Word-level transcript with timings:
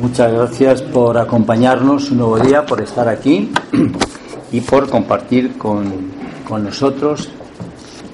Muchas 0.00 0.32
gracias 0.32 0.82
por 0.82 1.18
acompañarnos 1.18 2.12
un 2.12 2.18
nuevo 2.18 2.38
día, 2.38 2.64
por 2.64 2.80
estar 2.80 3.08
aquí 3.08 3.50
y 4.52 4.60
por 4.60 4.88
compartir 4.88 5.58
con, 5.58 6.12
con 6.46 6.62
nosotros 6.62 7.28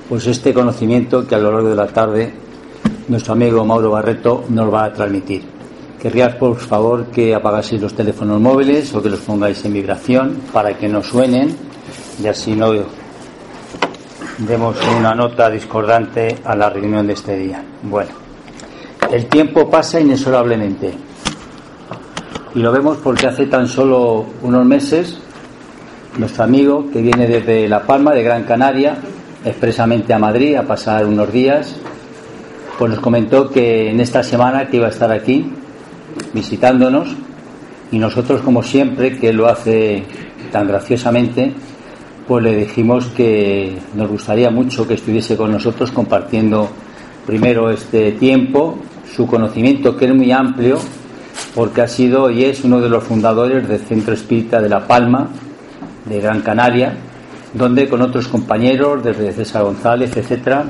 pues 0.08 0.26
este 0.26 0.54
conocimiento 0.54 1.26
que 1.26 1.34
a 1.34 1.38
lo 1.38 1.52
largo 1.52 1.68
de 1.68 1.76
la 1.76 1.86
tarde 1.88 2.32
nuestro 3.08 3.34
amigo 3.34 3.66
Mauro 3.66 3.90
Barreto 3.90 4.44
nos 4.48 4.72
va 4.72 4.84
a 4.84 4.92
transmitir. 4.94 5.44
Querrías, 6.00 6.34
por 6.36 6.56
favor, 6.56 7.06
que 7.06 7.34
apagaseis 7.34 7.82
los 7.82 7.94
teléfonos 7.94 8.40
móviles 8.40 8.94
o 8.94 9.02
que 9.02 9.10
los 9.10 9.20
pongáis 9.20 9.62
en 9.66 9.74
vibración 9.74 10.40
para 10.54 10.78
que 10.78 10.88
no 10.88 11.02
suenen 11.02 11.54
y 12.22 12.26
así 12.26 12.54
no 12.54 12.72
demos 14.38 14.76
una 14.98 15.14
nota 15.14 15.50
discordante 15.50 16.38
a 16.44 16.56
la 16.56 16.70
reunión 16.70 17.06
de 17.06 17.12
este 17.12 17.36
día. 17.36 17.62
Bueno, 17.82 18.12
el 19.12 19.26
tiempo 19.26 19.68
pasa 19.68 20.00
inexorablemente 20.00 21.13
y 22.54 22.60
lo 22.60 22.70
vemos 22.70 22.98
porque 23.02 23.26
hace 23.26 23.46
tan 23.46 23.66
solo 23.66 24.26
unos 24.42 24.64
meses 24.64 25.18
nuestro 26.18 26.44
amigo 26.44 26.88
que 26.92 27.02
viene 27.02 27.26
desde 27.26 27.68
La 27.68 27.82
Palma, 27.82 28.12
de 28.12 28.22
Gran 28.22 28.44
Canaria, 28.44 28.96
expresamente 29.44 30.14
a 30.14 30.18
Madrid 30.18 30.54
a 30.54 30.62
pasar 30.62 31.06
unos 31.06 31.32
días, 31.32 31.74
pues 32.78 32.90
nos 32.92 33.00
comentó 33.00 33.50
que 33.50 33.90
en 33.90 33.98
esta 33.98 34.22
semana 34.22 34.68
que 34.68 34.76
iba 34.76 34.86
a 34.86 34.90
estar 34.90 35.10
aquí 35.10 35.50
visitándonos 36.32 37.16
y 37.90 37.98
nosotros 37.98 38.42
como 38.42 38.62
siempre 38.62 39.18
que 39.18 39.32
lo 39.32 39.48
hace 39.48 40.04
tan 40.52 40.68
graciosamente 40.68 41.52
pues 42.28 42.42
le 42.44 42.56
dijimos 42.56 43.06
que 43.08 43.76
nos 43.94 44.08
gustaría 44.08 44.50
mucho 44.50 44.86
que 44.86 44.94
estuviese 44.94 45.36
con 45.36 45.50
nosotros 45.50 45.90
compartiendo 45.90 46.68
primero 47.26 47.70
este 47.70 48.12
tiempo, 48.12 48.78
su 49.12 49.26
conocimiento 49.26 49.96
que 49.96 50.06
es 50.06 50.14
muy 50.14 50.30
amplio 50.30 50.78
porque 51.54 51.82
ha 51.82 51.88
sido 51.88 52.30
y 52.30 52.44
es 52.44 52.64
uno 52.64 52.80
de 52.80 52.88
los 52.88 53.04
fundadores 53.04 53.68
del 53.68 53.80
Centro 53.80 54.14
Espírita 54.14 54.60
de 54.60 54.68
La 54.68 54.86
Palma, 54.86 55.28
de 56.04 56.20
Gran 56.20 56.40
Canaria, 56.42 56.94
donde 57.52 57.88
con 57.88 58.02
otros 58.02 58.28
compañeros, 58.28 59.04
desde 59.04 59.32
César 59.32 59.62
González, 59.62 60.16
etcétera, 60.16 60.64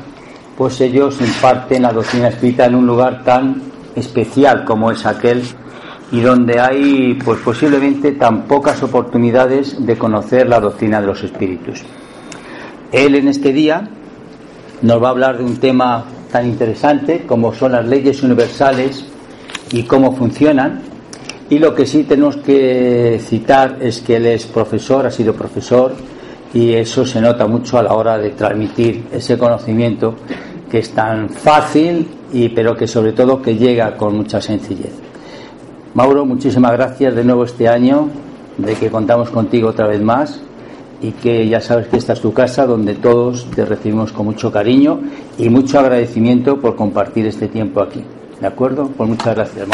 pues 0.56 0.80
ellos 0.80 1.20
imparten 1.20 1.82
la 1.82 1.92
doctrina 1.92 2.28
espírita 2.28 2.66
en 2.66 2.76
un 2.76 2.86
lugar 2.86 3.24
tan 3.24 3.62
especial 3.96 4.64
como 4.64 4.90
es 4.90 5.04
aquel 5.06 5.42
y 6.12 6.20
donde 6.20 6.60
hay 6.60 7.14
pues 7.24 7.40
posiblemente 7.40 8.12
tan 8.12 8.42
pocas 8.42 8.82
oportunidades 8.82 9.84
de 9.84 9.96
conocer 9.96 10.48
la 10.48 10.60
doctrina 10.60 11.00
de 11.00 11.06
los 11.06 11.22
espíritus. 11.22 11.82
Él 12.92 13.16
en 13.16 13.28
este 13.28 13.52
día 13.52 13.88
nos 14.82 15.02
va 15.02 15.08
a 15.08 15.10
hablar 15.10 15.38
de 15.38 15.44
un 15.44 15.56
tema 15.56 16.04
tan 16.30 16.46
interesante 16.46 17.24
como 17.26 17.54
son 17.54 17.72
las 17.72 17.86
leyes 17.86 18.22
universales 18.22 19.04
y 19.72 19.82
cómo 19.84 20.12
funcionan. 20.16 20.82
Y 21.50 21.58
lo 21.58 21.74
que 21.74 21.86
sí 21.86 22.04
tenemos 22.04 22.36
que 22.38 23.20
citar 23.22 23.78
es 23.80 24.00
que 24.00 24.16
él 24.16 24.26
es 24.26 24.46
profesor, 24.46 25.06
ha 25.06 25.10
sido 25.10 25.34
profesor, 25.34 25.92
y 26.54 26.72
eso 26.72 27.04
se 27.04 27.20
nota 27.20 27.46
mucho 27.46 27.78
a 27.78 27.82
la 27.82 27.94
hora 27.94 28.16
de 28.16 28.30
transmitir 28.30 29.04
ese 29.12 29.36
conocimiento 29.36 30.14
que 30.70 30.78
es 30.78 30.90
tan 30.90 31.28
fácil 31.28 32.06
y 32.32 32.48
pero 32.48 32.76
que 32.76 32.86
sobre 32.86 33.12
todo 33.12 33.42
que 33.42 33.56
llega 33.56 33.96
con 33.96 34.16
mucha 34.16 34.40
sencillez. 34.40 34.92
Mauro, 35.94 36.24
muchísimas 36.24 36.72
gracias 36.72 37.14
de 37.14 37.24
nuevo 37.24 37.44
este 37.44 37.68
año 37.68 38.08
de 38.56 38.74
que 38.74 38.90
contamos 38.90 39.30
contigo 39.30 39.68
otra 39.68 39.86
vez 39.86 40.00
más 40.00 40.40
y 41.00 41.12
que 41.12 41.46
ya 41.48 41.60
sabes 41.60 41.88
que 41.88 41.96
esta 41.96 42.14
es 42.14 42.20
tu 42.20 42.32
casa 42.32 42.66
donde 42.66 42.94
todos 42.94 43.46
te 43.54 43.64
recibimos 43.64 44.12
con 44.12 44.26
mucho 44.26 44.50
cariño 44.50 45.00
y 45.38 45.48
mucho 45.48 45.78
agradecimiento 45.78 46.60
por 46.60 46.76
compartir 46.76 47.26
este 47.26 47.48
tiempo 47.48 47.82
aquí. 47.82 48.02
¿De 48.40 48.46
acuerdo? 48.46 48.88
Pues 48.88 49.08
muchas 49.08 49.34
gracias. 49.34 49.68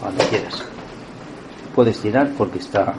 Cuando 0.00 0.24
quieras. 0.28 0.64
Puedes 1.74 2.00
tirar 2.00 2.28
porque 2.36 2.58
está. 2.58 2.94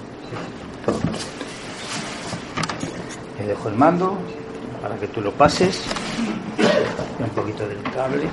Te 3.37 3.43
dejo 3.45 3.69
el 3.69 3.75
mando 3.75 4.17
para 4.81 4.95
que 4.95 5.07
tú 5.07 5.21
lo 5.21 5.31
pases. 5.31 5.83
Un 7.19 7.29
poquito 7.29 7.67
del 7.67 7.81
cable. 7.83 8.27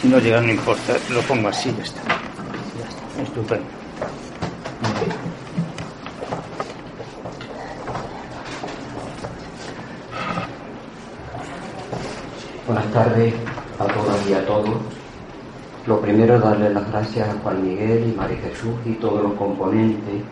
Si 0.00 0.08
no 0.08 0.18
llega, 0.18 0.40
no 0.40 0.50
importa. 0.50 0.94
Lo 1.10 1.20
pongo 1.22 1.48
así, 1.48 1.74
ya 1.76 1.82
está. 1.84 2.02
Ya 2.02 2.88
está. 2.88 3.22
Estupendo. 3.22 3.83
Tardes 12.94 13.34
a 13.80 13.86
todas 13.86 14.30
y 14.30 14.34
a 14.34 14.46
todos. 14.46 14.76
Lo 15.84 16.00
primero 16.00 16.36
es 16.36 16.42
darle 16.42 16.70
las 16.70 16.88
gracias 16.92 17.28
a 17.28 17.32
Juan 17.42 17.60
Miguel 17.66 18.08
y 18.08 18.16
María 18.16 18.38
Jesús 18.38 18.72
y 18.86 18.92
todos 18.92 19.20
los 19.20 19.32
componentes 19.32 20.22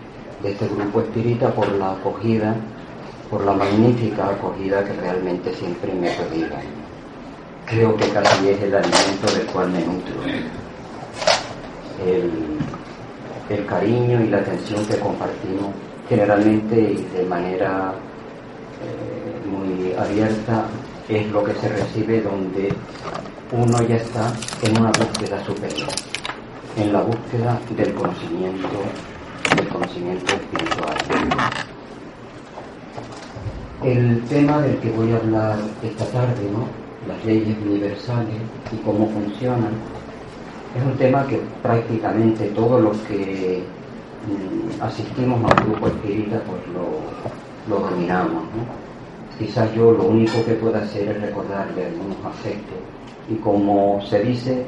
de 0.42 0.52
este 0.52 0.68
grupo 0.68 1.00
espírita 1.00 1.52
por 1.52 1.68
la 1.72 1.90
acogida, 1.90 2.54
por 3.28 3.44
la 3.44 3.52
magnífica 3.52 4.28
acogida 4.28 4.84
que 4.84 4.92
realmente 4.92 5.52
siempre 5.54 5.92
me 5.92 6.08
prodigan. 6.10 6.62
Creo 7.66 7.96
que 7.96 8.08
casi 8.10 8.50
es 8.50 8.62
el 8.62 8.74
alimento 8.76 9.26
del 9.36 9.46
cual 9.46 9.70
me 9.70 9.80
nutro. 9.80 10.14
El, 12.06 12.30
el 13.50 13.66
cariño 13.66 14.22
y 14.22 14.28
la 14.28 14.38
atención 14.38 14.86
que 14.86 14.98
compartimos 14.98 15.74
generalmente 16.08 16.80
y 16.80 17.18
de 17.18 17.24
manera 17.24 17.92
eh, 18.84 19.48
muy 19.50 19.94
abierta 19.94 20.64
es 21.08 21.30
lo 21.30 21.44
que 21.44 21.54
se 21.54 21.68
recibe 21.68 22.20
donde 22.20 22.72
uno 23.52 23.82
ya 23.82 23.96
está 23.96 24.32
en 24.62 24.78
una 24.78 24.90
búsqueda 24.90 25.44
superior, 25.44 25.88
en 26.76 26.92
la 26.92 27.02
búsqueda 27.02 27.60
del 27.76 27.92
conocimiento, 27.94 28.68
del 29.56 29.68
conocimiento 29.68 30.32
espiritual. 30.34 30.96
El 33.84 34.22
tema 34.28 34.60
del 34.60 34.76
que 34.78 34.90
voy 34.90 35.12
a 35.12 35.16
hablar 35.16 35.58
esta 35.82 36.06
tarde, 36.06 36.48
¿no? 36.52 36.66
las 37.06 37.24
leyes 37.24 37.56
universales 37.58 38.36
y 38.72 38.76
cómo 38.76 39.08
funcionan, 39.08 39.72
es 40.76 40.82
un 40.82 40.96
tema 40.96 41.26
que 41.26 41.40
prácticamente 41.62 42.46
todos 42.50 42.80
los 42.80 42.96
que 42.98 43.64
mm, 44.26 44.82
asistimos 44.82 45.40
a 45.42 45.62
un 45.62 45.70
grupo 45.72 45.88
espírita 45.88 46.40
pues 46.44 46.60
lo, 46.68 47.74
lo 47.74 47.90
dominamos. 47.90 48.44
¿no? 48.44 48.81
Quizás 49.42 49.74
yo 49.74 49.90
lo 49.90 50.04
único 50.04 50.44
que 50.44 50.54
pueda 50.54 50.78
hacer 50.78 51.08
es 51.08 51.20
recordarle 51.20 51.86
algunos 51.86 52.16
aspectos. 52.24 52.78
Y 53.28 53.34
como 53.36 54.00
se 54.02 54.22
dice 54.22 54.64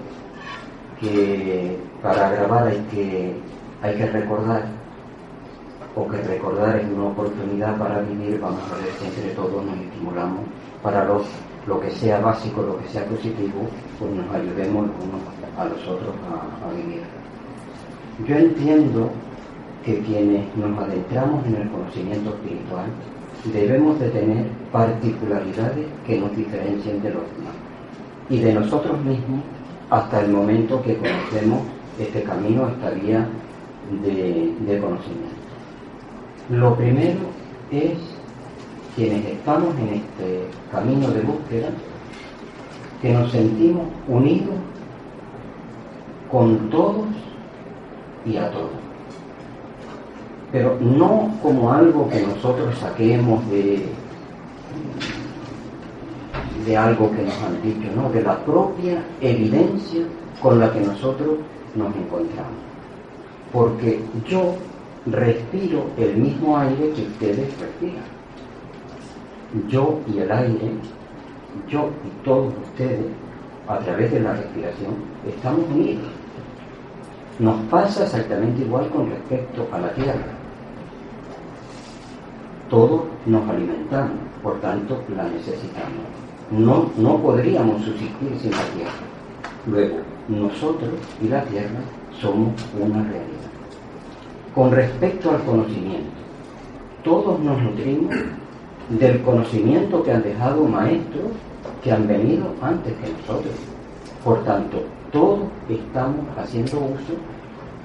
que 0.98 1.78
para 2.02 2.30
grabar 2.30 2.66
hay 2.66 2.84
que, 2.90 3.36
hay 3.82 3.94
que 3.94 4.06
recordar, 4.06 4.64
o 5.94 6.08
que 6.08 6.16
recordar 6.22 6.80
es 6.80 6.88
una 6.88 7.04
oportunidad 7.04 7.78
para 7.78 8.00
vivir, 8.00 8.40
vamos 8.40 8.62
a 8.72 8.76
ver 8.78 8.92
si 8.98 9.06
entre 9.06 9.32
todos 9.36 9.64
nos 9.64 9.78
estimulamos 9.78 10.40
para 10.82 11.04
los, 11.04 11.22
lo 11.68 11.80
que 11.80 11.92
sea 11.92 12.18
básico, 12.18 12.60
lo 12.60 12.76
que 12.78 12.88
sea 12.88 13.04
positivo, 13.06 13.68
pues 14.00 14.10
nos 14.10 14.28
ayudemos 14.34 14.90
unos 15.04 15.22
a 15.56 15.66
los 15.66 15.86
otros 15.86 16.16
a 16.68 16.74
vivir. 16.74 17.02
Yo 18.26 18.34
entiendo 18.34 19.08
que 19.84 20.00
quienes 20.00 20.44
nos 20.56 20.76
adentramos 20.82 21.46
en 21.46 21.62
el 21.62 21.70
conocimiento 21.70 22.30
espiritual, 22.30 22.86
debemos 23.52 23.98
de 24.00 24.08
tener 24.10 24.46
particularidades 24.72 25.86
que 26.06 26.18
nos 26.18 26.34
diferencien 26.36 27.02
de 27.02 27.10
los 27.10 27.22
demás. 27.36 27.54
y 28.30 28.38
de 28.38 28.54
nosotros 28.54 28.98
mismos 29.04 29.40
hasta 29.90 30.22
el 30.22 30.30
momento 30.32 30.82
que 30.82 30.96
conocemos 30.96 31.60
este 31.98 32.22
camino, 32.22 32.68
esta 32.68 32.90
vía 32.90 33.28
de, 34.02 34.78
conocimiento. 34.80 35.44
Lo 36.48 36.74
primero 36.74 37.20
es 37.70 37.98
quienes 38.96 39.24
estamos 39.26 39.74
en 39.78 39.94
este 39.94 40.46
camino 40.72 41.10
de 41.10 41.20
búsqueda, 41.20 41.68
que 43.02 43.12
nos 43.12 43.30
sentimos 43.30 43.86
unidos 44.08 44.54
con 46.30 46.70
todos 46.70 47.06
y 48.24 48.36
a 48.36 48.50
todos. 48.50 48.83
Pero 50.54 50.78
no 50.80 51.36
como 51.42 51.72
algo 51.72 52.08
que 52.08 52.20
nosotros 52.20 52.78
saquemos 52.78 53.44
de, 53.50 53.86
de 56.64 56.76
algo 56.76 57.10
que 57.10 57.22
nos 57.22 57.42
han 57.42 57.60
dicho, 57.60 57.88
no, 57.96 58.08
de 58.10 58.22
la 58.22 58.38
propia 58.44 59.02
evidencia 59.20 60.02
con 60.40 60.60
la 60.60 60.72
que 60.72 60.78
nosotros 60.78 61.38
nos 61.74 61.88
encontramos. 61.96 62.52
Porque 63.52 64.00
yo 64.28 64.54
respiro 65.06 65.86
el 65.96 66.18
mismo 66.18 66.56
aire 66.56 66.92
que 66.94 67.02
ustedes 67.02 67.58
respiran. 67.58 68.04
Yo 69.68 69.98
y 70.06 70.18
el 70.20 70.30
aire, 70.30 70.70
yo 71.68 71.90
y 72.06 72.24
todos 72.24 72.54
ustedes, 72.62 73.06
a 73.66 73.78
través 73.80 74.12
de 74.12 74.20
la 74.20 74.34
respiración, 74.34 74.94
estamos 75.26 75.64
unidos. 75.74 76.04
Nos 77.40 77.60
pasa 77.62 78.04
exactamente 78.04 78.62
igual 78.62 78.88
con 78.90 79.10
respecto 79.10 79.66
a 79.72 79.80
la 79.80 79.92
tierra. 79.94 80.43
Todos 82.74 83.02
nos 83.26 83.48
alimentamos, 83.48 84.18
por 84.42 84.60
tanto 84.60 85.00
la 85.16 85.28
necesitamos. 85.28 86.10
No, 86.50 86.90
no 86.98 87.18
podríamos 87.18 87.80
subsistir 87.84 88.36
sin 88.42 88.50
la 88.50 88.64
tierra. 88.74 89.04
Luego, 89.68 89.98
nosotros 90.28 90.90
y 91.22 91.28
la 91.28 91.44
tierra 91.44 91.78
somos 92.20 92.52
una 92.76 93.00
realidad. 93.04 93.52
Con 94.56 94.72
respecto 94.72 95.30
al 95.30 95.44
conocimiento, 95.44 96.10
todos 97.04 97.38
nos 97.38 97.62
nutrimos 97.62 98.12
del 98.88 99.22
conocimiento 99.22 100.02
que 100.02 100.10
han 100.10 100.24
dejado 100.24 100.64
maestros 100.64 101.26
que 101.80 101.92
han 101.92 102.08
venido 102.08 102.46
antes 102.60 102.92
que 102.94 103.12
nosotros. 103.12 103.54
Por 104.24 104.42
tanto, 104.42 104.82
todos 105.12 105.42
estamos 105.68 106.26
haciendo 106.36 106.78
uso 106.78 107.14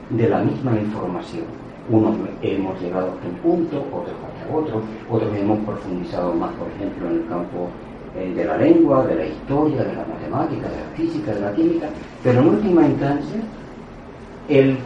de 0.09 0.30
la 0.30 0.39
misma 0.39 0.80
información. 0.80 1.69
Unos 1.89 2.15
hemos 2.41 2.80
llegado 2.81 3.07
a 3.07 3.27
un 3.27 3.36
punto, 3.41 3.83
otros 3.91 4.15
hasta 4.15 4.56
otro, 4.56 4.81
otros 5.09 5.36
hemos 5.36 5.59
profundizado 5.65 6.33
más, 6.33 6.51
por 6.53 6.68
ejemplo, 6.68 7.07
en 7.09 7.15
el 7.15 7.27
campo 7.27 7.69
eh, 8.15 8.33
de 8.36 8.45
la 8.45 8.57
lengua, 8.57 9.06
de 9.07 9.15
la 9.15 9.25
historia, 9.25 9.83
de 9.83 9.94
la 9.94 10.06
matemática, 10.06 10.69
de 10.69 10.77
la 10.77 10.89
física, 10.95 11.33
de 11.33 11.41
la 11.41 11.53
química, 11.53 11.89
pero 12.24 12.41
en 12.41 12.47
última 12.47 12.86
instancia 12.86 13.41
el 14.47 14.77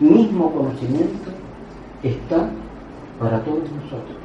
mismo 0.00 0.50
conocimiento 0.52 1.30
está 2.02 2.48
para 3.18 3.40
todos 3.44 3.70
nosotros. 3.70 4.16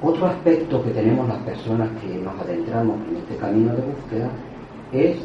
Otro 0.00 0.26
aspecto 0.26 0.82
que 0.84 0.90
tenemos 0.90 1.28
las 1.28 1.38
personas 1.38 1.88
que 2.00 2.18
nos 2.18 2.38
adentramos 2.40 2.96
en 3.10 3.16
este 3.16 3.36
camino 3.36 3.72
de 3.74 3.82
búsqueda 3.82 4.30
es 4.92 5.16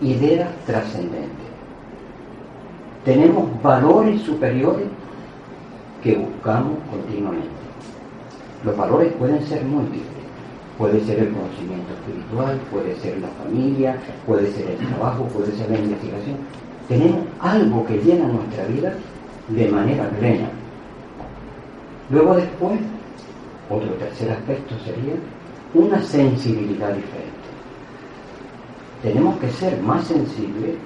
ideas 0.00 0.48
trascendentes. 0.66 1.47
Tenemos 3.08 3.62
valores 3.62 4.20
superiores 4.20 4.86
que 6.02 6.14
buscamos 6.14 6.74
continuamente. 6.90 7.48
Los 8.62 8.76
valores 8.76 9.14
pueden 9.14 9.42
ser 9.46 9.64
múltiples 9.64 10.18
Puede 10.76 11.02
ser 11.06 11.20
el 11.20 11.32
conocimiento 11.32 11.94
espiritual, 11.94 12.60
puede 12.70 12.94
ser 12.96 13.18
la 13.18 13.28
familia, 13.28 13.96
puede 14.26 14.52
ser 14.52 14.72
el 14.72 14.76
trabajo, 14.88 15.24
puede 15.24 15.52
ser 15.52 15.70
la 15.70 15.78
investigación. 15.78 16.36
Tenemos 16.86 17.20
algo 17.40 17.86
que 17.86 17.96
llena 17.96 18.28
nuestra 18.28 18.66
vida 18.66 18.92
de 19.48 19.68
manera 19.68 20.10
plena. 20.10 20.50
Luego 22.10 22.36
después, 22.36 22.78
otro 23.70 23.88
tercer 23.94 24.32
aspecto 24.32 24.74
sería 24.84 25.14
una 25.72 26.02
sensibilidad 26.02 26.92
diferente. 26.92 27.48
Tenemos 29.02 29.38
que 29.38 29.48
ser 29.52 29.80
más 29.80 30.06
sensibles 30.06 30.76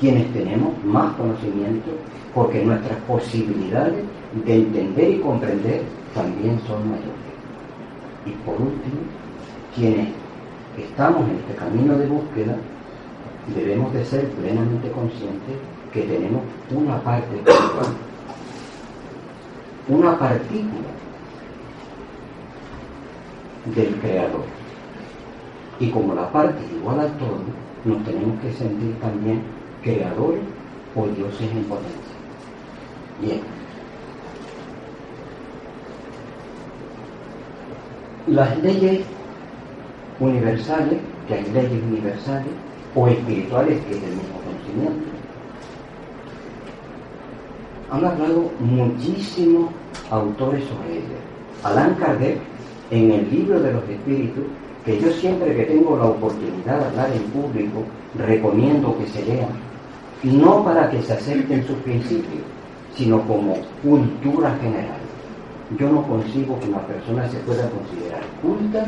quienes 0.00 0.32
tenemos 0.32 0.72
más 0.84 1.14
conocimiento 1.14 1.90
porque 2.34 2.64
nuestras 2.64 2.98
posibilidades 3.00 4.04
de 4.44 4.54
entender 4.54 5.10
y 5.10 5.18
comprender 5.18 5.82
también 6.14 6.60
son 6.66 6.88
mayores. 6.88 7.28
Y 8.26 8.30
por 8.44 8.54
último, 8.54 9.00
quienes 9.74 10.08
estamos 10.76 11.28
en 11.28 11.36
este 11.36 11.54
camino 11.54 11.96
de 11.96 12.06
búsqueda, 12.06 12.56
debemos 13.54 13.92
de 13.92 14.04
ser 14.04 14.28
plenamente 14.30 14.90
conscientes 14.90 15.56
que 15.92 16.02
tenemos 16.02 16.42
una 16.70 17.00
parte 17.00 17.42
una 19.88 20.18
partícula 20.18 20.88
del 23.74 23.94
Creador. 23.96 24.44
Y 25.80 25.90
como 25.90 26.14
la 26.14 26.30
parte 26.30 26.62
es 26.64 26.72
igual 26.72 27.00
al 27.00 27.12
todo, 27.16 27.38
nos 27.84 28.04
tenemos 28.04 28.38
que 28.40 28.52
sentir 28.52 28.94
también 29.00 29.40
creadores 29.82 30.40
o 30.94 31.06
dioses 31.06 31.50
en 31.50 31.64
potencia. 31.64 32.14
Bien. 33.20 33.40
Las 38.26 38.58
leyes 38.62 39.00
universales, 40.20 40.98
que 41.26 41.34
hay 41.34 41.44
leyes 41.52 41.82
universales, 41.82 42.52
o 42.94 43.08
espirituales, 43.08 43.80
que 43.84 43.96
es 43.96 44.02
el 44.02 44.10
mismo 44.10 44.38
conocimiento. 44.44 45.08
Han 47.90 48.04
hablado 48.04 48.50
muchísimos 48.60 49.70
autores 50.10 50.64
sobre 50.64 50.98
ellas. 50.98 51.22
Allan 51.64 51.94
Kardec, 51.94 52.38
en 52.90 53.10
el 53.10 53.30
libro 53.30 53.60
de 53.60 53.72
los 53.72 53.88
espíritus, 53.88 54.44
que 54.84 55.00
yo 55.00 55.10
siempre 55.12 55.54
que 55.54 55.64
tengo 55.64 55.96
la 55.96 56.06
oportunidad 56.06 56.78
de 56.78 56.86
hablar 56.86 57.10
en 57.12 57.22
público, 57.24 57.84
recomiendo 58.16 58.96
que 58.98 59.06
se 59.06 59.24
lean, 59.24 59.67
no 60.22 60.64
para 60.64 60.90
que 60.90 61.02
se 61.02 61.12
acepten 61.12 61.66
sus 61.66 61.76
principios, 61.78 62.42
sino 62.96 63.20
como 63.26 63.56
cultura 63.82 64.56
general. 64.60 64.98
Yo 65.78 65.90
no 65.90 66.02
consigo 66.02 66.58
que 66.60 66.68
una 66.68 66.80
persona 66.86 67.28
se 67.28 67.38
pueda 67.40 67.68
considerar 67.70 68.22
culta 68.42 68.86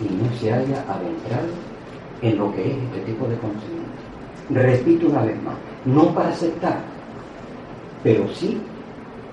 y 0.00 0.14
no 0.14 0.36
se 0.38 0.52
haya 0.52 0.84
adentrado 0.88 1.48
en 2.22 2.38
lo 2.38 2.52
que 2.54 2.70
es 2.70 2.76
este 2.76 3.00
tipo 3.00 3.26
de 3.26 3.36
conocimiento. 3.36 3.86
Repito 4.50 5.08
una 5.08 5.22
vez 5.22 5.42
más, 5.42 5.54
no 5.84 6.14
para 6.14 6.28
aceptar, 6.28 6.78
pero 8.02 8.28
sí, 8.32 8.58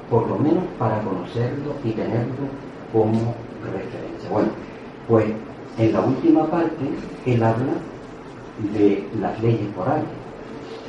por 0.10 0.28
lo 0.28 0.38
menos 0.38 0.64
para 0.80 1.00
conocerlo 1.02 1.74
y 1.84 1.92
tenerlo 1.92 2.48
como 2.92 3.36
referencia. 3.64 4.30
Bueno, 4.32 4.50
pues 5.08 5.26
en 5.78 5.94
la 5.94 6.02
última 6.02 6.46
parte 6.48 6.86
él 7.26 7.44
habla 7.44 7.74
de 8.74 9.08
las 9.20 9.42
leyes 9.42 9.76
morales, 9.76 10.06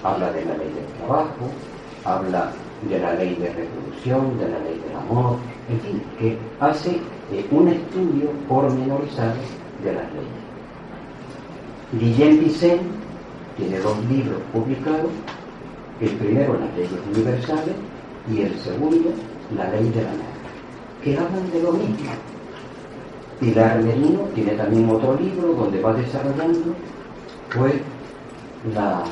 habla 0.05 0.31
de 0.33 0.45
la 0.45 0.57
ley 0.57 0.69
del 0.69 0.87
trabajo, 0.99 1.51
habla 2.05 2.53
de 2.89 2.99
la 2.99 3.15
ley 3.15 3.35
de 3.37 3.49
reproducción, 3.49 4.39
de 4.39 4.49
la 4.49 4.59
ley 4.61 4.81
del 4.87 4.97
amor, 4.97 5.39
en 5.71 5.81
fin, 5.81 6.03
que 6.19 6.39
hace 6.61 7.01
eh, 7.33 7.47
un 7.51 7.69
estudio 7.69 8.31
pormenorizado 8.47 9.35
de 9.83 9.93
las 9.93 10.05
leyes. 10.13 10.45
Guillem 11.99 12.41
Vicent 12.41 12.83
tiene 13.57 13.79
dos 13.79 13.97
libros 14.07 14.41
publicados, 14.53 15.11
el 16.01 16.11
primero 16.11 16.59
las 16.59 16.77
leyes 16.77 17.01
universales 17.15 17.75
y 18.31 18.43
el 18.43 18.59
segundo 18.59 19.11
la 19.57 19.71
ley 19.71 19.89
de 19.91 20.03
la 20.03 20.11
nada, 20.11 20.35
que 21.03 21.17
hablan 21.17 21.51
de 21.51 21.63
lo 21.63 21.73
mismo. 21.73 22.11
Pilar 23.41 23.83
Merino 23.83 24.21
tiene 24.35 24.53
también 24.53 24.89
otro 24.89 25.17
libro 25.17 25.55
donde 25.55 25.81
va 25.81 25.93
desarrollando 25.93 26.75
pues 27.53 27.75
la 28.75 29.05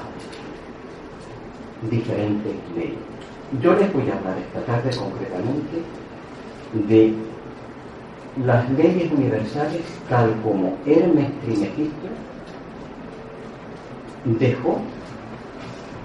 diferente 1.90 2.50
ley. 2.76 2.96
Yo 3.62 3.74
les 3.74 3.92
voy 3.92 4.08
a 4.08 4.16
hablar 4.16 4.38
esta 4.38 4.60
tarde 4.64 4.90
concretamente 4.96 5.82
de 6.88 7.14
las 8.44 8.70
leyes 8.70 9.12
universales, 9.12 9.82
tal 10.08 10.34
como 10.42 10.76
Hermes 10.86 11.28
Trismegisto 11.42 12.08
dejó 14.24 14.78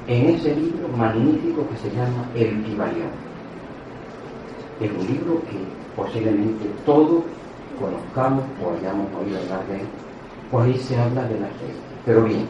en 0.07 0.29
ese 0.29 0.55
libro 0.55 0.87
magnífico 0.97 1.67
que 1.69 1.77
se 1.77 1.95
llama 1.95 2.25
El 2.35 2.63
Kibalión. 2.63 3.09
Es 4.81 4.91
un 4.91 5.07
libro 5.07 5.41
que 5.49 5.57
posiblemente 5.95 6.65
todos 6.85 7.23
conozcamos 7.79 8.43
o 8.63 8.77
hayamos 8.77 9.07
oído 9.21 9.39
hablar 9.39 9.65
de 9.67 9.75
él, 9.75 9.87
pues 10.51 10.65
ahí 10.65 10.77
se 10.79 10.97
habla 10.97 11.23
de 11.23 11.39
las 11.39 11.51
leyes. 11.61 11.77
Pero 12.05 12.23
bien, 12.23 12.47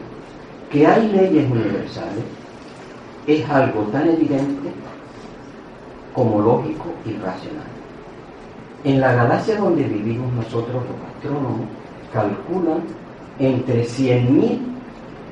que 0.70 0.86
hay 0.86 1.08
leyes 1.08 1.50
universales 1.50 2.24
es 3.28 3.48
algo 3.50 3.82
tan 3.92 4.08
evidente 4.08 4.70
como 6.14 6.40
lógico 6.40 6.86
y 7.04 7.12
racional. 7.12 7.66
En 8.84 9.00
la 9.00 9.12
galaxia 9.12 9.58
donde 9.58 9.84
vivimos 9.84 10.32
nosotros, 10.32 10.82
los 10.82 11.14
astrónomos 11.14 11.68
calculan 12.12 12.80
entre 13.38 13.84
100.000 13.84 14.58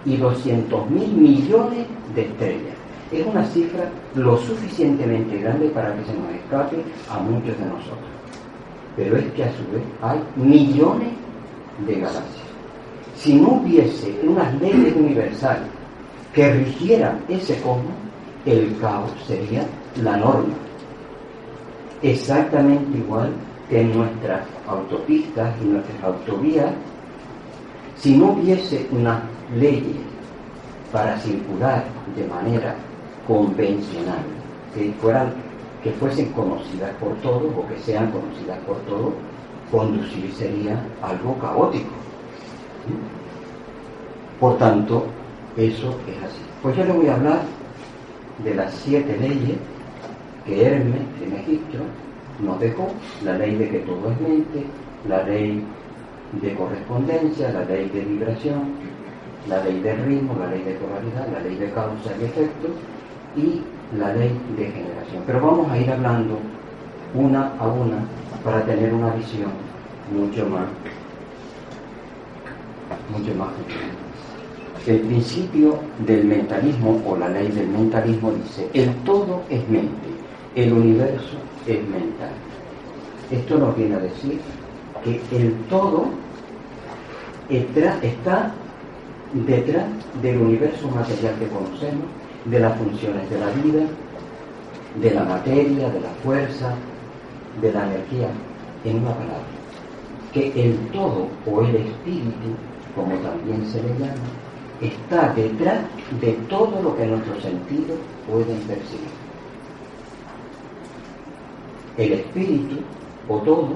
y 0.05 0.19
200.000 0.19 0.89
millones 0.91 1.87
de 2.15 2.23
estrellas. 2.23 2.77
Es 3.11 3.27
una 3.27 3.45
cifra 3.47 3.89
lo 4.15 4.37
suficientemente 4.37 5.39
grande 5.39 5.69
para 5.71 5.97
que 5.97 6.05
se 6.05 6.13
nos 6.13 6.31
escape 6.33 6.77
a 7.09 7.19
muchos 7.19 7.59
de 7.59 7.65
nosotros. 7.65 8.11
Pero 8.95 9.17
es 9.17 9.25
que 9.33 9.45
a 9.45 9.53
su 9.53 9.73
vez 9.73 9.83
hay 10.03 10.21
millones 10.37 11.09
de 11.87 11.95
galaxias. 11.95 12.47
Si 13.17 13.35
no 13.35 13.53
hubiese 13.55 14.15
unas 14.23 14.53
leyes 14.61 14.95
universales 14.95 15.76
que 16.37 16.53
rigieran 16.53 17.25
ese 17.31 17.59
cosmos, 17.63 17.95
el 18.45 18.77
caos 18.79 19.11
sería 19.27 19.67
la 20.03 20.19
norma. 20.19 20.55
Exactamente 22.03 22.99
igual 22.99 23.31
que 23.71 23.81
en 23.81 23.97
nuestras 23.97 24.43
autopistas 24.69 25.55
y 25.63 25.65
nuestras 25.65 26.05
autovías, 26.05 26.73
si 27.97 28.19
no 28.19 28.33
hubiese 28.33 28.87
unas 28.93 29.23
leyes 29.59 29.97
para 30.93 31.19
circular 31.21 31.85
de 32.15 32.27
manera 32.27 32.75
convencional, 33.27 34.21
que 34.75 34.93
fueran, 35.01 35.33
que 35.83 35.91
fuesen 35.93 36.31
conocidas 36.33 36.91
por 37.01 37.15
todos 37.23 37.51
o 37.57 37.67
que 37.67 37.79
sean 37.79 38.11
conocidas 38.11 38.59
por 38.67 38.77
todos, 38.81 39.15
conducir 39.71 40.31
sería 40.35 40.79
algo 41.01 41.35
caótico. 41.39 41.93
Por 44.39 44.59
tanto, 44.59 45.07
eso 45.57 45.99
es 46.07 46.17
así. 46.23 46.43
Pues 46.63 46.77
yo 46.77 46.85
le 46.85 46.93
voy 46.93 47.09
a 47.09 47.15
hablar 47.15 47.41
de 48.45 48.55
las 48.55 48.75
siete 48.75 49.17
leyes 49.19 49.57
que 50.45 50.67
Hermes 50.67 51.03
en 51.25 51.33
Egipto 51.33 51.79
nos 52.41 52.61
dejó, 52.61 52.89
la 53.25 53.39
ley 53.39 53.57
de 53.57 53.69
que 53.71 53.79
todo 53.81 54.11
es 54.11 54.21
mente, 54.21 54.67
la 55.09 55.23
ley 55.23 55.65
de 56.33 56.55
correspondencia, 56.55 57.51
la 57.53 57.65
ley 57.65 57.89
de 57.89 58.01
vibración, 58.01 58.75
la 59.49 59.63
ley 59.65 59.81
de 59.81 59.95
ritmo, 59.95 60.37
la 60.39 60.49
ley 60.49 60.63
de 60.63 60.75
polaridad, 60.75 61.27
la 61.33 61.41
ley 61.41 61.57
de 61.57 61.71
causa 61.71 62.11
y 62.21 62.25
efecto 62.25 62.69
y 63.37 63.63
la 63.97 64.13
ley 64.13 64.39
de 64.57 64.67
generación. 64.67 65.23
Pero 65.27 65.41
vamos 65.41 65.71
a 65.71 65.79
ir 65.79 65.91
hablando 65.91 66.39
una 67.15 67.53
a 67.59 67.67
una 67.67 67.99
para 68.45 68.63
tener 68.65 68.93
una 68.93 69.15
visión 69.15 69.51
mucho 70.13 70.47
más, 70.49 70.67
mucho 73.11 73.35
más 73.35 73.49
El 74.87 75.01
principio 75.01 75.81
del 76.07 76.25
mentalismo 76.25 77.03
o 77.05 77.17
la 77.17 77.29
ley 77.29 77.49
del 77.49 77.67
mentalismo 77.67 78.31
dice, 78.33 78.69
el 78.73 78.95
todo 78.99 79.43
es 79.51 79.69
mente, 79.69 80.09
el 80.55 80.73
universo 80.73 81.39
es 81.67 81.83
mental. 81.89 82.31
Esto 83.33 83.59
nos 83.59 83.77
viene 83.77 83.97
a 83.97 83.99
decir 83.99 84.39
que 85.03 85.21
el 85.37 85.53
todo 85.69 86.07
está 87.51 88.53
detrás 89.33 89.87
del 90.23 90.39
universo 90.39 90.89
material 90.89 91.35
que 91.41 91.49
conocemos, 91.49 92.07
de 92.45 92.61
las 92.61 92.79
funciones 92.79 93.29
de 93.29 93.39
la 93.41 93.51
vida, 93.51 93.87
de 95.01 95.11
la 95.11 95.25
materia, 95.25 95.91
de 95.91 96.01
la 96.01 96.11
fuerza, 96.23 96.75
de 97.61 97.73
la 97.73 97.87
energía, 97.87 98.29
en 98.85 98.99
una 98.99 99.15
palabra, 99.15 99.47
que 100.33 100.53
el 100.55 100.77
todo 100.93 101.27
o 101.51 101.61
el 101.63 101.75
espíritu, 101.75 102.55
como 102.95 103.17
también 103.17 103.67
se 103.67 103.83
le 103.83 103.89
llama, 103.99 104.46
está 104.81 105.33
detrás 105.33 105.81
de 106.21 106.33
todo 106.49 106.83
lo 106.83 106.97
que 106.97 107.07
nuestros 107.07 107.43
sentidos 107.43 107.99
pueden 108.31 108.59
percibir. 108.61 109.09
El 111.97 112.13
espíritu 112.13 112.77
o 113.29 113.39
todo, 113.39 113.71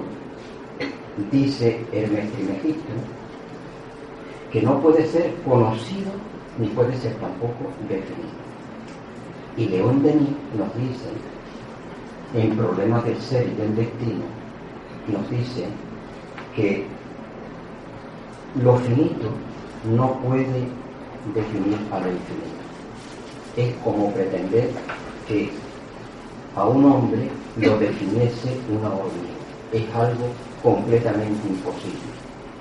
dice 1.33 1.85
Hermes 1.92 2.30
Trismegisto, 2.33 2.92
que 4.52 4.62
no 4.62 4.80
puede 4.80 5.07
ser 5.07 5.35
conocido 5.45 6.11
ni 6.59 6.69
puede 6.69 6.95
ser 6.97 7.14
tampoco 7.14 7.71
definido. 7.88 8.40
Y 9.57 9.66
León 9.66 10.02
Denis 10.02 10.28
nos 10.57 10.75
dice, 10.76 11.09
en 12.35 12.57
Problemas 12.57 13.04
del 13.04 13.21
Ser 13.21 13.49
y 13.49 13.54
del 13.54 13.75
Destino, 13.75 14.25
nos 15.09 15.28
dice 15.30 15.66
que 16.54 16.85
lo 18.62 18.76
finito 18.76 19.30
no 19.97 20.12
puede 20.21 20.66
definir 21.34 21.78
a 21.92 22.00
lo 22.00 22.10
infinito. 22.10 22.60
Es 23.56 23.74
como 23.84 24.12
pretender 24.12 24.70
que 25.26 25.50
a 26.56 26.64
un 26.64 26.84
hombre 26.84 27.28
lo 27.56 27.78
definiese 27.78 28.56
una 28.70 28.88
hormiga. 28.88 29.40
Es 29.72 29.94
algo 29.94 30.26
completamente 30.62 31.48
imposible, 31.48 32.10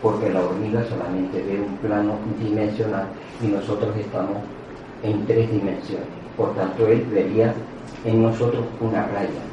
porque 0.01 0.29
la 0.29 0.41
hormiga 0.41 0.83
solamente 0.87 1.41
ve 1.41 1.61
un 1.61 1.75
plano 1.77 2.13
dimensional 2.39 3.07
y 3.41 3.47
nosotros 3.47 3.95
estamos 3.97 4.37
en 5.03 5.25
tres 5.25 5.51
dimensiones. 5.51 6.07
Por 6.37 6.55
tanto, 6.55 6.87
él 6.87 7.05
vería 7.11 7.53
en 8.05 8.21
nosotros 8.21 8.63
una 8.79 9.05
raya, 9.07 9.43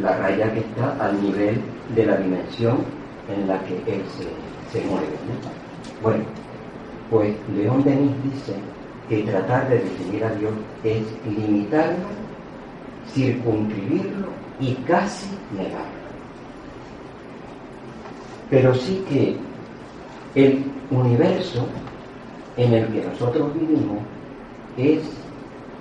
la 0.00 0.16
raya 0.16 0.52
que 0.54 0.60
está 0.60 0.96
al 1.04 1.20
nivel 1.22 1.60
de 1.94 2.06
la 2.06 2.16
dimensión 2.16 2.78
en 3.28 3.48
la 3.48 3.62
que 3.64 3.74
él 3.74 4.02
se, 4.72 4.80
mueve. 4.86 5.06
Bueno, 6.02 6.24
pues 7.10 7.34
León 7.54 7.82
Denis 7.82 8.12
dice 8.22 8.54
que 9.08 9.22
tratar 9.24 9.68
de 9.68 9.80
definir 9.80 10.24
a 10.24 10.30
Dios 10.34 10.52
es 10.84 11.02
limitarlo, 11.26 12.06
circunscribirlo 13.12 14.28
y 14.60 14.74
casi 14.86 15.26
negarlo. 15.56 16.00
Pero 18.48 18.74
sí 18.74 19.04
que 19.08 19.36
el 20.34 20.64
universo 20.90 21.66
en 22.56 22.74
el 22.74 22.86
que 22.88 23.04
nosotros 23.04 23.52
vivimos 23.54 23.98
es 24.76 25.00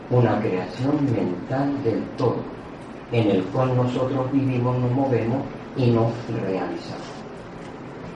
una 0.09 0.39
creación 0.39 0.95
mental 1.05 1.83
del 1.83 2.03
todo, 2.17 2.37
en 3.11 3.29
el 3.29 3.43
cual 3.45 3.75
nosotros 3.75 4.31
vivimos, 4.31 4.77
nos 4.79 4.91
movemos 4.91 5.43
y 5.77 5.91
nos 5.91 6.11
realizamos. 6.41 7.08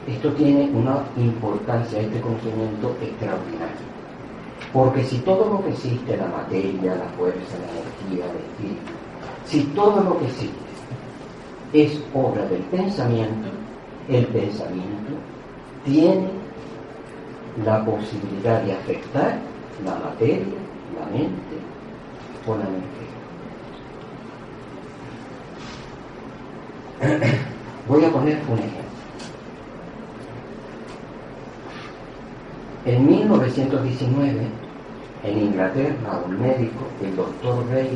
Esto 0.08 0.34
tiene 0.34 0.70
una 0.72 1.06
importancia, 1.16 2.00
este 2.00 2.20
conocimiento 2.20 2.96
extraordinario. 3.02 3.94
Porque 4.74 5.04
si 5.04 5.20
todo 5.20 5.54
lo 5.54 5.64
que 5.64 5.70
existe, 5.70 6.18
la 6.18 6.28
materia, 6.28 6.96
la 6.96 7.08
fuerza, 7.18 7.58
la 7.60 7.72
energía, 7.72 8.26
el 8.32 8.38
espíritu, 8.38 8.92
si 9.46 9.62
todo 9.76 10.04
lo 10.04 10.20
que 10.20 10.26
existe 10.26 10.58
es 11.74 12.04
obra 12.14 12.46
del 12.48 12.62
pensamiento, 12.64 13.48
el 14.10 14.26
pensamiento 14.28 15.14
tiene 15.86 16.28
la 17.64 17.86
posibilidad 17.86 18.62
de 18.62 18.74
afectar 18.74 19.40
la 19.86 19.96
materia, 19.96 20.58
la 21.00 21.06
mente 21.06 21.56
o 22.48 22.58
la 22.58 22.66
energía. 27.04 27.34
Voy 27.88 28.04
a 28.06 28.12
poner 28.12 28.40
un 28.50 28.60
ejemplo. 28.60 28.93
En 32.86 33.06
1919, 33.08 34.42
en 35.24 35.38
Inglaterra, 35.38 36.22
un 36.26 36.42
médico, 36.42 36.86
el 37.02 37.16
doctor 37.16 37.66
Rey, 37.70 37.90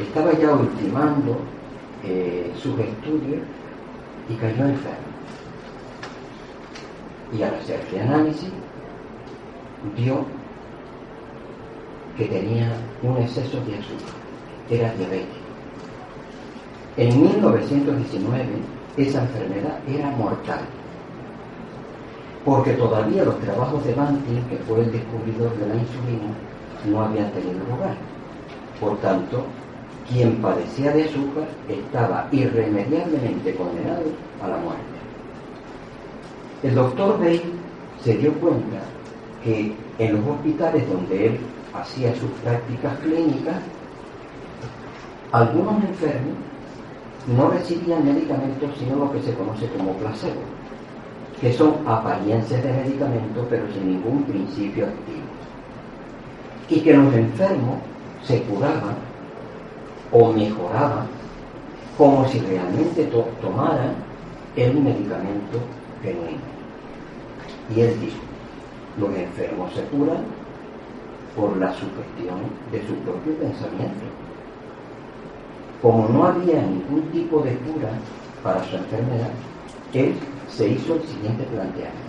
estaba 0.00 0.32
ya 0.32 0.52
ultimando 0.52 1.38
eh, 2.02 2.52
sus 2.60 2.76
estudios 2.80 3.42
y 4.28 4.34
cayó 4.34 4.64
enfermo. 4.64 5.06
Y 7.38 7.42
al 7.42 7.54
hacerle 7.54 8.00
análisis, 8.00 8.50
vio 9.96 10.24
que 12.18 12.24
tenía 12.24 12.72
un 13.04 13.18
exceso 13.18 13.58
de 13.60 13.76
azúcar, 13.76 14.14
era 14.68 14.92
diabético. 14.94 15.46
En 16.96 17.22
1919 17.22 18.44
esa 18.96 19.22
enfermedad 19.22 19.78
era 19.86 20.10
mortal 20.10 20.60
porque 22.46 22.74
todavía 22.74 23.24
los 23.24 23.40
trabajos 23.40 23.84
de 23.84 23.92
Banting, 23.92 24.40
que 24.48 24.56
fue 24.68 24.78
el 24.78 24.92
descubridor 24.92 25.52
de 25.58 25.66
la 25.66 25.74
insulina, 25.74 26.32
no 26.88 27.02
habían 27.02 27.32
tenido 27.32 27.58
lugar. 27.68 27.96
Por 28.80 28.96
tanto, 28.98 29.44
quien 30.08 30.36
padecía 30.36 30.92
de 30.92 31.06
azúcar 31.06 31.48
estaba 31.68 32.28
irremediablemente 32.30 33.52
condenado 33.56 34.04
a 34.40 34.46
la 34.46 34.56
muerte. 34.58 34.84
El 36.62 36.76
doctor 36.76 37.18
Bay 37.18 37.42
se 38.04 38.16
dio 38.16 38.32
cuenta 38.34 38.78
que 39.42 39.74
en 39.98 40.16
los 40.16 40.28
hospitales 40.28 40.88
donde 40.88 41.26
él 41.26 41.38
hacía 41.74 42.14
sus 42.14 42.30
prácticas 42.44 42.96
clínicas, 43.00 43.56
algunos 45.32 45.82
enfermos 45.82 46.36
no 47.36 47.48
recibían 47.50 48.04
medicamentos 48.04 48.70
sino 48.78 48.94
lo 48.94 49.12
que 49.12 49.20
se 49.20 49.34
conoce 49.34 49.68
como 49.70 49.94
placebo 49.94 50.55
que 51.40 51.52
son 51.52 51.74
apariencias 51.86 52.62
de 52.62 52.72
medicamentos 52.72 53.46
pero 53.50 53.70
sin 53.72 53.92
ningún 53.92 54.24
principio 54.24 54.86
activo. 54.86 55.26
Y 56.68 56.80
que 56.80 56.94
los 56.94 57.14
enfermos 57.14 57.76
se 58.24 58.42
curaban 58.42 58.96
o 60.12 60.32
mejoraban 60.32 61.06
como 61.96 62.26
si 62.28 62.40
realmente 62.40 63.04
tomaran 63.40 63.94
el 64.56 64.74
medicamento 64.74 65.60
genuino. 66.02 66.56
Y 67.74 67.80
él 67.80 68.00
dijo, 68.00 68.18
Los 68.98 69.16
enfermos 69.16 69.72
se 69.74 69.82
curan 69.84 70.24
por 71.34 71.56
la 71.58 71.72
sugestión 71.74 72.40
de 72.72 72.86
su 72.86 72.94
propio 72.96 73.34
pensamiento. 73.34 74.04
Como 75.82 76.08
no 76.08 76.24
había 76.24 76.62
ningún 76.62 77.02
tipo 77.12 77.40
de 77.40 77.54
cura 77.58 77.90
para 78.42 78.64
su 78.64 78.76
enfermedad, 78.76 79.30
él 79.92 80.14
se 80.48 80.68
hizo 80.68 80.94
el 80.94 81.02
siguiente 81.02 81.44
planteamiento. 81.44 82.06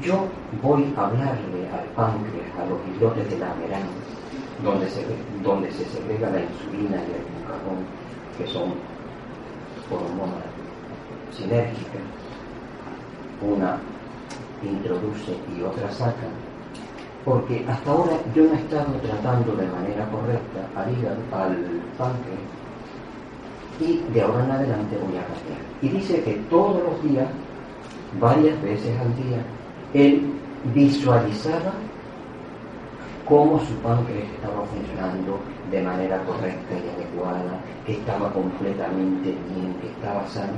Yo 0.00 0.26
voy 0.62 0.94
a 0.96 1.06
hablarle 1.06 1.68
al 1.70 1.84
páncreas, 1.94 2.48
a 2.58 2.66
los 2.66 2.78
islotes 2.94 3.28
de 3.30 3.38
la 3.38 3.52
amerán, 3.52 3.82
donde 4.62 4.88
se, 4.88 5.04
donde 5.42 5.70
se 5.72 5.84
segrega 5.84 6.30
la 6.30 6.40
insulina 6.40 6.96
y 6.96 7.12
el 7.12 7.24
glucagón, 7.28 7.84
que 8.38 8.46
son 8.46 8.74
hormonas 9.90 10.44
sinérgicas, 11.36 12.00
una 13.42 13.78
introduce 14.62 15.36
y 15.54 15.62
otra 15.62 15.90
saca, 15.90 16.28
porque 17.24 17.64
hasta 17.68 17.90
ahora 17.90 18.12
yo 18.34 18.44
no 18.44 18.54
he 18.54 18.56
estado 18.56 18.92
tratando 19.02 19.54
de 19.56 19.66
manera 19.66 20.08
correcta 20.10 20.68
al 20.76 20.92
hígado, 20.92 21.20
al 21.32 21.56
páncreas, 21.98 22.40
y 23.80 24.02
de 24.12 24.22
ahora 24.22 24.44
en 24.44 24.50
adelante 24.50 24.96
voy 24.96 25.16
a 25.16 25.26
cambiar. 25.26 25.58
Y 25.82 25.88
dice 25.88 26.22
que 26.22 26.34
todos 26.50 26.82
los 26.82 27.02
días, 27.02 27.28
varias 28.20 28.60
veces 28.62 28.96
al 29.00 29.14
día, 29.16 29.38
él 29.92 30.32
visualizaba 30.74 31.72
cómo 33.26 33.58
su 33.60 33.74
páncreas 33.76 34.28
estaba 34.34 34.64
funcionando 34.66 35.38
de 35.70 35.82
manera 35.82 36.22
correcta 36.24 36.74
y 36.74 36.88
adecuada, 36.96 37.60
que 37.86 37.94
estaba 37.94 38.32
completamente 38.32 39.30
bien, 39.30 39.74
que 39.80 39.88
estaba 39.88 40.26
sano. 40.28 40.52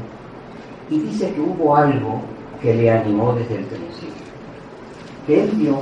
Y 0.91 0.99
dice 0.99 1.33
que 1.33 1.41
hubo 1.41 1.77
algo 1.77 2.21
que 2.61 2.75
le 2.75 2.91
animó 2.91 3.33
desde 3.33 3.57
el 3.57 3.65
principio, 3.65 4.27
que 5.27 5.45
él 5.45 5.51
vio 5.55 5.79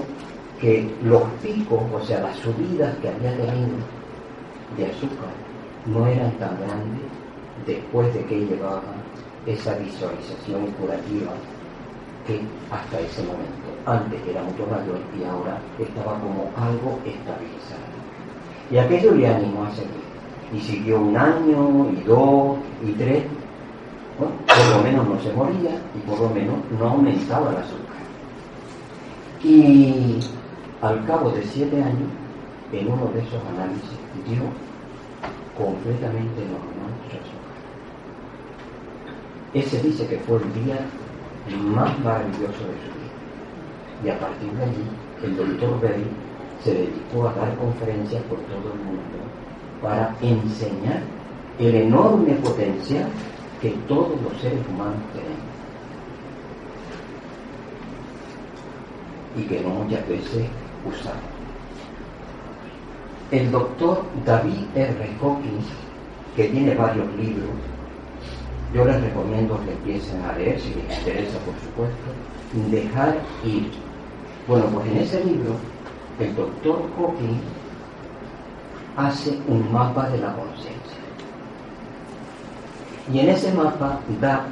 que 0.61 0.95
los 1.03 1.23
picos, 1.43 1.83
o 1.93 2.05
sea, 2.05 2.21
las 2.21 2.37
subidas 2.37 2.95
que 2.99 3.09
había 3.09 3.37
tenido 3.37 3.77
de 4.77 4.87
azúcar, 4.87 5.31
no 5.87 6.07
eran 6.07 6.31
tan 6.39 6.57
grandes 6.59 7.24
después 7.67 8.13
de 8.15 8.25
que 8.25 8.47
llevaba 8.47 8.83
esa 9.47 9.75
visualización 9.77 10.67
curativa 10.79 11.33
que 12.27 12.41
hasta 12.71 13.01
ese 13.01 13.23
momento, 13.23 13.69
antes 13.87 14.21
era 14.27 14.43
mucho 14.43 14.67
mayor 14.67 14.99
y 15.19 15.25
ahora 15.25 15.59
estaba 15.79 16.19
como 16.21 16.51
algo 16.57 16.99
estabilizado. 17.05 17.95
Y 18.71 18.79
aquello 18.79 19.15
le 19.15 19.29
animó 19.29 19.65
a 19.65 19.71
seguir. 19.73 20.05
Y 20.53 20.61
siguió 20.61 21.01
un 21.01 21.17
año, 21.17 21.91
y 21.91 22.03
dos, 22.05 22.57
y 22.83 22.93
tres. 22.93 23.25
Por 24.19 24.77
lo 24.77 24.83
menos 24.83 25.09
no 25.09 25.21
se 25.21 25.33
moría 25.33 25.83
y 25.95 25.99
por 26.09 26.21
lo 26.21 26.29
menos 26.31 26.57
no 26.79 26.89
aumentaba 26.89 27.51
el 27.51 27.57
azúcar. 27.57 27.95
Y 29.43 30.21
al 30.81 31.05
cabo 31.05 31.31
de 31.31 31.43
siete 31.43 31.83
años, 31.83 32.09
en 32.73 32.91
uno 32.91 33.07
de 33.13 33.21
esos 33.21 33.41
análisis, 33.55 33.99
dio 34.27 34.43
completamente 35.59 36.41
normal. 36.43 36.93
Ese 39.55 39.81
dice 39.81 40.07
que 40.09 40.19
fue 40.19 40.39
el 40.39 40.65
día 40.65 40.79
más 41.63 41.97
maravilloso 42.01 42.43
de 42.43 42.75
su 42.83 42.91
vida. 42.91 43.05
Y 44.05 44.09
a 44.11 44.19
partir 44.19 44.51
de 44.53 44.65
allí, 44.65 44.85
el 45.23 45.37
doctor 45.37 45.81
Bell 45.81 46.05
se 46.65 46.75
dedicó 46.75 47.29
a 47.29 47.35
dar 47.35 47.57
conferencias 47.57 48.23
por 48.25 48.39
todo 48.41 48.73
el 48.73 48.81
mundo 48.81 49.19
para 49.81 50.17
enseñar 50.21 51.03
el 51.61 51.75
enorme 51.75 52.35
potencial 52.35 53.07
que 53.63 53.71
todos 53.87 54.21
los 54.23 54.41
seres 54.41 54.59
humanos 54.69 54.99
tenemos. 55.13 55.55
Y 59.37 59.43
que 59.43 59.61
no 59.61 59.69
muchas 59.69 60.09
veces 60.09 60.47
usamos. 60.85 61.23
El 63.31 63.51
doctor 63.53 64.03
David 64.25 64.65
R. 64.75 65.11
Hawkins, 65.23 65.67
que 66.35 66.49
tiene 66.49 66.75
varios 66.75 67.07
libros, 67.17 67.51
yo 68.75 68.85
les 68.85 69.01
recomiendo 69.01 69.59
que 69.65 69.71
empiecen 69.71 70.21
a 70.25 70.37
leer, 70.37 70.61
si 70.61 70.75
les 70.75 70.99
interesa, 70.99 71.39
por 71.39 71.55
supuesto, 71.61 72.11
dejar 72.71 73.15
ir. 73.45 73.71
Bueno, 74.49 74.67
pues 74.67 74.87
en 74.89 74.99
ese 74.99 75.25
libro, 75.25 75.55
el 76.19 76.35
doctor 76.35 76.83
Hawking 76.97 77.41
hace 78.97 79.39
un 79.47 79.73
mapa 79.73 80.09
de 80.11 80.19
la 80.19 80.35
conciencia. 80.35 80.75
Y 83.13 83.21
en 83.21 83.29
ese 83.29 83.53
mapa 83.53 84.01
da 84.21 84.45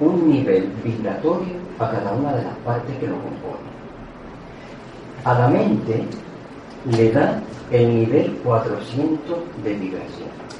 un 0.00 0.30
nivel 0.30 0.72
vibratorio 0.82 1.54
a 1.78 1.90
cada 1.90 2.12
una 2.12 2.34
de 2.34 2.44
las 2.44 2.56
partes 2.64 2.96
que 2.96 3.06
lo 3.06 3.16
componen. 3.16 3.72
A 5.24 5.34
la 5.34 5.48
mente 5.48 6.04
le 6.86 7.12
da 7.12 7.38
el 7.70 7.96
nivel 7.96 8.32
400 8.42 9.38
de 9.62 9.74
vibración 9.74 10.51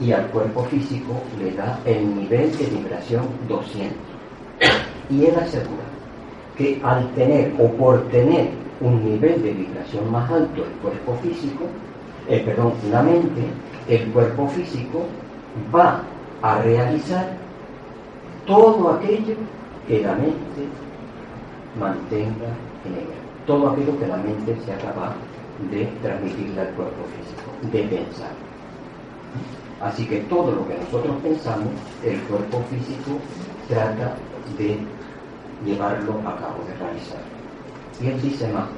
y 0.00 0.12
al 0.12 0.26
cuerpo 0.28 0.64
físico 0.64 1.22
le 1.38 1.52
da 1.52 1.78
el 1.84 2.16
nivel 2.16 2.56
de 2.56 2.66
vibración 2.66 3.24
200. 3.48 3.92
Y 5.10 5.26
él 5.26 5.34
asegura 5.36 5.84
que 6.56 6.80
al 6.82 7.08
tener 7.14 7.52
o 7.58 7.68
por 7.72 8.08
tener 8.08 8.50
un 8.80 9.04
nivel 9.04 9.42
de 9.42 9.52
vibración 9.52 10.10
más 10.10 10.30
alto 10.30 10.64
el 10.64 10.72
cuerpo 10.80 11.14
físico, 11.22 11.64
eh, 12.28 12.42
perdón, 12.44 12.72
la 12.90 13.02
mente, 13.02 13.42
el 13.88 14.06
cuerpo 14.12 14.48
físico 14.48 15.04
va 15.74 16.02
a 16.42 16.58
realizar 16.62 17.36
todo 18.46 18.92
aquello 18.92 19.34
que 19.86 20.00
la 20.00 20.12
mente 20.14 20.66
mantenga 21.78 22.48
en 22.84 22.94
ella, 22.94 23.18
todo 23.46 23.70
aquello 23.70 23.98
que 23.98 24.06
la 24.06 24.16
mente 24.16 24.56
sea 24.64 24.76
capaz 24.78 25.14
de 25.70 25.86
transmitirle 26.02 26.60
al 26.60 26.68
cuerpo 26.68 27.04
físico, 27.16 27.72
de 27.72 27.82
pensar. 27.96 28.30
Así 29.82 30.06
que 30.06 30.18
todo 30.20 30.52
lo 30.52 30.68
que 30.68 30.76
nosotros 30.76 31.16
pensamos, 31.22 31.66
el 32.04 32.20
cuerpo 32.22 32.62
físico 32.70 33.18
trata 33.68 34.14
de 34.56 34.78
llevarlo 35.64 36.20
a 36.20 36.36
cabo, 36.36 36.62
de 36.68 36.74
realizar. 36.74 37.20
Y 38.00 38.06
él 38.06 38.22
dice 38.22 38.46
más, 38.52 38.68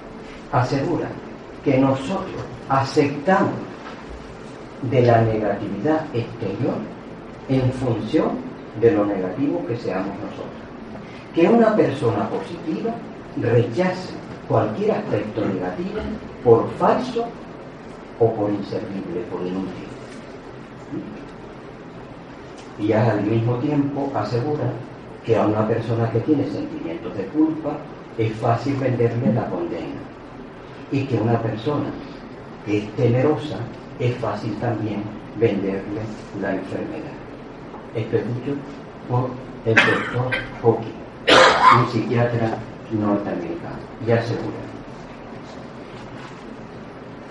asegura 0.50 1.08
que 1.62 1.76
nosotros 1.78 2.42
aceptamos 2.70 3.52
de 4.90 5.02
la 5.02 5.20
negatividad 5.20 6.06
exterior 6.14 6.76
en 7.50 7.70
función 7.72 8.38
de 8.80 8.90
lo 8.92 9.04
negativo 9.04 9.64
que 9.66 9.76
seamos 9.76 10.16
nosotros. 10.20 10.64
Que 11.34 11.48
una 11.48 11.76
persona 11.76 12.28
positiva 12.30 12.94
rechace 13.36 14.14
cualquier 14.48 14.92
aspecto 14.92 15.44
negativo 15.44 16.00
por 16.42 16.70
falso 16.78 17.26
o 18.20 18.32
por 18.32 18.50
inservible, 18.50 19.20
por 19.30 19.40
inútil 19.42 19.93
y 22.78 22.92
al 22.92 23.22
mismo 23.22 23.56
tiempo 23.56 24.10
asegura 24.14 24.72
que 25.24 25.36
a 25.36 25.46
una 25.46 25.66
persona 25.66 26.10
que 26.10 26.20
tiene 26.20 26.44
sentimientos 26.50 27.16
de 27.16 27.24
culpa 27.26 27.78
es 28.18 28.32
fácil 28.34 28.76
venderle 28.76 29.32
la 29.32 29.48
condena 29.48 30.00
y 30.90 31.04
que 31.04 31.18
a 31.18 31.22
una 31.22 31.40
persona 31.40 31.90
que 32.66 32.78
es 32.78 32.96
temerosa 32.96 33.58
es 33.98 34.16
fácil 34.16 34.54
también 34.56 35.02
venderle 35.38 36.00
la 36.40 36.54
enfermedad. 36.54 37.14
Esto 37.94 38.16
es 38.16 38.26
dicho 38.26 38.56
por 39.08 39.30
el 39.64 39.74
doctor 39.74 40.30
Hawking, 40.62 41.78
un 41.78 41.88
psiquiatra 41.90 42.58
norteamericano, 42.90 43.78
y 44.06 44.10
asegura. 44.10 44.56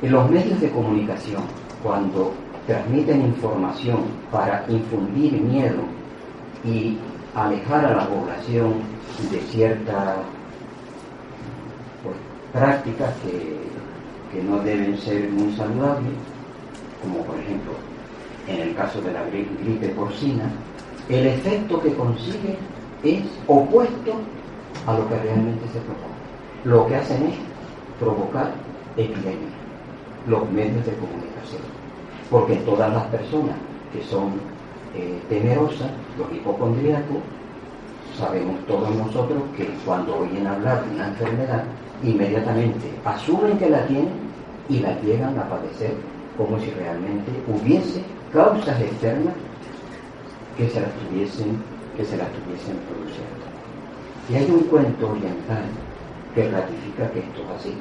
En 0.01 0.11
los 0.11 0.29
medios 0.29 0.59
de 0.59 0.69
comunicación, 0.69 1.43
cuando 1.81 2.33
transmiten 2.67 3.21
información 3.21 4.03
para 4.31 4.65
infundir 4.69 5.33
miedo 5.41 5.81
y 6.63 6.97
alejar 7.35 7.85
a 7.85 7.95
la 7.95 8.07
población 8.07 8.75
de 9.31 9.39
ciertas 9.51 10.17
pues, 12.03 12.15
prácticas 12.53 13.13
que, 13.23 13.63
no 14.41 14.57
deben 14.63 14.97
ser 14.97 15.29
muy 15.29 15.55
saludables, 15.55 16.11
como 17.03 17.19
por 17.23 17.37
ejemplo 17.37 17.73
en 18.47 18.61
el 18.61 18.75
caso 18.75 18.99
de 19.01 19.13
la 19.13 19.21
gripe 19.25 19.89
porcina, 19.89 20.49
el 21.07 21.27
efecto 21.27 21.79
que 21.79 21.93
consigue 21.93 22.57
es 23.03 23.21
opuesto 23.45 24.13
a 24.87 24.97
lo 24.97 25.07
que 25.07 25.19
realmente 25.19 25.65
se 25.67 25.79
propone. 25.81 26.15
Lo 26.65 26.87
que 26.87 26.95
hacen 26.95 27.27
es 27.27 27.35
provocar 27.99 28.53
epidemias, 28.97 29.53
los 30.27 30.49
medios 30.51 30.83
de 30.83 30.93
comunicación 30.93 31.32
porque 32.29 32.55
todas 32.57 32.91
las 32.93 33.03
personas 33.05 33.55
que 33.91 34.03
son 34.03 34.33
eh, 34.95 35.19
temerosas, 35.29 35.89
los 36.17 36.31
hipocondríacos, 36.31 37.17
sabemos 38.17 38.55
todos 38.67 38.95
nosotros 38.95 39.41
que 39.57 39.69
cuando 39.85 40.19
oyen 40.19 40.45
hablar 40.45 40.85
de 40.85 40.95
una 40.95 41.07
enfermedad, 41.07 41.63
inmediatamente 42.03 42.91
asumen 43.05 43.57
que 43.57 43.69
la 43.69 43.85
tienen 43.87 44.11
y 44.69 44.79
la 44.79 44.99
llegan 45.01 45.37
a 45.37 45.49
padecer 45.49 45.93
como 46.37 46.59
si 46.59 46.69
realmente 46.71 47.31
hubiese 47.47 48.01
causas 48.31 48.79
externas 48.81 49.33
que 50.57 50.69
se 50.69 50.81
las 50.81 50.91
tuviesen, 50.93 51.57
que 51.97 52.05
se 52.05 52.17
las 52.17 52.27
tuviesen 52.31 52.77
produciendo. 52.89 53.43
Y 54.29 54.35
hay 54.35 54.49
un 54.49 54.63
cuento 54.69 55.11
oriental 55.11 55.65
que 56.33 56.49
ratifica 56.49 57.09
que 57.11 57.19
esto 57.19 57.41
es 57.41 57.59
así, 57.59 57.73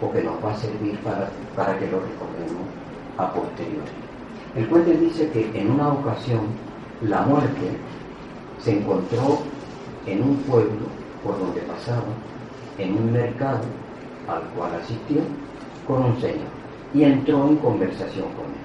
o 0.00 0.10
que 0.10 0.22
nos 0.22 0.42
va 0.44 0.52
a 0.52 0.56
servir 0.56 0.98
para, 1.00 1.28
para 1.54 1.78
que 1.78 1.86
lo 1.86 2.00
recordemos 2.00 2.66
a 3.18 3.32
posteriori. 3.32 3.90
El 4.56 4.68
cuento 4.68 4.90
dice 4.92 5.28
que 5.30 5.50
en 5.58 5.70
una 5.70 5.92
ocasión 5.92 6.40
la 7.02 7.22
muerte 7.22 7.76
se 8.60 8.78
encontró 8.78 9.40
en 10.06 10.22
un 10.22 10.36
pueblo 10.38 10.86
por 11.24 11.38
donde 11.38 11.60
pasaba, 11.62 12.02
en 12.78 12.94
un 12.94 13.12
mercado 13.12 13.60
al 14.28 14.42
cual 14.54 14.72
asistió, 14.82 15.20
con 15.86 16.04
un 16.04 16.20
señor 16.20 16.62
y 16.94 17.04
entró 17.04 17.48
en 17.48 17.56
conversación 17.56 18.26
con 18.32 18.46
él. 18.46 18.62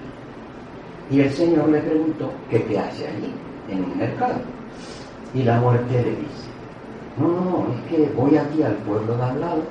Y 1.09 1.21
el 1.21 1.31
señor 1.31 1.69
le 1.69 1.79
preguntó 1.79 2.31
qué 2.49 2.57
hace 2.77 3.07
allí, 3.07 3.33
en 3.69 3.83
un 3.83 3.97
mercado. 3.97 4.41
Y 5.33 5.43
la 5.43 5.59
muerte 5.59 5.93
le 5.93 6.09
dice, 6.09 6.49
no, 7.17 7.27
no, 7.27 7.41
no, 7.41 7.67
es 7.73 7.89
que 7.89 8.11
voy 8.15 8.37
aquí 8.37 8.63
al 8.63 8.75
pueblo 8.75 9.15
de 9.15 9.23
al 9.23 9.39
lado 9.39 9.61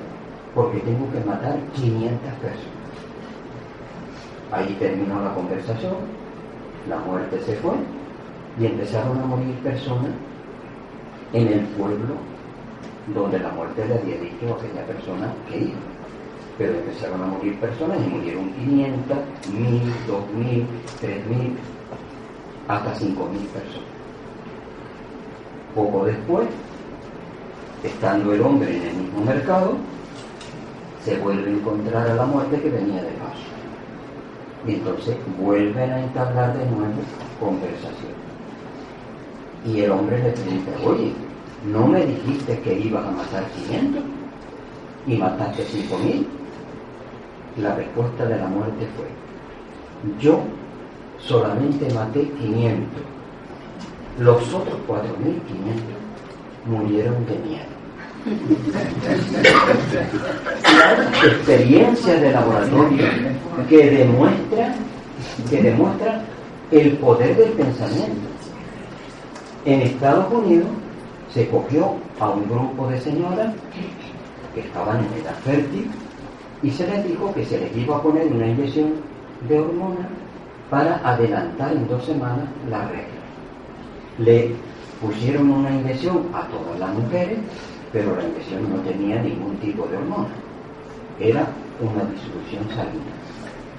porque 0.55 0.79
tengo 0.79 1.11
que 1.11 1.19
matar 1.19 1.57
500 1.75 2.33
personas. 2.33 2.76
Ahí 4.51 4.75
terminó 4.79 5.21
la 5.23 5.33
conversación, 5.33 5.95
la 6.87 6.97
muerte 6.99 7.39
se 7.45 7.55
fue 7.57 7.73
y 8.59 8.65
empezaron 8.65 9.19
a 9.19 9.25
morir 9.25 9.53
personas 9.55 10.11
en 11.33 11.47
el 11.47 11.59
pueblo 11.77 12.15
donde 13.13 13.39
la 13.39 13.49
muerte 13.49 13.85
le 13.87 13.95
había 13.95 14.17
dicho 14.17 14.53
a 14.53 14.57
aquella 14.57 14.85
persona 14.85 15.33
que 15.49 15.57
iba. 15.59 15.79
Pero 16.57 16.73
empezaron 16.73 17.21
a 17.21 17.27
morir 17.27 17.59
personas 17.59 17.97
y 18.05 18.09
murieron 18.09 18.51
500, 18.53 19.17
1000, 19.53 19.81
2000, 20.07 20.65
3000, 21.01 21.57
hasta 22.67 22.95
5000 22.95 23.47
personas. 23.47 23.89
Poco 25.75 26.05
después, 26.05 26.47
estando 27.83 28.33
el 28.33 28.41
hombre 28.41 28.75
en 28.75 28.83
el 28.87 28.95
mismo 28.95 29.23
mercado, 29.23 29.73
se 31.03 31.17
vuelve 31.19 31.49
a 31.49 31.53
encontrar 31.53 32.07
a 32.07 32.15
la 32.15 32.25
muerte 32.25 32.59
que 32.59 32.69
venía 32.69 33.03
de 33.03 33.11
paso. 33.11 33.56
Y 34.67 34.73
entonces 34.73 35.15
vuelven 35.39 35.89
a 35.91 36.03
entablar 36.03 36.57
de 36.57 36.65
nuevo 36.65 37.01
conversación. 37.39 38.17
Y 39.65 39.81
el 39.81 39.91
hombre 39.91 40.21
le 40.21 40.31
pregunta, 40.31 40.71
oye, 40.83 41.13
¿no 41.71 41.87
me 41.87 42.05
dijiste 42.05 42.59
que 42.59 42.79
ibas 42.79 43.05
a 43.05 43.11
matar 43.11 43.45
500 43.67 44.03
y 45.07 45.17
mataste 45.17 45.63
5000? 45.63 46.27
La 47.61 47.75
respuesta 47.75 48.25
de 48.25 48.37
la 48.37 48.47
muerte 48.47 48.87
fue, 48.95 49.07
yo 50.21 50.41
solamente 51.19 51.91
maté 51.93 52.29
500, 52.29 52.87
los 54.19 54.53
otros 54.53 54.77
4500 54.85 55.83
murieron 56.65 57.25
de 57.25 57.37
miedo. 57.39 57.66
La 60.77 61.27
experiencia 61.27 62.19
de 62.19 62.31
laboratorio 62.31 63.05
que 63.69 63.89
demuestra, 63.89 64.75
que 65.49 65.61
demuestra 65.61 66.21
el 66.71 66.97
poder 66.97 67.37
del 67.37 67.51
pensamiento. 67.51 68.27
En 69.63 69.81
Estados 69.81 70.33
Unidos 70.33 70.67
se 71.33 71.47
cogió 71.47 71.95
a 72.19 72.29
un 72.29 72.49
grupo 72.49 72.87
de 72.87 72.99
señoras 72.99 73.53
que 74.53 74.59
estaban 74.61 74.97
en 74.97 75.21
edad 75.21 75.35
fértil 75.45 75.89
y 76.63 76.71
se 76.71 76.87
les 76.87 77.07
dijo 77.07 77.33
que 77.33 77.45
se 77.45 77.59
les 77.59 77.75
iba 77.77 77.95
a 77.97 78.01
poner 78.01 78.27
una 78.27 78.47
inyección 78.47 78.95
de 79.47 79.59
hormonas 79.59 80.07
para 80.69 80.97
adelantar 81.07 81.71
en 81.71 81.87
dos 81.87 82.03
semanas 82.05 82.45
la 82.69 82.87
regla. 82.87 83.07
Le 84.19 84.51
pusieron 85.01 85.49
una 85.49 85.71
inyección 85.71 86.27
a 86.33 86.47
todas 86.47 86.79
las 86.79 86.93
mujeres, 86.93 87.37
pero 87.91 88.15
la 88.15 88.23
inyección 88.23 88.69
no 88.69 88.81
tenía 88.81 89.21
ningún 89.21 89.57
tipo 89.57 89.85
de 89.87 89.97
hormona. 89.97 90.29
Era 91.19 91.47
una 91.79 92.03
disolución 92.11 92.67
salina. 92.69 93.13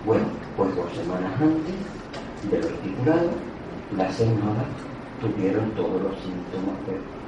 Bueno, 0.05 0.25
pues 0.57 0.75
dos 0.77 0.93
semanas 0.93 1.33
antes 1.41 1.75
de 2.51 2.59
lo 2.59 2.69
estipulado, 2.69 3.31
las 3.97 4.15
señoras 4.15 4.69
tuvieron 5.21 5.71
todos 5.73 6.03
los 6.03 6.15
síntomas 6.21 6.77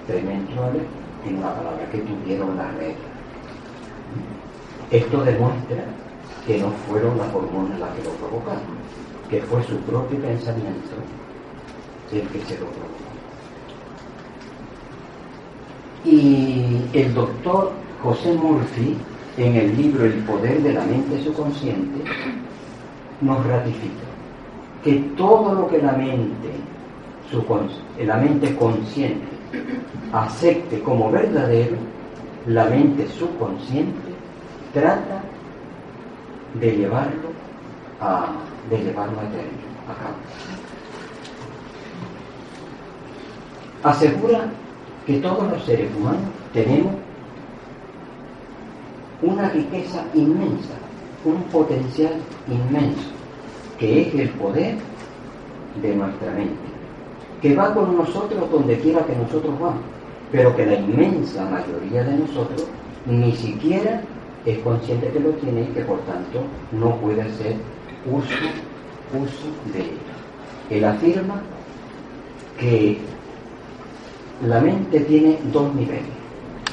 premenstruales, 0.06 0.82
en 1.26 1.36
una 1.38 1.54
palabra, 1.54 1.90
que 1.90 1.98
tuvieron 1.98 2.56
la 2.56 2.70
regla. 2.72 3.10
Esto 4.90 5.24
demuestra 5.24 5.84
que 6.46 6.58
no 6.58 6.70
fueron 6.88 7.18
las 7.18 7.34
hormonas 7.34 7.78
las 7.78 7.90
que 7.90 8.04
lo 8.04 8.10
provocaron, 8.12 8.80
que 9.28 9.40
fue 9.42 9.62
su 9.64 9.76
propio 9.80 10.18
pensamiento 10.18 10.96
el 12.12 12.26
que 12.28 12.40
se 12.44 12.58
lo 12.58 12.66
provocó. 12.66 12.99
Y 16.04 16.82
el 16.92 17.14
doctor 17.14 17.72
José 18.02 18.32
Murphy, 18.34 18.96
en 19.36 19.56
el 19.56 19.76
libro 19.76 20.04
El 20.04 20.14
poder 20.24 20.62
de 20.62 20.72
la 20.72 20.84
mente 20.84 21.22
subconsciente, 21.22 22.02
nos 23.20 23.46
ratifica 23.46 24.10
que 24.82 24.94
todo 25.16 25.54
lo 25.54 25.68
que 25.68 25.78
la 25.78 25.92
mente, 25.92 26.50
su, 27.30 27.44
la 28.04 28.16
mente 28.16 28.54
consciente 28.56 29.28
acepte 30.12 30.80
como 30.80 31.10
verdadero, 31.10 31.76
la 32.46 32.64
mente 32.64 33.06
subconsciente 33.08 34.10
trata 34.72 35.22
de 36.54 36.76
llevarlo 36.76 37.30
a, 38.00 38.32
de 38.70 38.78
llevarlo 38.78 39.18
a 39.18 39.24
a 39.24 39.94
cabo. 39.94 40.16
Asegura 43.82 44.48
que 45.10 45.18
todos 45.18 45.50
los 45.50 45.64
seres 45.64 45.90
humanos 45.96 46.20
tenemos 46.52 46.92
una 49.22 49.48
riqueza 49.48 50.04
inmensa, 50.14 50.74
un 51.24 51.42
potencial 51.44 52.12
inmenso, 52.46 53.10
que 53.76 54.02
es 54.02 54.14
el 54.14 54.28
poder 54.30 54.76
de 55.82 55.96
nuestra 55.96 56.30
mente 56.32 56.70
que 57.42 57.56
va 57.56 57.74
con 57.74 57.96
nosotros 57.96 58.50
donde 58.52 58.78
quiera 58.78 59.04
que 59.04 59.16
nosotros 59.16 59.58
vamos, 59.58 59.82
pero 60.30 60.54
que 60.54 60.66
la 60.66 60.74
inmensa 60.74 61.44
mayoría 61.46 62.04
de 62.04 62.18
nosotros 62.18 62.66
ni 63.06 63.32
siquiera 63.32 64.02
es 64.44 64.58
consciente 64.58 65.08
que 65.08 65.20
lo 65.20 65.30
tiene 65.30 65.62
y 65.62 65.72
que 65.72 65.80
por 65.80 65.98
tanto 66.00 66.42
no 66.70 66.94
puede 66.96 67.22
hacer 67.22 67.56
uso, 68.06 68.34
uso 69.18 69.72
de 69.72 69.80
ello. 69.80 69.90
Él 70.68 70.84
afirma 70.84 71.40
que 72.58 72.98
la 74.46 74.58
mente 74.58 75.00
tiene 75.00 75.38
dos 75.52 75.74
niveles. 75.74 76.04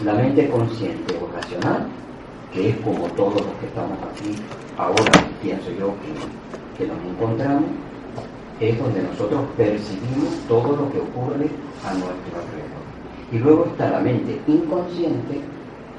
La 0.06 0.14
mente 0.14 0.48
consciente 0.50 1.16
o 1.22 1.28
racional, 1.36 1.88
que 2.54 2.70
es 2.70 2.78
como 2.78 3.08
todos 3.10 3.42
los 3.42 3.54
que 3.60 3.66
estamos 3.66 3.98
aquí 4.10 4.36
ahora, 4.78 5.12
pienso 5.42 5.70
yo, 5.72 5.94
que, 6.02 6.84
que 6.84 6.88
nos 6.88 6.98
encontramos, 7.04 7.66
es 8.62 8.80
donde 8.80 9.04
nosotros 9.04 9.42
percibimos 9.58 10.34
todo 10.48 10.78
lo 10.78 10.92
que 10.92 11.00
ocurre 11.00 11.50
a 11.84 11.94
nuestro 11.94 12.40
alrededor. 12.40 12.88
Y 13.32 13.40
luego 13.40 13.66
está 13.66 13.90
la 13.90 14.00
mente 14.00 14.40
inconsciente 14.48 15.42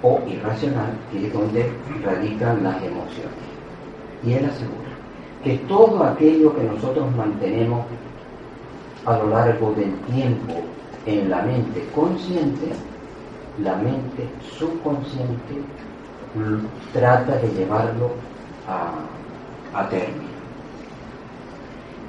o 0.03 0.21
irracional, 0.27 0.97
que 1.13 1.27
es 1.27 1.33
donde 1.33 1.71
radican 2.03 2.63
las 2.63 2.77
emociones. 2.83 3.45
Y 4.25 4.33
él 4.33 4.47
asegura 4.47 4.89
que 5.45 5.59
todo 5.69 6.03
aquello 6.03 6.55
que 6.57 6.63
nosotros 6.63 7.15
mantenemos 7.15 7.85
a 9.05 9.19
lo 9.19 9.29
largo 9.29 9.73
del 9.75 9.95
tiempo 10.13 10.55
en 11.09 11.31
la 11.31 11.43
mente 11.43 11.89
consciente, 11.95 12.67
la 13.63 13.77
mente 13.77 14.29
subconsciente 14.59 15.55
trata 16.93 17.37
de 17.37 17.49
llevarlo 17.49 18.11
a, 18.69 19.81
a 19.81 19.89
término 19.89 20.29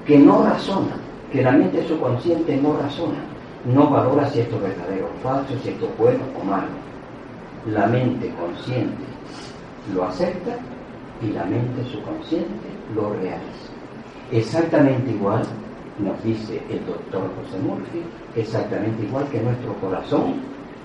que 0.09 0.17
no 0.17 0.43
razona, 0.43 0.95
que 1.31 1.43
la 1.43 1.51
mente 1.51 1.87
subconsciente 1.87 2.57
no 2.57 2.73
razona, 2.73 3.19
no 3.63 3.91
valora 3.91 4.27
si 4.27 4.39
esto 4.39 4.55
es 4.55 4.63
verdadero 4.63 5.05
o 5.05 5.23
falso, 5.23 5.53
si 5.61 5.69
esto 5.69 5.85
es 5.85 5.97
bueno 5.99 6.23
o 6.41 6.43
malo. 6.43 6.69
La 7.67 7.85
mente 7.85 8.33
consciente 8.33 9.03
lo 9.93 10.05
acepta 10.05 10.57
y 11.21 11.27
la 11.27 11.45
mente 11.45 11.83
subconsciente 11.91 12.69
lo 12.95 13.13
realiza. 13.13 13.69
Exactamente 14.31 15.11
igual, 15.11 15.43
nos 15.99 16.23
dice 16.23 16.59
el 16.71 16.83
doctor 16.87 17.29
José 17.35 17.59
Murphy, 17.61 18.01
exactamente 18.39 19.03
igual 19.03 19.27
que 19.29 19.41
nuestro 19.41 19.73
corazón 19.75 20.35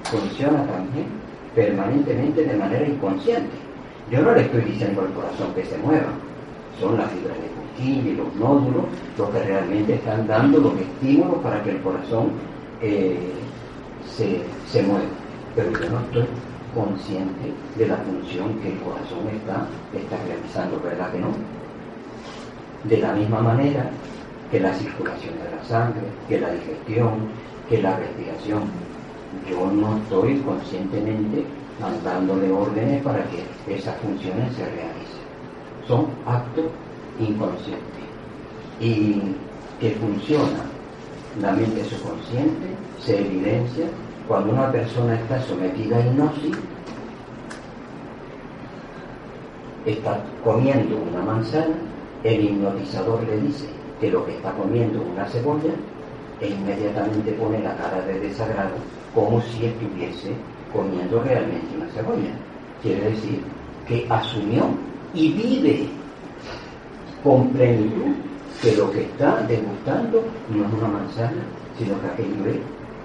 funciona 0.05 0.65
también 0.67 1.07
permanentemente 1.55 2.45
de 2.45 2.57
manera 2.57 2.87
inconsciente. 2.87 3.57
Yo 4.11 4.21
no 4.23 4.33
le 4.33 4.43
estoy 4.43 4.63
diciendo 4.63 5.03
al 5.03 5.13
corazón 5.13 5.55
que 5.55 5.65
se 5.65 5.79
mueva, 5.79 6.13
son 6.79 6.99
las 6.99 7.11
fibras 7.11 7.37
de 7.39 7.55
y 7.79 8.15
los 8.17 8.35
nódulos 8.37 8.85
los 9.19 9.31
que 9.31 9.43
realmente 9.43 9.95
están 9.95 10.27
dando 10.27 10.59
los 10.59 10.75
estímulos 10.79 11.37
para 11.43 11.63
que 11.63 11.71
el 11.71 11.81
corazón 11.81 12.31
eh, 12.81 13.33
se, 14.09 14.43
se 14.69 14.83
mueva. 14.83 15.05
Pero 15.57 15.73
yo 15.73 15.91
no 15.91 16.01
estoy 16.01 16.25
consciente 16.75 17.53
de 17.77 17.87
la 17.87 17.97
función 17.97 18.55
que 18.61 18.73
el 18.73 18.79
corazón 18.79 19.29
está, 19.35 19.67
está 19.97 20.25
realizando, 20.27 20.81
¿verdad 20.81 21.11
que 21.13 21.19
no? 21.19 21.29
De 22.85 22.99
la 22.99 23.13
misma 23.13 23.41
manera 23.41 23.91
que 24.51 24.61
la 24.61 24.75
circulación 24.75 25.35
de 25.39 25.57
la 25.57 25.65
sangre, 25.65 26.03
que 26.29 26.41
la 26.41 26.51
digestión, 26.51 27.29
que 27.69 27.83
la 27.83 27.97
respiración. 27.97 28.63
Yo 29.49 29.67
no 29.67 29.97
estoy 29.99 30.39
conscientemente 30.39 31.45
mandándole 31.81 32.51
órdenes 32.51 33.03
para 33.03 33.25
que 33.25 33.75
esas 33.75 33.97
funciones 33.97 34.55
se 34.55 34.65
realicen. 34.65 35.25
Son 35.87 36.07
actos 36.27 36.67
inconscientes. 37.19 37.83
Y 38.81 39.21
que 39.81 39.91
funciona 39.93 40.65
la 41.41 41.53
mente 41.53 41.85
subconsciente 41.85 42.69
se 43.01 43.21
evidencia 43.21 43.87
cuando 44.29 44.53
una 44.53 44.71
persona 44.71 45.15
está 45.17 45.43
sometida 45.43 45.97
a 45.97 46.01
hipnosis, 46.01 46.57
está 49.85 50.25
comiendo 50.43 50.97
una 50.97 51.23
manzana, 51.23 51.75
el 52.23 52.45
hipnotizador 52.45 53.23
le 53.25 53.41
dice 53.41 53.67
que 54.01 54.11
lo 54.11 54.25
que 54.25 54.37
está 54.37 54.53
comiendo 54.53 55.03
es 55.03 55.09
una 55.09 55.27
cebolla 55.27 55.75
e 56.45 56.51
inmediatamente 56.51 57.33
pone 57.33 57.63
la 57.63 57.75
cara 57.77 58.03
de 58.03 58.21
desagrado 58.21 58.77
como 59.15 59.41
si 59.41 59.65
estuviese 59.65 60.35
comiendo 60.73 61.23
realmente 61.23 61.77
una 61.77 61.89
cebolla. 61.89 62.35
Quiere 62.83 63.11
decir 63.11 63.41
que 63.89 64.07
asumió 64.11 64.65
y 65.15 65.33
vive 65.33 65.89
con 67.23 67.49
plenitud 67.49 68.13
que 68.61 68.77
lo 68.77 68.91
que 68.91 69.03
está 69.03 69.41
degustando 69.49 70.23
no 70.51 70.67
es 70.67 70.73
una 70.75 70.89
manzana, 70.89 71.43
sino 71.79 71.99
que 72.01 72.07
aquello 72.09 72.45
es 72.51 72.61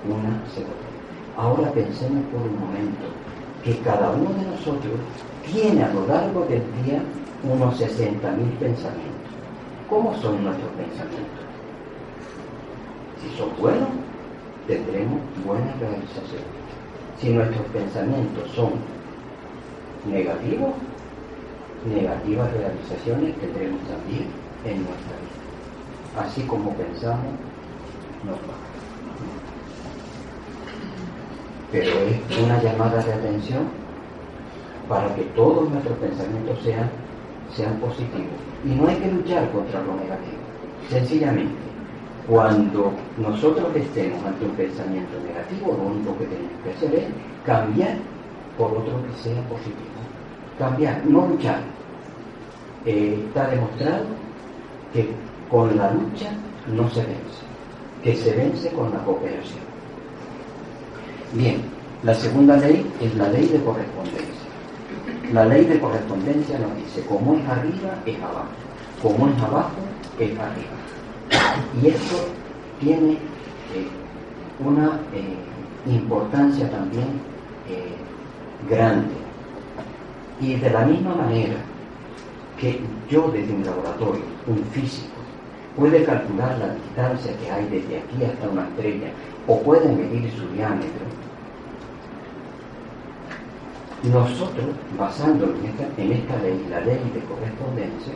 una 0.05 0.43
cebolla. 0.53 0.89
Ahora 1.37 1.71
pensemos 1.71 2.23
por 2.31 2.41
un 2.41 2.59
momento 2.59 3.07
que 3.63 3.77
cada 3.79 4.11
uno 4.11 4.31
de 4.31 4.45
nosotros 4.47 4.99
tiene 5.49 5.83
a 5.83 5.93
lo 5.93 6.05
largo 6.07 6.41
del 6.45 6.63
día 6.83 7.01
unos 7.43 7.79
60.000 7.79 8.19
pensamientos. 8.59 9.31
¿Cómo 9.89 10.13
son 10.17 10.43
nuestros 10.43 10.71
pensamientos? 10.71 11.49
Si 13.21 13.37
son 13.37 13.49
buenos, 13.59 13.89
tendremos 14.67 15.19
buenas 15.45 15.79
realizaciones. 15.79 16.47
Si 17.19 17.29
nuestros 17.29 17.65
pensamientos 17.67 18.49
son 18.55 18.71
negativos, 20.05 20.73
negativas 21.85 22.51
realizaciones 22.53 23.35
tendremos 23.37 23.81
también 23.87 24.27
en 24.65 24.83
nuestra 24.83 25.15
vida. 25.19 26.25
Así 26.25 26.41
como 26.43 26.73
pensamos, 26.73 27.33
nos 28.25 28.35
va 28.35 28.69
pero 31.71 31.91
es 31.99 32.37
una 32.39 32.61
llamada 32.61 33.01
de 33.03 33.13
atención 33.13 33.67
para 34.87 35.13
que 35.13 35.21
todos 35.35 35.69
nuestros 35.69 35.97
pensamientos 35.99 36.57
sean, 36.63 36.89
sean 37.55 37.75
positivos. 37.75 38.33
Y 38.65 38.69
no 38.69 38.87
hay 38.87 38.95
que 38.95 39.11
luchar 39.11 39.51
contra 39.51 39.81
lo 39.81 39.93
negativo. 39.95 40.39
Sencillamente, 40.89 41.53
cuando 42.29 42.93
nosotros 43.17 43.75
estemos 43.75 44.23
ante 44.23 44.45
un 44.45 44.51
pensamiento 44.51 45.17
negativo, 45.25 45.75
lo 45.75 45.89
único 45.89 46.15
que 46.19 46.25
tenemos 46.25 46.51
que 46.63 46.69
hacer 46.69 46.95
es 46.95 47.05
cambiar 47.43 47.97
por 48.55 48.71
otro 48.71 49.01
que 49.03 49.23
sea 49.23 49.41
positivo. 49.49 49.97
Cambiar, 50.59 51.01
no 51.07 51.25
luchar. 51.25 51.61
Eh, 52.85 53.25
está 53.27 53.49
demostrado 53.49 54.05
que 54.93 55.09
con 55.49 55.75
la 55.75 55.91
lucha 55.91 56.29
no 56.67 56.87
se 56.91 56.99
vence, 56.99 57.41
que 58.03 58.15
se 58.15 58.35
vence 58.35 58.69
con 58.73 58.91
la 58.91 58.99
cooperación. 58.99 59.65
Bien, 61.33 61.61
la 62.03 62.13
segunda 62.13 62.57
ley 62.57 62.85
es 63.01 63.15
la 63.15 63.27
ley 63.29 63.47
de 63.47 63.59
correspondencia. 63.63 64.29
La 65.33 65.45
ley 65.45 65.65
de 65.65 65.79
correspondencia 65.79 66.59
nos 66.59 66.75
dice, 66.75 67.01
como 67.07 67.33
es 67.33 67.47
arriba, 67.47 67.95
es 68.05 68.17
abajo. 68.17 68.45
Como 69.01 69.27
es 69.29 69.41
abajo, 69.41 69.81
es 70.19 70.31
arriba. 70.37 70.88
Y 71.81 71.87
esto 71.87 72.17
tiene 72.79 73.13
eh, 73.13 73.87
una 74.59 74.99
eh, 75.13 75.91
importancia 75.91 76.69
también 76.69 77.07
eh, 77.67 77.95
grande. 78.69 79.13
Y 80.41 80.55
de 80.55 80.69
la 80.69 80.85
misma 80.85 81.15
manera 81.15 81.55
que 82.59 82.79
yo 83.09 83.29
desde 83.31 83.53
un 83.53 83.65
laboratorio, 83.65 84.21
un 84.47 84.63
físico, 84.71 85.15
puede 85.75 86.03
calcular 86.03 86.57
la 86.57 86.73
distancia 86.73 87.37
que 87.37 87.51
hay 87.51 87.65
desde 87.65 87.99
aquí 87.99 88.23
hasta 88.25 88.49
una 88.49 88.67
estrella 88.67 89.11
o 89.47 89.61
puede 89.61 89.89
medir 89.89 90.31
su 90.31 90.47
diámetro, 90.49 91.05
nosotros, 94.03 94.65
basándonos 94.97 95.55
en 95.59 95.65
esta, 95.65 96.01
en 96.01 96.11
esta 96.11 96.37
ley, 96.37 96.67
la 96.69 96.79
ley 96.81 97.11
de 97.13 97.19
correspondencia, 97.21 98.13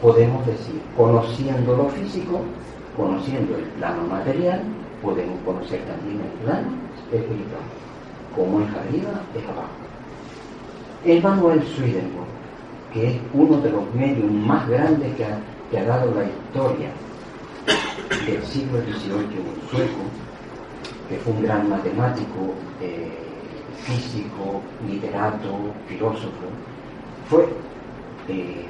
podemos 0.00 0.46
decir, 0.46 0.80
conociendo 0.96 1.76
lo 1.76 1.88
físico, 1.88 2.40
conociendo 2.96 3.56
el 3.56 3.64
plano 3.64 4.02
material, 4.08 4.62
podemos 5.02 5.38
conocer 5.44 5.80
también 5.82 6.20
el 6.20 6.44
plano 6.44 6.68
espiritual. 7.12 7.62
Como 8.34 8.60
es 8.60 8.68
arriba, 8.70 9.20
es 9.34 9.44
abajo. 9.44 9.68
El 11.04 11.22
Manuel 11.22 11.62
Swedenborg, 11.62 12.26
que 12.92 13.10
es 13.10 13.16
uno 13.32 13.58
de 13.58 13.70
los 13.70 13.94
medios 13.94 14.30
más 14.30 14.68
grandes 14.68 15.14
que 15.16 15.78
ha, 15.78 15.84
dado 15.84 16.12
la 16.14 16.24
historia 16.24 16.90
del 18.26 18.42
siglo 18.44 18.80
XVIII, 18.80 19.38
un 19.38 19.68
sueco, 19.70 20.02
que 21.08 21.16
fue 21.18 21.32
un 21.32 21.42
gran 21.42 21.68
matemático, 21.68 22.54
eh, 22.80 23.12
físico, 23.84 24.60
literato, 24.86 25.72
filósofo, 25.86 26.48
fue 27.30 27.48
eh, 28.28 28.66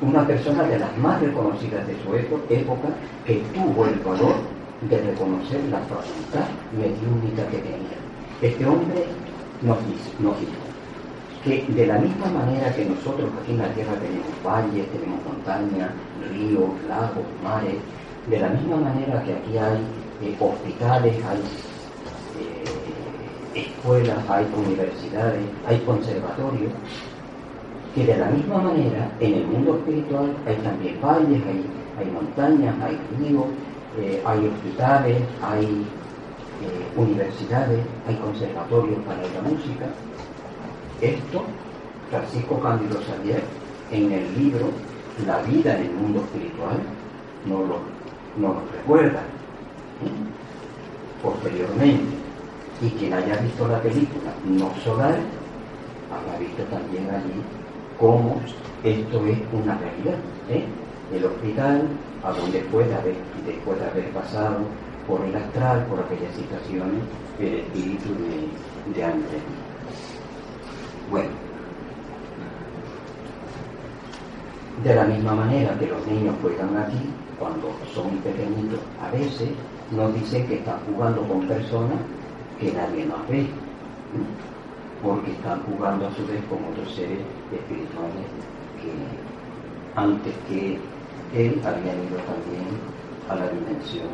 una 0.00 0.26
persona 0.26 0.62
de 0.64 0.78
las 0.78 0.96
más 0.98 1.20
reconocidas 1.20 1.86
de 1.86 1.94
su 2.04 2.14
época 2.14 2.88
que 3.24 3.42
tuvo 3.54 3.86
el 3.86 3.98
valor 4.00 4.34
de 4.82 5.00
reconocer 5.00 5.60
la 5.70 5.78
facultad 5.80 6.48
mediúnica 6.76 7.46
que 7.50 7.58
tenía. 7.58 7.98
Este 8.42 8.66
hombre 8.66 9.04
nos 9.62 9.78
dijo 9.88 10.66
que 11.44 11.64
de 11.72 11.86
la 11.86 11.98
misma 11.98 12.26
manera 12.26 12.74
que 12.74 12.84
nosotros 12.84 13.30
aquí 13.40 13.52
en 13.52 13.58
la 13.58 13.72
Tierra 13.72 13.94
tenemos 13.94 14.26
valles, 14.44 14.86
tenemos 14.92 15.20
montañas, 15.24 15.90
ríos, 16.30 16.70
lagos, 16.88 17.24
mares, 17.42 17.76
de 18.28 18.38
la 18.38 18.48
misma 18.48 18.76
manera 18.76 19.22
que 19.22 19.32
aquí 19.32 19.56
hay 19.56 19.78
eh, 20.22 20.36
hospitales, 20.40 21.14
hay 21.24 21.40
escuelas, 23.54 24.18
hay 24.28 24.46
universidades, 24.66 25.42
hay 25.66 25.78
conservatorios, 25.80 26.72
que 27.96 28.04
de 28.04 28.18
la 28.18 28.26
misma 28.26 28.58
manera 28.58 29.10
en 29.20 29.32
el 29.32 29.46
mundo 29.46 29.76
espiritual 29.76 30.36
hay 30.46 30.56
también 30.56 31.00
valles, 31.00 31.40
hay, 31.98 32.10
montañas, 32.12 32.74
hay 32.82 33.00
ríos, 33.18 33.46
eh, 33.98 34.22
hay 34.22 34.46
hospitales, 34.46 35.22
hay 35.42 35.64
eh, 35.64 37.00
universidades, 37.00 37.80
hay 38.06 38.16
conservatorios 38.16 38.98
para 39.06 39.22
la 39.22 39.40
música. 39.48 39.86
Esto, 41.00 41.44
Francisco 42.10 42.60
Cándido 42.60 43.00
Xavier, 43.00 43.42
en 43.90 44.12
el 44.12 44.38
libro 44.38 44.66
La 45.26 45.38
vida 45.38 45.74
en 45.78 45.86
el 45.86 45.92
mundo 45.92 46.20
espiritual, 46.20 46.76
no 47.46 47.60
lo, 47.60 47.78
no 48.36 48.48
lo 48.54 48.60
recuerda. 48.76 49.22
Posteriormente, 51.22 52.14
y 52.82 52.90
quien 52.90 53.14
haya 53.14 53.36
visto 53.38 53.66
la 53.66 53.80
película 53.80 54.32
No 54.44 54.70
Solar 54.84 55.16
habrá 56.12 56.38
visto 56.38 56.62
también 56.64 57.08
allí 57.08 57.40
cómo 57.98 58.40
esto 58.84 59.26
es 59.26 59.38
una 59.52 59.78
realidad. 59.78 60.18
¿eh? 60.50 60.64
El 61.12 61.24
hospital, 61.24 61.82
a 62.22 62.32
donde 62.32 62.58
después 62.60 62.88
de 62.88 63.86
haber 63.86 64.10
pasado 64.10 64.58
por 65.06 65.20
el 65.22 65.36
astral, 65.36 65.86
por 65.86 66.00
aquellas 66.00 66.34
situaciones, 66.34 67.02
el 67.38 67.54
espíritu 67.54 68.08
de, 68.14 68.92
de 68.94 69.04
antes. 69.04 69.42
Bueno, 71.10 71.30
de 74.82 74.94
la 74.94 75.04
misma 75.04 75.34
manera 75.34 75.78
que 75.78 75.86
los 75.86 76.06
niños 76.06 76.34
juegan 76.42 76.76
aquí, 76.76 77.10
cuando 77.38 77.70
son 77.94 78.10
pequeñitos, 78.18 78.80
a 79.00 79.10
veces 79.10 79.50
nos 79.90 80.12
dicen 80.14 80.46
que 80.48 80.56
están 80.56 80.78
jugando 80.90 81.22
con 81.22 81.46
personas 81.46 81.98
que 82.58 82.72
nadie 82.72 83.04
más 83.06 83.28
ve, 83.28 83.46
porque 85.02 85.32
están 85.32 85.62
jugando 85.62 86.06
a 86.06 86.14
su 86.14 86.26
vez 86.26 86.42
con 86.48 86.58
otros 86.72 86.94
seres 86.94 87.18
espirituales 87.52 88.26
que 88.80 88.92
antes 89.98 90.34
que 90.48 90.78
él 91.34 91.60
habían 91.64 91.96
ido 92.06 92.18
también 92.24 92.66
a 93.28 93.36
la 93.36 93.48
dimensión 93.48 94.08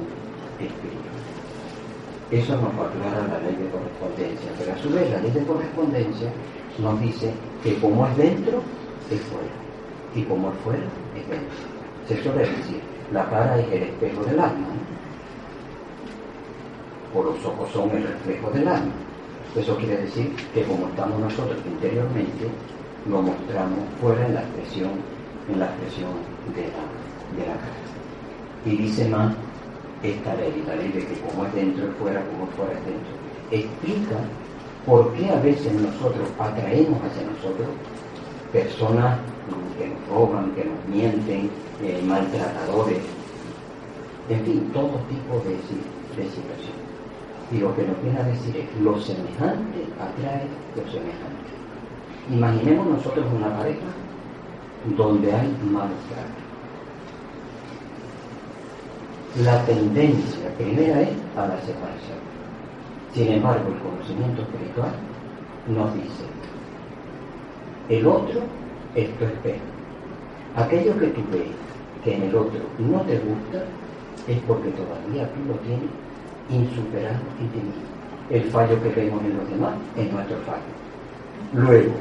espiritual. 0.58 1.20
Eso 2.30 2.56
nos 2.56 2.72
va 2.78 2.86
a 2.86 2.88
aclarar 2.88 3.28
la 3.28 3.38
ley 3.40 3.56
de 3.56 3.68
correspondencia, 3.70 4.50
pero 4.58 4.72
a 4.72 4.78
su 4.78 4.90
vez 4.90 5.10
la 5.10 5.20
ley 5.20 5.30
de 5.30 5.44
correspondencia 5.44 6.32
nos 6.78 7.00
dice 7.00 7.32
que 7.62 7.78
como 7.78 8.06
es 8.06 8.16
dentro, 8.16 8.62
es 9.10 9.20
fuera, 9.22 9.52
y 10.14 10.22
como 10.22 10.50
es 10.50 10.58
fuera, 10.58 10.84
es 11.14 11.28
dentro. 11.28 11.58
Se 12.08 12.22
suele 12.22 12.40
decir, 12.40 12.80
la 13.12 13.28
cara 13.28 13.58
es 13.60 13.72
el 13.72 13.82
espejo 13.82 14.24
del 14.24 14.40
alma 14.40 14.68
o 17.14 17.22
los 17.22 17.44
ojos 17.44 17.70
son 17.72 17.90
el 17.90 18.04
reflejo 18.04 18.50
del 18.50 18.68
alma. 18.68 18.92
Eso 19.56 19.76
quiere 19.76 19.98
decir 19.98 20.34
que 20.54 20.62
como 20.64 20.88
estamos 20.88 21.20
nosotros 21.20 21.58
interiormente, 21.66 22.48
lo 23.08 23.22
mostramos 23.22 23.80
fuera 24.00 24.26
en 24.26 24.34
la 24.34 24.40
expresión, 24.40 24.90
en 25.52 25.58
la 25.60 25.66
expresión 25.66 26.12
de 26.54 26.62
la, 26.62 26.84
de 27.36 27.46
la 27.48 27.56
cara. 27.60 27.82
Y 28.64 28.76
dice 28.76 29.08
más 29.08 29.34
esta 30.02 30.34
ley, 30.34 30.64
la 30.66 30.76
ley 30.76 30.88
de 30.88 31.06
que 31.06 31.20
como 31.20 31.46
es 31.46 31.54
dentro 31.54 31.86
es 31.86 31.94
fuera, 31.96 32.22
como 32.26 32.44
es 32.44 32.54
fuera 32.56 32.72
es 32.72 32.84
dentro, 32.86 33.12
explica 33.50 34.16
¿Por 34.86 35.12
qué 35.12 35.30
a 35.30 35.36
veces 35.36 35.72
nosotros 35.74 36.28
atraemos 36.40 37.00
hacia 37.04 37.22
nosotros 37.22 37.68
personas 38.52 39.18
que 39.78 39.86
nos 39.86 40.08
roban, 40.08 40.50
que 40.56 40.64
nos 40.64 40.84
mienten, 40.88 41.50
eh, 41.82 42.02
maltratadores, 42.04 42.98
en 44.28 44.44
fin, 44.44 44.70
todo 44.72 44.98
tipo 45.08 45.36
de, 45.44 45.54
de 46.20 46.28
situaciones? 46.28 46.81
Y 47.52 47.58
lo 47.58 47.74
que 47.76 47.82
nos 47.82 48.02
viene 48.02 48.18
a 48.18 48.24
decir 48.24 48.56
es, 48.56 48.82
lo 48.82 48.98
semejante 48.98 49.86
atrae 50.00 50.46
lo 50.74 50.82
semejante. 50.90 51.52
Imaginemos 52.30 52.86
nosotros 52.86 53.26
una 53.36 53.54
pareja 53.58 53.88
donde 54.96 55.32
hay 55.32 55.54
malos 55.70 55.98
tratos. 56.08 56.42
La 59.44 59.64
tendencia 59.66 60.54
primera 60.56 61.02
es 61.02 61.10
a 61.36 61.46
la 61.46 61.60
separación. 61.60 62.20
Sin 63.14 63.28
embargo, 63.28 63.68
el 63.68 63.78
conocimiento 63.80 64.42
espiritual 64.42 64.92
nos 65.68 65.94
dice, 65.94 66.24
el 67.88 68.06
otro 68.06 68.40
es 68.94 69.18
tu 69.18 69.24
espejo. 69.24 69.64
Aquello 70.56 70.98
que 70.98 71.08
tú 71.08 71.20
ves 71.30 71.48
que 72.04 72.16
en 72.16 72.22
el 72.22 72.34
otro 72.34 72.60
no 72.78 73.00
te 73.02 73.18
gusta 73.18 73.64
es 74.28 74.38
porque 74.46 74.70
todavía 74.70 75.28
tú 75.34 75.40
lo 75.48 75.54
tienes 75.60 75.90
en 76.50 76.66
ti 76.68 77.58
mismo. 77.58 77.92
El 78.30 78.44
fallo 78.44 78.82
que 78.82 78.88
vemos 78.88 79.22
en 79.22 79.36
los 79.36 79.48
demás 79.50 79.74
es 79.96 80.12
nuestro 80.12 80.36
fallo. 80.38 80.72
Luego, 81.54 81.92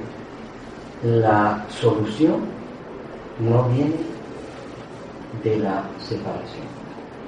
la 1.04 1.66
solución 1.70 2.42
no 3.40 3.64
viene 3.70 3.96
de 5.44 5.58
la 5.58 5.84
separación, 6.00 6.68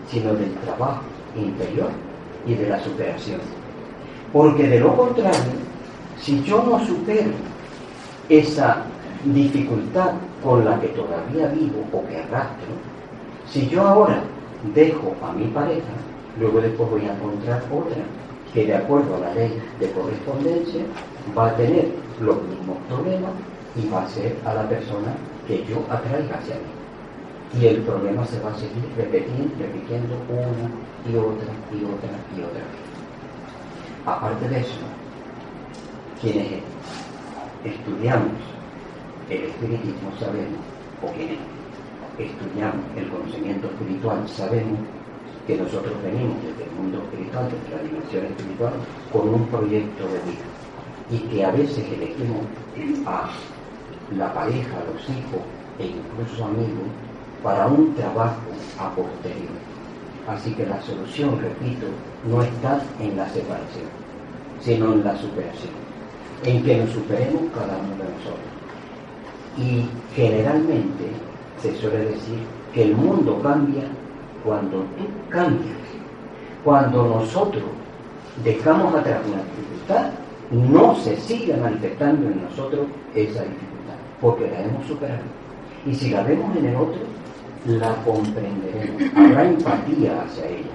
sino 0.10 0.34
del 0.34 0.54
trabajo 0.56 1.02
interior 1.36 1.89
y 2.45 2.54
de 2.56 2.69
la 2.69 2.80
superación. 2.80 3.41
Porque 4.32 4.67
de 4.67 4.80
lo 4.80 4.95
contrario, 4.95 5.54
si 6.19 6.43
yo 6.43 6.63
no 6.63 6.80
supero 6.86 7.32
esa 8.30 8.84
dificultad 9.26 10.12
con 10.43 10.65
la 10.65 10.80
que 10.80 10.88
todavía 10.89 11.47
vivo 11.47 11.86
o 11.91 12.08
que 12.08 12.17
arrastro, 12.17 12.73
si 13.47 13.67
yo 13.67 13.88
ahora 13.88 14.21
dejo 14.73 15.15
a 15.21 15.34
mi 15.34 15.45
pareja, 15.47 15.93
luego 16.39 16.62
después 16.62 16.89
voy 16.89 17.06
a 17.06 17.13
encontrar 17.13 17.63
otra 17.72 18.04
que 18.54 18.65
de 18.65 18.76
acuerdo 18.76 19.15
a 19.15 19.19
la 19.19 19.34
ley 19.34 19.62
de 19.80 19.91
correspondencia 19.91 20.84
va 21.38 21.48
a 21.48 21.56
tener 21.56 21.88
los 22.22 22.41
mismos 22.43 22.78
problemas 22.88 23.32
y 23.76 23.89
va 23.89 24.04
a 24.04 24.08
ser 24.08 24.38
a 24.46 24.54
la 24.54 24.69
persona 24.69 25.15
que 25.48 25.65
yo 25.65 25.84
atraiga 25.89 26.38
hacia 26.38 26.56
mí. 26.56 27.60
Y 27.60 27.67
el 27.67 27.78
problema 27.82 28.26
se 28.26 28.39
va 28.39 28.52
a 28.52 28.56
seguir 28.56 28.84
repitiendo, 28.96 29.54
repitiendo 29.60 30.15
una 30.30 30.69
y 31.10 31.15
otra 31.15 31.54
y 31.72 31.84
otra 31.84 32.10
y 32.36 32.41
otra 32.41 32.62
vez. 32.62 32.84
Aparte 34.06 34.50
de 34.50 34.60
eso, 34.60 34.80
quienes 36.22 36.48
estudiamos 37.63 38.34
el 39.30 39.43
espiritismo 39.43 40.12
sabemos, 40.19 40.60
o 41.02 41.08
quienes 41.13 41.38
estudiamos 42.19 42.86
el 42.98 43.08
conocimiento 43.10 43.67
espiritual 43.67 44.28
sabemos 44.28 44.80
que 45.48 45.58
nosotros 45.58 45.93
venimos 46.04 46.38
desde 46.43 46.69
el 46.69 46.72
mundo 46.78 47.00
espiritual, 47.04 47.50
desde 47.52 47.76
la 47.76 47.84
dimensión 47.84 48.26
espiritual, 48.26 48.74
con 49.12 49.30
un 49.30 49.46
proyecto 49.48 50.04
de 50.06 50.19
vida. 50.32 50.48
Y 51.12 51.17
que 51.30 51.46
a 51.46 51.52
veces 51.52 51.84
elegimos 51.91 52.41
a 53.06 53.30
la 54.17 54.34
pareja, 54.34 54.78
a 54.78 54.93
los 54.93 55.02
hijos 55.10 55.41
e 55.80 55.88
incluso 55.88 56.46
amigos 56.46 56.88
para 57.43 57.67
un 57.67 57.93
trabajo 57.96 58.39
a 58.80 58.89
posteriori. 58.96 59.63
Así 60.28 60.54
que 60.54 60.65
la 60.65 60.82
solución, 60.82 61.38
repito, 61.41 61.88
no 62.30 62.41
está 62.41 62.82
en 63.00 63.17
la 63.17 63.28
separación, 63.30 63.89
sino 64.62 64.93
en 64.93 65.04
la 65.04 65.17
superación, 65.17 65.74
en 66.46 66.63
que 66.63 66.78
nos 66.78 66.91
superemos 66.91 67.43
cada 67.54 67.78
uno 67.78 67.96
de 67.98 68.10
nosotros. 68.10 68.54
Y 69.58 69.86
generalmente 70.15 71.12
se 71.62 71.76
suele 71.76 72.06
decir 72.06 72.39
que 72.74 72.84
el 72.84 72.96
mundo 72.96 73.39
cambia 73.43 73.84
cuando 74.44 74.80
tú 74.80 75.06
cambias. 75.30 75.78
Cuando 76.64 77.08
nosotros 77.08 77.64
dejamos 78.44 78.96
atrás 78.96 79.22
una 79.28 79.44
dificultad, 79.44 80.12
no 80.52 80.96
se 80.96 81.18
sigue 81.18 81.56
manifestando 81.58 82.28
en 82.28 82.44
nosotros 82.44 82.88
esa 83.16 83.44
dificultad, 83.44 83.96
porque 84.22 84.50
la 84.50 84.62
hemos 84.62 84.86
superado. 84.88 85.24
Y 85.86 85.94
si 85.94 86.12
la 86.12 86.24
vemos 86.24 86.56
en 86.56 86.68
el 86.68 86.76
otro, 86.76 87.02
la 87.66 87.96
comprenderemos, 88.04 89.02
habrá 89.16 89.46
empatía 89.46 90.22
hacia 90.22 90.48
ella. 90.48 90.70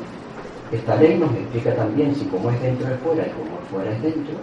esta 0.74 0.96
ley 0.96 1.18
nos 1.18 1.32
explica 1.32 1.76
también 1.76 2.16
si 2.16 2.26
como 2.26 2.50
es 2.50 2.62
dentro 2.62 2.88
es 2.92 3.00
fuera 3.02 3.28
y 3.28 3.32
como 3.32 3.60
es 3.62 3.68
fuera 3.70 3.92
es 3.92 4.02
dentro, 4.02 4.34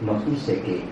nos 0.00 0.26
dice 0.26 0.60
que 0.62 0.82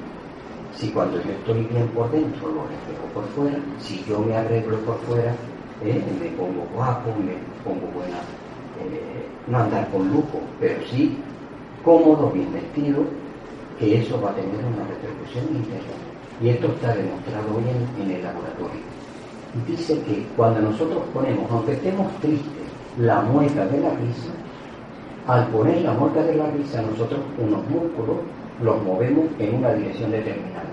si 0.76 0.90
cuando 0.90 1.16
yo 1.22 1.30
estoy 1.32 1.64
bien 1.64 1.88
por 1.88 2.10
dentro 2.12 2.48
lo 2.48 2.62
reflejo 2.62 3.06
por 3.12 3.24
fuera, 3.34 3.58
si 3.80 4.04
yo 4.08 4.20
me 4.20 4.36
arreglo 4.36 4.78
por 4.80 4.98
fuera, 5.00 5.34
eh, 5.84 6.02
me 6.20 6.28
pongo 6.36 6.64
guapo, 6.74 7.10
me 7.18 7.34
pongo 7.64 7.86
buena, 7.92 8.18
eh, 8.78 9.26
no 9.48 9.58
andar 9.58 9.90
con 9.90 10.08
lujo, 10.08 10.40
pero 10.60 10.80
sí 10.90 11.18
cómodo, 11.84 12.30
bien 12.30 12.52
vestido, 12.52 13.02
que 13.78 13.98
eso 13.98 14.20
va 14.20 14.30
a 14.30 14.34
tener 14.34 14.64
una 14.64 14.86
repercusión 14.86 15.44
interior. 15.56 15.98
Y 16.40 16.50
esto 16.50 16.68
está 16.68 16.94
demostrado 16.94 17.56
hoy 17.56 17.64
en, 17.64 18.04
en 18.04 18.16
el 18.16 18.22
laboratorio. 18.22 18.80
Dice 19.66 19.94
que 20.02 20.26
cuando 20.36 20.60
nosotros 20.60 21.02
ponemos, 21.12 21.50
aunque 21.50 21.72
estemos 21.72 22.12
tristes, 22.20 22.59
la 22.98 23.20
mueca 23.20 23.66
de 23.66 23.80
la 23.80 23.90
risa, 23.90 24.32
al 25.26 25.46
poner 25.48 25.82
la 25.82 25.92
mueca 25.92 26.22
de 26.22 26.34
la 26.34 26.46
risa 26.50 26.82
nosotros 26.82 27.20
unos 27.38 27.66
músculos 27.68 28.16
los 28.62 28.82
movemos 28.82 29.26
en 29.38 29.54
una 29.56 29.72
dirección 29.72 30.10
determinada, 30.10 30.68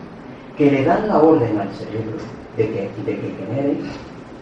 que 0.58 0.72
le 0.72 0.84
dan 0.84 1.08
la 1.08 1.20
orden 1.20 1.60
al 1.60 1.72
cerebro 1.74 2.18
de 2.58 2.68
que, 2.68 2.90
de 3.06 3.20
que 3.20 3.36
genere 3.46 3.78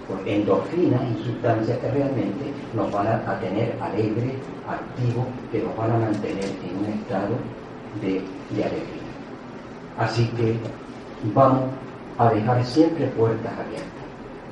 pues, 0.08 0.20
endorfinas 0.26 1.02
y 1.12 1.24
sustancias 1.24 1.78
que 1.80 1.92
realmente 1.92 2.46
nos 2.74 2.92
van 2.92 3.08
a, 3.08 3.40
tener 3.40 3.76
alegres, 3.82 4.34
activos, 4.68 5.26
que 5.52 5.62
nos 5.62 5.76
van 5.76 5.92
a 5.92 5.98
mantener 5.98 6.46
en 6.46 6.78
un 6.80 7.00
estado 7.00 7.36
de, 8.02 8.22
de 8.56 8.64
alegría. 8.64 9.06
Así 9.98 10.28
que 10.38 10.56
vamos 11.34 11.64
a 12.18 12.30
dejar 12.30 12.64
siempre 12.64 13.08
puertas 13.08 13.54
abiertas. 13.54 14.06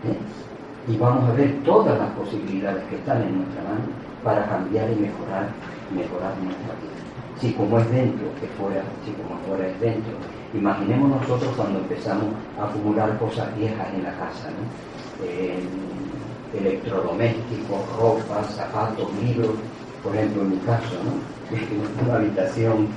¿eh? 0.06 0.43
Y 0.88 0.98
vamos 0.98 1.30
a 1.30 1.34
ver 1.34 1.56
todas 1.64 1.98
las 1.98 2.10
posibilidades 2.12 2.84
que 2.86 2.96
están 2.96 3.22
en 3.22 3.38
nuestra 3.38 3.64
mano 3.64 3.86
para 4.24 4.46
cambiar 4.48 4.90
y 4.92 4.96
mejorar, 4.96 5.50
mejorar 5.96 6.34
nuestra 6.44 6.74
vida. 6.80 7.00
Si 7.40 7.54
como 7.54 7.80
es 7.80 7.90
dentro, 7.92 8.28
que 8.40 8.48
fuera, 8.60 8.84
si 9.06 9.12
como 9.12 9.40
fuera 9.48 9.68
es 9.68 9.80
dentro. 9.80 10.14
Imaginemos 10.54 11.22
nosotros 11.22 11.54
cuando 11.56 11.80
empezamos 11.80 12.26
a 12.60 12.66
acumular 12.66 13.18
cosas 13.18 13.56
viejas 13.58 13.88
en 13.94 14.04
la 14.04 14.12
casa, 14.12 14.50
¿no? 14.52 14.64
electrodomésticos, 16.54 17.98
ropa, 17.98 18.44
zapatos, 18.44 19.08
libros, 19.24 19.56
por 20.04 20.16
ejemplo 20.16 20.44
en 20.44 20.52
mi 20.52 20.58
caso, 20.58 20.96
¿no? 21.04 21.14
una 22.06 22.16
habitación 22.16 22.88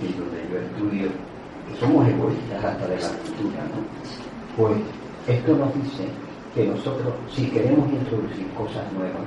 donde 0.00 0.48
yo 0.50 0.58
estudio, 0.58 1.08
somos 1.78 2.08
egoístas 2.08 2.64
hasta 2.64 2.86
de 2.86 2.96
la 2.96 3.08
cultura, 3.08 3.62
¿no? 3.68 4.56
Pues 4.56 4.80
esto 5.32 5.56
nos 5.56 5.74
dice 5.74 6.04
que 6.54 6.66
nosotros, 6.66 7.14
si 7.30 7.46
queremos 7.50 7.88
introducir 7.90 8.46
cosas 8.56 8.90
nuevas, 8.92 9.22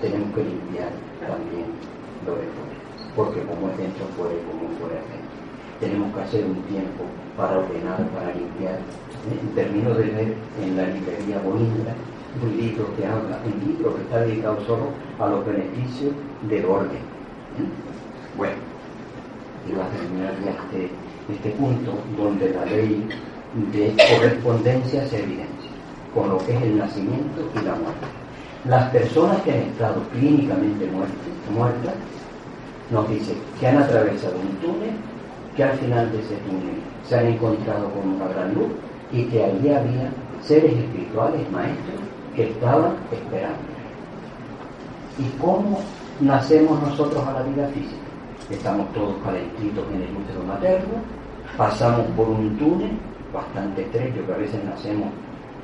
tenemos 0.00 0.34
que 0.34 0.44
limpiar 0.44 0.92
también 1.20 1.72
lo 2.26 2.36
de 2.36 2.46
fuera. 2.52 2.76
Porque 3.16 3.40
como 3.42 3.70
es 3.70 3.78
dentro, 3.78 4.04
fuera 4.16 4.34
y 4.34 4.44
como 4.44 4.68
fuera 4.76 5.00
dentro. 5.08 5.36
Tenemos 5.80 6.14
que 6.14 6.20
hacer 6.20 6.44
un 6.44 6.60
tiempo 6.68 7.04
para 7.36 7.58
ordenar, 7.58 8.04
para 8.12 8.34
limpiar. 8.34 8.78
Termino 9.54 9.94
de 9.94 10.04
ver 10.04 10.34
en 10.62 10.76
la 10.76 10.86
librería 10.88 11.40
Bolindra 11.40 11.94
un 12.42 12.56
libro 12.56 12.94
que 12.96 13.06
habla, 13.06 13.40
un 13.44 13.66
libro 13.66 13.96
que 13.96 14.02
está 14.02 14.20
dedicado 14.20 14.60
solo 14.66 14.88
a 15.18 15.28
los 15.28 15.46
beneficios 15.46 16.12
del 16.48 16.64
orden. 16.66 17.00
Bueno, 18.36 18.56
iba 19.70 19.84
a 19.84 19.88
terminar 19.88 20.34
ya 20.44 20.50
este, 20.50 20.90
este 21.32 21.50
punto 21.56 21.94
donde 22.16 22.50
la 22.50 22.66
ley 22.66 23.08
de 23.72 23.94
correspondencia 23.96 25.06
se 25.06 25.22
evidencia 25.22 25.70
con 26.14 26.30
lo 26.30 26.38
que 26.38 26.56
es 26.56 26.62
el 26.62 26.78
nacimiento 26.78 27.42
y 27.54 27.64
la 27.64 27.74
muerte. 27.74 28.06
Las 28.64 28.90
personas 28.90 29.40
que 29.42 29.52
han 29.52 29.60
estado 29.60 30.02
clínicamente 30.12 30.88
muertas, 31.52 31.94
nos 32.90 33.08
dicen 33.10 33.36
que 33.58 33.66
han 33.66 33.78
atravesado 33.78 34.34
un 34.36 34.56
túnel, 34.56 34.92
que 35.56 35.64
al 35.64 35.76
final 35.78 36.10
de 36.12 36.20
ese 36.20 36.36
túnel 36.36 36.80
se 37.08 37.18
han 37.18 37.26
encontrado 37.26 37.90
con 37.90 38.08
una 38.08 38.28
gran 38.28 38.54
luz 38.54 38.68
y 39.12 39.24
que 39.24 39.44
allí 39.44 39.68
había 39.68 40.10
seres 40.42 40.72
espirituales, 40.72 41.50
maestros, 41.50 42.00
que 42.34 42.50
estaban 42.50 42.94
esperando. 43.10 43.58
¿Y 45.18 45.24
cómo 45.40 45.80
nacemos 46.20 46.80
nosotros 46.82 47.26
a 47.26 47.32
la 47.32 47.42
vida 47.42 47.68
física? 47.68 48.06
Estamos 48.50 48.92
todos 48.92 49.14
calentitos 49.24 49.84
en 49.92 50.02
el 50.02 50.16
útero 50.16 50.42
materno, 50.46 50.94
pasamos 51.56 52.06
por 52.16 52.28
un 52.28 52.56
túnel 52.58 52.92
bastante 53.36 53.82
estrecho 53.82 54.26
que 54.26 54.32
a 54.32 54.36
veces 54.36 54.64
nacemos 54.64 55.08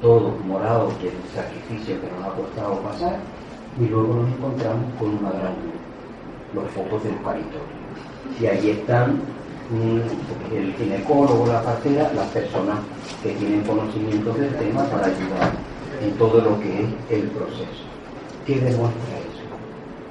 todos 0.02 0.32
morados 0.44 0.92
del 1.02 1.14
sacrificio 1.34 2.00
que 2.00 2.08
nos 2.10 2.26
ha 2.26 2.36
costado 2.36 2.74
pasar 2.80 3.16
y 3.80 3.86
luego 3.86 4.14
nos 4.14 4.28
encontramos 4.28 4.84
con 4.98 5.08
una 5.16 5.30
gran 5.30 5.54
luz, 5.64 5.80
los 6.54 6.70
focos 6.72 7.02
del 7.04 7.14
paritorio. 7.16 7.80
Y 8.40 8.46
ahí 8.46 8.70
están 8.70 9.20
mm, 9.70 10.54
el 10.54 10.74
ginecólogo, 10.74 11.46
la 11.46 11.62
partera, 11.62 12.12
las 12.14 12.28
personas 12.28 12.78
que 13.22 13.32
tienen 13.32 13.62
conocimiento 13.62 14.32
del 14.34 14.54
tema 14.56 14.84
para 14.84 15.06
ayudar 15.06 15.52
en 16.02 16.10
todo 16.18 16.40
lo 16.40 16.60
que 16.60 16.82
es 16.82 16.88
el 17.10 17.28
proceso. 17.28 17.84
¿Qué 18.46 18.56
demuestra 18.56 19.18
eso? 19.18 19.46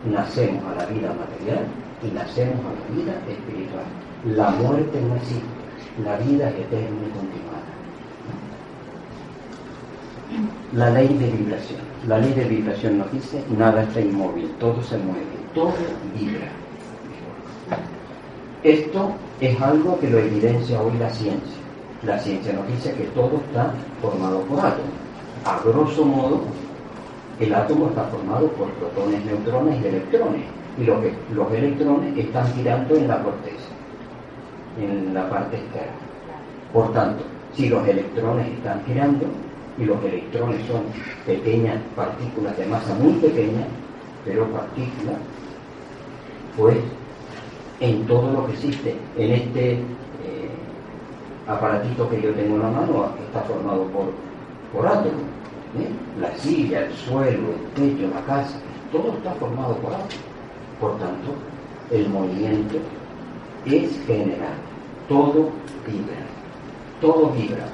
Nacemos 0.10 0.64
a 0.66 0.76
la 0.76 0.86
vida 0.86 1.14
material 1.14 1.66
y 2.02 2.08
nacemos 2.16 2.66
a 2.66 2.74
la 2.80 2.96
vida 2.96 3.14
espiritual. 3.30 3.86
La 4.26 4.50
muerte 4.52 5.02
no 5.02 5.16
existe, 5.16 5.62
la 6.04 6.18
vida 6.18 6.50
es 6.50 6.56
eterna 6.56 7.02
y 7.06 7.12
continuada. 7.12 7.51
La 10.74 10.90
ley 10.90 11.08
de 11.08 11.30
vibración. 11.30 11.80
La 12.08 12.18
ley 12.18 12.34
de 12.34 12.46
vibración 12.46 12.98
nos 12.98 13.12
dice, 13.12 13.44
nada 13.58 13.84
está 13.84 14.00
inmóvil, 14.00 14.50
todo 14.60 14.82
se 14.82 14.98
mueve, 14.98 15.26
todo 15.54 15.74
vibra. 16.18 16.48
Esto 18.64 19.12
es 19.42 19.60
algo 19.62 20.00
que 20.00 20.10
lo 20.10 20.20
evidencia 20.20 20.82
hoy 20.82 20.98
la 20.98 21.10
ciencia. 21.10 21.58
La 22.04 22.18
ciencia 22.20 22.54
nos 22.54 22.68
dice 22.68 22.94
que 22.94 23.04
todo 23.16 23.42
está 23.48 23.74
formado 24.02 24.42
por 24.42 24.60
átomos. 24.60 24.92
A 25.46 25.60
grosso 25.64 26.06
modo, 26.06 26.42
el 27.40 27.54
átomo 27.54 27.88
está 27.88 28.04
formado 28.06 28.48
por 28.50 28.70
protones, 28.74 29.26
neutrones 29.26 29.82
y 29.84 29.88
electrones. 29.88 30.42
Y 30.80 30.86
los, 30.86 30.98
los 31.34 31.52
electrones 31.52 32.18
están 32.18 32.54
girando 32.54 32.96
en 32.96 33.08
la 33.08 33.22
corteza, 33.22 33.70
en 34.80 35.14
la 35.14 35.30
parte 35.30 35.58
externa. 35.58 35.92
Por 36.72 36.94
tanto, 36.94 37.24
si 37.54 37.68
los 37.68 37.86
electrones 37.88 38.48
están 38.48 38.82
girando, 38.86 39.26
y 39.82 39.86
los 39.86 40.04
electrones 40.04 40.66
son 40.68 40.84
pequeñas 41.26 41.80
partículas 41.96 42.56
de 42.58 42.66
masa 42.68 42.94
muy 42.96 43.14
pequeña, 43.14 43.66
pero 44.24 44.46
partículas, 44.48 45.18
pues 46.56 46.78
en 47.80 48.06
todo 48.06 48.32
lo 48.32 48.46
que 48.46 48.54
existe, 48.54 48.96
en 49.18 49.32
este 49.32 49.72
eh, 49.72 49.82
aparatito 51.48 52.08
que 52.10 52.22
yo 52.22 52.32
tengo 52.34 52.58
en 52.58 52.62
la 52.62 52.70
mano, 52.70 53.10
está 53.26 53.42
formado 53.42 53.86
por, 53.86 54.06
por 54.72 54.88
átomos. 54.88 55.22
¿eh? 55.80 55.90
La 56.20 56.36
silla, 56.38 56.86
el 56.86 56.94
suelo, 56.94 57.50
el 57.50 57.74
techo, 57.74 58.08
la 58.14 58.22
casa, 58.22 58.60
todo 58.92 59.14
está 59.14 59.32
formado 59.34 59.76
por 59.78 59.94
átomos. 59.94 60.16
Por 60.80 61.00
tanto, 61.00 61.34
el 61.90 62.08
movimiento 62.10 62.78
es 63.66 64.00
general, 64.06 64.54
todo 65.10 65.50
vibra, 65.88 66.26
todo 67.00 67.32
vibra, 67.32 67.66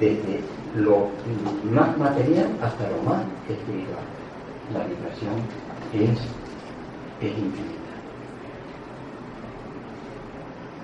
desde 0.00 0.40
lo 0.76 1.08
más 1.70 1.96
material 1.98 2.48
hasta 2.62 2.88
lo 2.90 3.02
más 3.02 3.22
espiritual. 3.48 4.04
La 4.72 4.84
vibración 4.84 5.34
es, 5.92 6.18
es 7.20 7.38
infinita. 7.38 7.78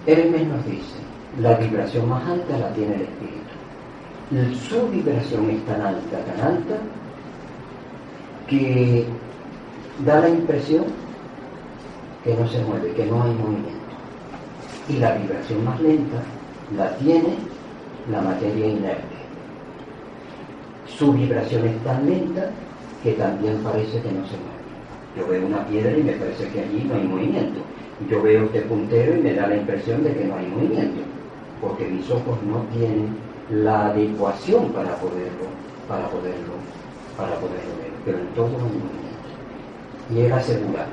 Hermes 0.06 0.46
nos 0.46 0.66
dice, 0.66 0.96
la 1.40 1.54
vibración 1.54 2.08
más 2.08 2.26
alta 2.28 2.58
la 2.58 2.72
tiene 2.72 2.94
el 2.94 3.02
espíritu. 3.02 3.44
Su 4.68 4.88
vibración 4.88 5.50
es 5.50 5.64
tan 5.66 5.80
alta, 5.80 6.18
tan 6.18 6.46
alta, 6.46 6.74
que 8.48 9.06
da 10.04 10.20
la 10.20 10.28
impresión 10.28 10.84
que 12.22 12.34
no 12.34 12.48
se 12.48 12.62
mueve, 12.64 12.92
que 12.92 13.06
no 13.06 13.22
hay 13.22 13.34
movimiento. 13.34 13.70
Y 14.88 14.94
la 14.94 15.14
vibración 15.14 15.64
más 15.64 15.80
lenta 15.80 16.22
la 16.76 16.96
tiene 16.96 17.36
la 18.10 18.20
materia 18.20 18.66
inerte 18.66 19.13
su 20.86 21.12
vibración 21.12 21.66
es 21.66 21.84
tan 21.84 22.06
lenta 22.06 22.50
que 23.02 23.12
también 23.12 23.58
parece 23.58 24.00
que 24.00 24.12
no 24.12 24.24
se 24.26 24.36
mueve. 24.36 24.64
Yo 25.16 25.26
veo 25.28 25.46
una 25.46 25.66
piedra 25.66 25.96
y 25.96 26.02
me 26.02 26.12
parece 26.12 26.48
que 26.48 26.60
allí 26.60 26.84
no 26.88 26.94
hay 26.94 27.04
movimiento. 27.04 27.60
Yo 28.10 28.22
veo 28.22 28.44
este 28.44 28.62
puntero 28.62 29.16
y 29.16 29.20
me 29.20 29.34
da 29.34 29.46
la 29.46 29.56
impresión 29.56 30.02
de 30.02 30.14
que 30.14 30.24
no 30.24 30.36
hay 30.36 30.46
movimiento, 30.46 31.00
porque 31.60 31.86
mis 31.86 32.10
ojos 32.10 32.38
no 32.42 32.64
tienen 32.76 33.16
la 33.50 33.86
adecuación 33.86 34.72
para 34.72 34.96
poderlo, 34.96 35.46
para 35.88 36.08
poderlo, 36.08 36.54
para 37.16 37.34
poderlo 37.36 37.76
ver. 37.78 37.92
Pero 38.04 38.18
en 38.18 38.26
todo 38.28 38.46
hay 38.46 38.52
movimiento. 38.52 39.04
Y 40.10 40.20
él 40.20 40.32
asegura 40.32 40.86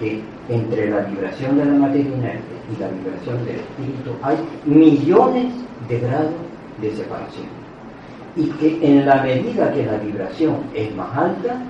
que 0.00 0.20
entre 0.48 0.90
la 0.90 1.00
vibración 1.00 1.58
de 1.58 1.64
la 1.64 1.72
materia 1.72 2.14
inerte 2.14 2.54
y 2.72 2.80
la 2.80 2.88
vibración 2.88 3.44
del 3.44 3.56
espíritu 3.56 4.10
hay 4.22 4.36
millones 4.64 5.52
de 5.88 6.00
grados 6.00 6.32
de 6.80 6.92
separación 6.92 7.57
y 8.36 8.46
que 8.50 8.78
en 8.82 9.06
la 9.06 9.22
medida 9.22 9.72
que 9.72 9.84
la 9.84 9.96
vibración 9.98 10.56
es 10.74 10.94
más 10.94 11.16
alta, 11.16 11.62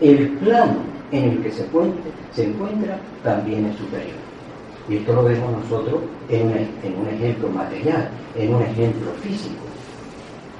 el 0.00 0.28
plano 0.38 0.76
en 1.12 1.24
el 1.24 1.42
que 1.42 1.50
se, 1.52 1.66
se 2.32 2.44
encuentra 2.44 2.98
también 3.22 3.66
es 3.66 3.76
superior. 3.76 4.24
Y 4.88 4.96
esto 4.96 5.14
lo 5.14 5.24
vemos 5.24 5.50
nosotros 5.52 6.00
en 6.28 6.46
un, 6.46 7.08
ejemplo 7.08 7.48
material, 7.48 8.08
en 8.36 8.54
un 8.54 8.62
ejemplo 8.62 9.10
físico. 9.22 9.64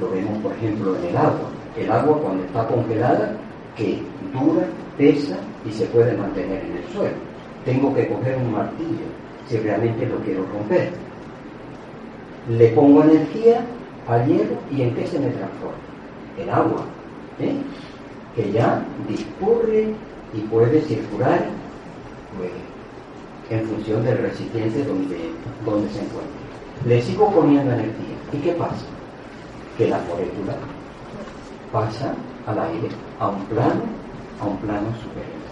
Lo 0.00 0.10
vemos, 0.10 0.38
por 0.42 0.52
ejemplo, 0.52 0.96
en 0.96 1.04
el 1.10 1.16
agua. 1.16 1.50
El 1.76 1.90
agua 1.90 2.18
cuando 2.20 2.44
está 2.44 2.66
congelada, 2.66 3.36
que 3.76 4.00
dura, 4.32 4.66
pesa 4.96 5.36
y 5.66 5.72
se 5.72 5.84
puede 5.86 6.16
mantener 6.16 6.64
en 6.64 6.76
el 6.78 6.92
suelo. 6.92 7.16
Tengo 7.64 7.94
que 7.94 8.06
coger 8.08 8.36
un 8.36 8.52
martillo 8.52 9.06
si 9.48 9.58
realmente 9.58 10.06
lo 10.06 10.16
quiero 10.18 10.46
romper. 10.52 10.90
Le 12.48 12.68
pongo 12.68 13.02
energía 13.02 13.60
hielo 14.26 14.56
y 14.70 14.82
en 14.82 14.94
qué 14.94 15.06
se 15.06 15.18
me 15.18 15.28
transforma? 15.28 15.78
En 16.38 16.50
agua, 16.50 16.84
¿eh? 17.40 17.54
que 18.34 18.52
ya 18.52 18.84
discurre 19.08 19.94
y 20.34 20.40
puede 20.40 20.80
circular 20.82 21.44
pues, 22.36 22.50
en 23.50 23.66
función 23.68 24.04
del 24.04 24.18
recipiente 24.18 24.84
donde, 24.84 25.18
donde 25.64 25.88
se 25.90 26.00
encuentra. 26.00 26.34
Le 26.86 27.00
sigo 27.02 27.30
poniendo 27.30 27.72
energía. 27.72 28.16
¿Y 28.32 28.36
qué 28.38 28.52
pasa? 28.52 28.84
Que 29.78 29.88
la 29.88 29.98
molécula 29.98 30.54
pasa 31.72 32.14
al 32.46 32.58
aire, 32.58 32.88
a 33.20 33.28
un 33.28 33.44
plano, 33.46 33.82
a 34.40 34.46
un 34.46 34.56
plano 34.58 34.88
superior. 35.02 35.44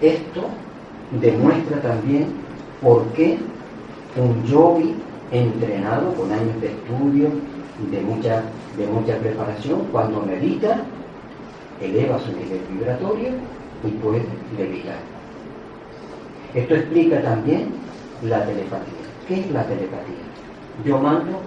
Esto 0.00 0.48
demuestra 1.20 1.80
también 1.80 2.26
por 2.82 3.04
qué 3.12 3.38
un 4.16 4.44
yogi 4.44 4.94
entrenado 5.32 6.12
con 6.14 6.32
años 6.32 6.60
de 6.60 6.68
estudio, 6.68 7.28
de 7.90 8.00
mucha, 8.02 8.42
de 8.76 8.86
mucha 8.86 9.16
preparación, 9.18 9.86
cuando 9.92 10.22
medita, 10.22 10.82
eleva 11.80 12.18
su 12.18 12.32
nivel 12.32 12.60
vibratorio 12.70 13.28
y 13.84 13.90
puede 13.92 14.24
levitar. 14.56 14.98
Esto 16.54 16.74
explica 16.74 17.22
también 17.22 17.68
la 18.22 18.44
telepatía. 18.44 18.94
¿Qué 19.28 19.40
es 19.40 19.50
la 19.52 19.64
telepatía? 19.64 20.16
Yo 20.84 20.98
mando 20.98 21.40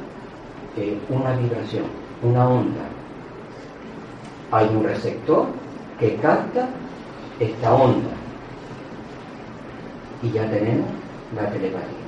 eh, 0.77 0.97
una 1.09 1.36
vibración, 1.36 1.86
una 2.23 2.47
onda. 2.47 2.81
Hay 4.51 4.67
un 4.67 4.84
receptor 4.84 5.47
que 5.99 6.15
capta 6.15 6.69
esta 7.39 7.73
onda. 7.73 8.11
Y 10.21 10.31
ya 10.31 10.49
tenemos 10.49 10.88
la 11.36 11.49
telepatía 11.49 12.02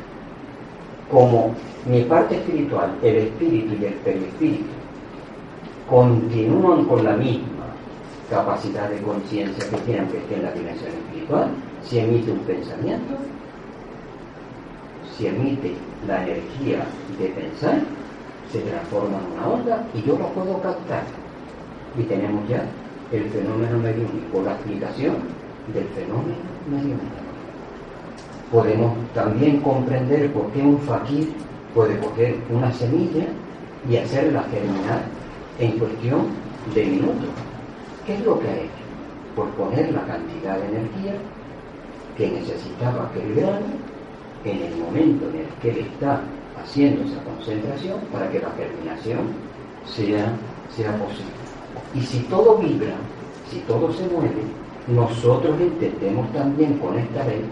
como 1.12 1.54
mi 1.86 2.02
parte 2.04 2.36
espiritual, 2.36 2.96
el 3.02 3.16
espíritu 3.18 3.76
y 3.80 3.86
el 3.86 3.94
perispíritu, 3.96 4.66
continúan 5.90 6.86
con 6.86 7.04
la 7.04 7.16
misma 7.16 7.66
capacidad 8.30 8.90
de 8.90 9.02
conciencia 9.02 9.70
que 9.70 9.78
tienen 9.78 10.08
que 10.08 10.18
esté 10.18 10.36
en 10.36 10.44
la 10.44 10.52
dimensión 10.52 10.92
espiritual, 10.92 11.50
si 11.84 12.00
emite 12.00 12.32
un 12.32 12.40
pensamiento, 12.40 13.14
si 15.16 15.28
emite 15.28 15.74
la 16.08 16.24
energía 16.24 16.86
de 17.20 17.28
pensar, 17.28 17.82
se 18.52 18.60
transforma 18.62 19.18
en 19.18 19.38
una 19.38 19.48
onda 19.48 19.88
y 19.94 20.02
yo 20.02 20.18
lo 20.18 20.28
puedo 20.30 20.60
captar. 20.62 21.04
Y 21.98 22.04
tenemos 22.04 22.48
ya 22.50 22.64
el 23.12 23.30
fenómeno 23.30 23.78
mediúnico, 23.78 24.42
la 24.44 24.54
explicación 24.54 25.16
del 25.74 25.86
fenómeno 25.90 26.36
mediúnico 26.70 27.25
podemos 28.52 28.94
también 29.14 29.60
comprender 29.62 30.32
por 30.32 30.52
qué 30.52 30.62
un 30.62 30.80
fakir 30.80 31.34
puede 31.74 31.98
coger 32.00 32.38
una 32.50 32.72
semilla 32.72 33.26
y 33.90 33.98
hacerla 33.98 34.44
germinar 34.52 35.04
en 35.60 35.72
cuestión 35.78 36.28
de 36.74 36.86
minutos. 36.86 37.30
¿Qué 38.06 38.16
es 38.16 38.26
lo 38.26 38.40
que 38.40 38.48
ha 38.48 38.56
hecho? 38.56 38.86
Por 39.36 39.50
poner 39.50 39.92
la 39.92 40.06
cantidad 40.06 40.58
de 40.58 40.68
energía 40.68 41.16
que 42.18 42.32
necesitaba 42.32 43.08
aquel 43.08 43.36
grano 43.36 43.66
en 44.46 44.62
el 44.62 44.78
momento 44.78 45.28
en 45.30 45.42
el 45.42 45.48
que 45.62 45.72
él 45.72 45.88
está 45.92 46.22
haciendo 46.62 47.04
esa 47.04 47.22
concentración 47.24 48.00
para 48.12 48.30
que 48.32 48.40
la 48.40 48.52
germinación 48.52 49.20
sea, 49.86 50.34
sea 50.76 50.98
posible. 50.98 51.34
Y 51.94 52.02
si 52.02 52.20
todo 52.22 52.58
vibra, 52.58 52.96
si 53.50 53.60
todo 53.62 53.92
se 53.92 54.08
mueve, 54.08 54.44
nosotros 54.88 55.60
entendemos 55.60 56.32
también 56.32 56.78
con 56.78 56.98
esta 56.98 57.26
ley 57.26 57.44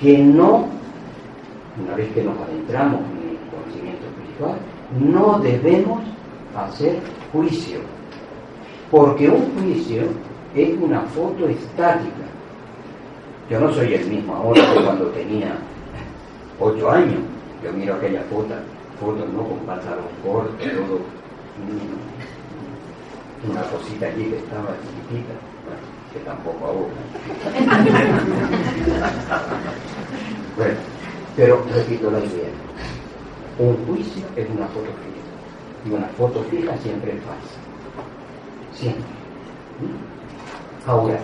que 0.00 0.18
no 0.18 0.74
una 1.82 1.96
vez 1.96 2.12
que 2.12 2.22
nos 2.22 2.36
adentramos 2.38 3.00
en 3.00 3.30
el 3.30 3.38
conocimiento 3.50 4.06
espiritual, 4.06 4.58
no 5.00 5.38
debemos 5.40 6.02
hacer 6.56 7.00
juicio, 7.32 7.80
porque 8.90 9.28
un 9.28 9.52
juicio 9.58 10.02
es 10.54 10.70
una 10.80 11.00
foto 11.00 11.48
estática. 11.48 12.24
Yo 13.50 13.60
no 13.60 13.72
soy 13.72 13.94
el 13.94 14.06
mismo 14.06 14.34
ahora 14.34 14.62
que 14.72 14.84
cuando 14.84 15.06
tenía 15.08 15.58
ocho 16.60 16.90
años. 16.90 17.20
Yo 17.62 17.72
miro 17.72 17.94
aquella 17.94 18.22
foto, 18.30 18.54
foto 19.00 19.26
¿no? 19.26 19.42
con 19.42 19.58
pantalón 19.66 20.04
corto, 20.22 20.52
todo, 20.58 21.00
una 23.48 23.62
cosita 23.62 24.06
allí 24.06 24.24
que 24.24 24.38
estaba 24.38 24.74
chiquitita, 24.82 25.34
que 26.12 26.18
tampoco 26.20 26.66
ahora. 26.66 26.92
bueno, 30.56 30.74
pero 31.36 31.64
repito 31.74 32.10
la 32.10 32.20
idea. 32.20 32.48
Un 33.58 33.76
juicio 33.86 34.24
es 34.36 34.48
una 34.50 34.66
foto 34.66 34.86
fija. 34.86 35.04
Y 35.84 35.90
una 35.90 36.06
foto 36.08 36.42
fija 36.44 36.76
siempre 36.78 37.12
es 37.12 37.22
falsa. 37.22 37.58
Siempre. 38.72 39.04
¿Mm? 39.80 40.90
Ahora, 40.90 41.18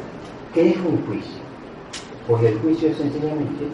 ¿qué 0.54 0.70
es 0.70 0.76
un 0.76 1.04
juicio? 1.06 1.40
Pues 2.26 2.42
el 2.44 2.58
juicio 2.60 2.88
es 2.88 2.96
sencillamente, 2.96 3.66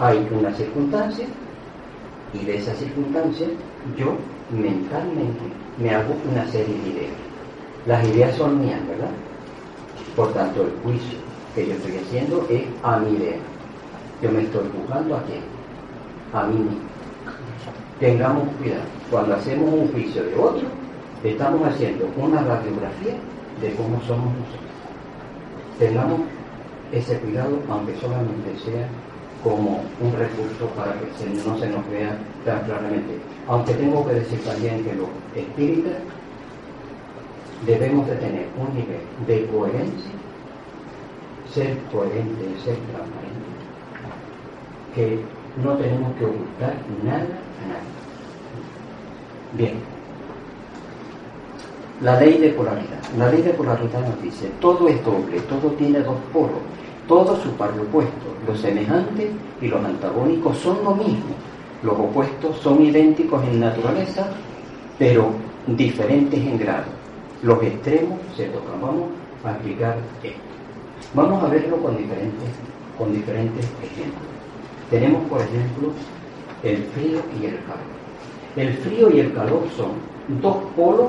hay 0.00 0.26
una 0.30 0.52
circunstancia 0.54 1.26
y 2.32 2.44
de 2.44 2.56
esa 2.56 2.74
circunstancia 2.74 3.48
yo 3.96 4.16
mentalmente 4.50 5.42
me 5.78 5.94
hago 5.94 6.16
una 6.30 6.46
serie 6.48 6.76
de 6.78 6.88
ideas. 6.88 7.27
Las 7.88 8.06
ideas 8.06 8.36
son 8.36 8.60
mías, 8.60 8.86
¿verdad? 8.86 9.08
Por 10.14 10.30
tanto, 10.34 10.60
el 10.60 10.72
juicio 10.82 11.18
que 11.54 11.68
yo 11.68 11.72
estoy 11.72 11.96
haciendo 11.96 12.46
es 12.50 12.64
a 12.82 12.98
mi 12.98 13.16
idea. 13.16 13.38
Yo 14.20 14.30
me 14.30 14.42
estoy 14.42 14.68
juzgando 14.76 15.16
a 15.16 15.22
quién? 15.22 15.40
A 16.34 16.46
mí 16.48 16.58
mismo. 16.58 16.80
Tengamos 17.98 18.46
cuidado. 18.58 18.82
Cuando 19.10 19.36
hacemos 19.36 19.72
un 19.72 19.90
juicio 19.90 20.22
de 20.22 20.34
otro, 20.34 20.68
estamos 21.24 21.66
haciendo 21.66 22.10
una 22.18 22.42
radiografía 22.42 23.14
de 23.62 23.74
cómo 23.74 23.98
somos 24.02 24.34
nosotros. 24.36 24.68
Tengamos 25.78 26.20
ese 26.92 27.18
cuidado, 27.20 27.58
aunque 27.70 27.94
solamente 27.94 28.54
sea 28.66 28.86
como 29.42 29.80
un 30.02 30.12
recurso 30.12 30.66
para 30.76 30.92
que 30.92 31.48
no 31.48 31.58
se 31.58 31.70
nos 31.70 31.88
vea 31.88 32.18
tan 32.44 32.60
claramente. 32.66 33.16
Aunque 33.48 33.72
tengo 33.72 34.06
que 34.06 34.12
decir 34.12 34.44
también 34.44 34.84
que 34.84 34.92
los 34.92 35.08
espíritas 35.34 35.94
debemos 37.66 38.06
de 38.06 38.16
tener 38.16 38.46
un 38.58 38.74
nivel 38.74 39.00
de 39.26 39.46
coherencia, 39.46 40.12
ser 41.52 41.78
coherente, 41.92 42.44
ser 42.64 42.76
transparente, 42.76 43.48
que 44.94 45.20
no 45.62 45.72
tenemos 45.74 46.14
que 46.16 46.24
ocultar 46.24 46.74
nada 47.02 47.18
a 47.18 47.68
nadie. 47.68 47.98
Bien. 49.54 49.74
La 52.02 52.20
ley 52.20 52.38
de 52.38 52.50
polaridad. 52.50 53.00
La 53.16 53.30
ley 53.30 53.42
de 53.42 53.50
polaridad 53.50 54.06
nos 54.06 54.22
dice, 54.22 54.50
todo 54.60 54.86
es 54.88 55.04
doble, 55.04 55.40
todo 55.48 55.72
tiene 55.72 56.00
dos 56.00 56.16
polos, 56.32 56.60
todo 57.08 57.36
su 57.42 57.50
par 57.52 57.70
opuestos. 57.70 58.28
Los 58.46 58.60
semejantes 58.60 59.30
y 59.60 59.66
los 59.66 59.84
antagónicos 59.84 60.58
son 60.58 60.84
lo 60.84 60.94
mismo. 60.94 61.34
Los 61.82 61.98
opuestos 61.98 62.58
son 62.58 62.82
idénticos 62.82 63.42
en 63.44 63.60
naturaleza, 63.60 64.28
pero 64.98 65.30
diferentes 65.66 66.38
en 66.38 66.58
grado. 66.58 66.97
Los 67.42 67.62
extremos 67.62 68.18
se 68.36 68.46
tocan. 68.46 68.80
Vamos 68.80 69.10
a 69.44 69.52
explicar 69.52 69.96
esto. 70.22 70.40
Vamos 71.14 71.42
a 71.42 71.48
verlo 71.48 71.76
con 71.78 71.96
diferentes, 71.96 72.48
con 72.98 73.12
diferentes 73.12 73.64
ejemplos. 73.82 74.22
Tenemos, 74.90 75.22
por 75.28 75.40
ejemplo, 75.40 75.92
el 76.62 76.84
frío 76.84 77.20
y 77.40 77.46
el 77.46 77.58
calor. 77.64 77.98
El 78.56 78.74
frío 78.78 79.10
y 79.10 79.20
el 79.20 79.32
calor 79.34 79.62
son 79.76 79.92
dos 80.40 80.56
polos 80.74 81.08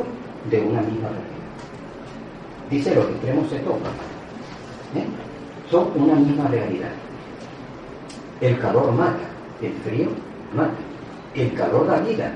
de 0.50 0.62
una 0.62 0.82
misma 0.82 1.10
realidad. 1.10 1.40
Dice 2.70 2.94
los 2.94 3.10
extremos 3.10 3.50
se 3.50 3.60
tocan. 3.60 3.92
¿eh? 4.96 5.06
Son 5.72 5.90
una 5.96 6.16
misma 6.16 6.48
realidad. 6.48 6.92
El 8.42 8.60
calor 8.60 8.92
mata, 8.92 9.28
el 9.62 9.74
frío 9.84 10.10
mata. 10.56 10.72
El 11.34 11.54
calor 11.54 11.88
da 11.88 12.00
vida, 12.00 12.34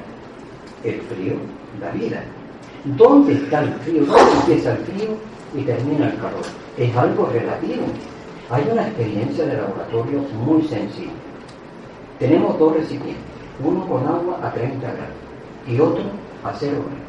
el 0.83 1.01
frío 1.01 1.35
da 1.79 1.91
vida. 1.91 2.23
¿Dónde 2.83 3.33
está 3.33 3.61
el 3.61 3.73
frío? 3.75 4.05
¿Dónde 4.05 4.31
empieza 4.41 4.71
el 4.73 4.77
frío 4.79 5.09
y 5.55 5.61
termina 5.61 6.09
el 6.09 6.17
calor? 6.17 6.43
Es 6.77 6.93
algo 6.97 7.27
relativo. 7.27 7.85
Hay 8.49 8.67
una 8.69 8.87
experiencia 8.87 9.45
de 9.45 9.55
laboratorio 9.55 10.19
muy 10.45 10.63
sencilla. 10.63 11.13
Tenemos 12.19 12.59
dos 12.59 12.75
recipientes, 12.75 13.23
uno 13.63 13.87
con 13.87 14.05
agua 14.05 14.37
a 14.43 14.51
30 14.51 14.85
grados 14.85 15.15
y 15.65 15.79
otro 15.79 16.03
a 16.43 16.53
0 16.53 16.73
grados. 16.73 17.03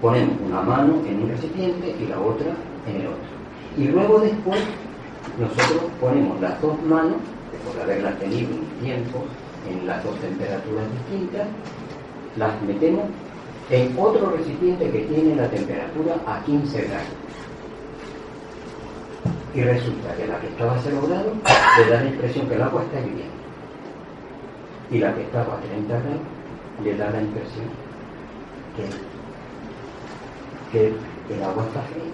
Ponemos 0.00 0.36
una 0.46 0.62
mano 0.62 1.02
en 1.04 1.22
un 1.22 1.30
recipiente 1.30 1.96
y 2.00 2.06
la 2.06 2.20
otra 2.20 2.52
en 2.86 3.00
el 3.00 3.06
otro. 3.08 3.38
Y 3.76 3.88
luego 3.88 4.20
después 4.20 4.60
nosotros 5.40 5.82
ponemos 6.00 6.40
las 6.40 6.60
dos 6.62 6.80
manos, 6.84 7.16
después 7.50 7.74
de 7.74 7.82
haberlas 7.82 8.18
tenido 8.20 8.50
un 8.54 8.66
tiempo 8.84 9.24
en 9.68 9.84
las 9.84 10.02
dos 10.04 10.14
temperaturas 10.20 10.84
distintas, 10.92 11.48
las 12.36 12.62
metemos 12.62 13.02
en 13.70 13.94
otro 13.98 14.30
recipiente 14.30 14.90
que 14.90 15.00
tiene 15.00 15.36
la 15.36 15.48
temperatura 15.48 16.16
a 16.26 16.42
15 16.44 16.82
grados. 16.82 17.06
Y 19.54 19.62
resulta 19.62 20.14
que 20.14 20.26
la 20.26 20.40
que 20.40 20.46
estaba 20.48 20.74
a 20.74 20.78
0 20.82 21.00
grados 21.06 21.32
le 21.78 21.90
da 21.90 22.02
la 22.02 22.08
impresión 22.08 22.48
que 22.48 22.54
el 22.54 22.62
agua 22.62 22.82
está 22.82 23.00
hirviendo 23.00 23.38
y 24.90 24.98
la 24.98 25.14
que 25.14 25.22
estaba 25.22 25.54
a 25.54 25.60
30 25.60 25.88
grados 25.88 26.20
le 26.82 26.96
da 26.96 27.10
la 27.10 27.20
impresión 27.20 27.66
que, 30.72 30.92
el 31.34 31.42
agua 31.42 31.64
está 31.64 31.82
fría. 31.82 32.04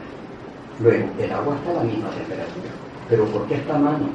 Luego, 0.81 1.09
el 1.21 1.33
agua 1.33 1.55
está 1.57 1.71
a 1.71 1.75
la 1.75 1.83
misma 1.85 2.11
temperatura, 2.11 2.71
pero 3.09 3.27
¿por 3.27 3.47
qué 3.47 3.55
esta 3.57 3.79
mano 3.79 4.09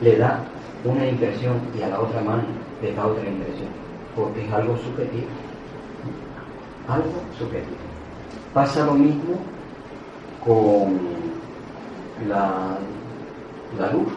le 0.00 0.16
da 0.16 0.44
una 0.84 1.06
impresión 1.06 1.60
y 1.78 1.82
a 1.82 1.88
la 1.88 2.00
otra 2.00 2.20
mano 2.22 2.42
le 2.82 2.92
da 2.92 3.06
otra 3.06 3.26
impresión? 3.28 3.68
Porque 4.16 4.44
es 4.44 4.52
algo 4.52 4.76
subjetivo. 4.76 5.28
Algo 6.90 7.22
subjetivo. 7.38 7.76
Pasa 8.52 8.84
lo 8.86 8.94
mismo 8.94 9.36
con 10.44 10.98
la, 12.28 12.78
luz 13.92 14.08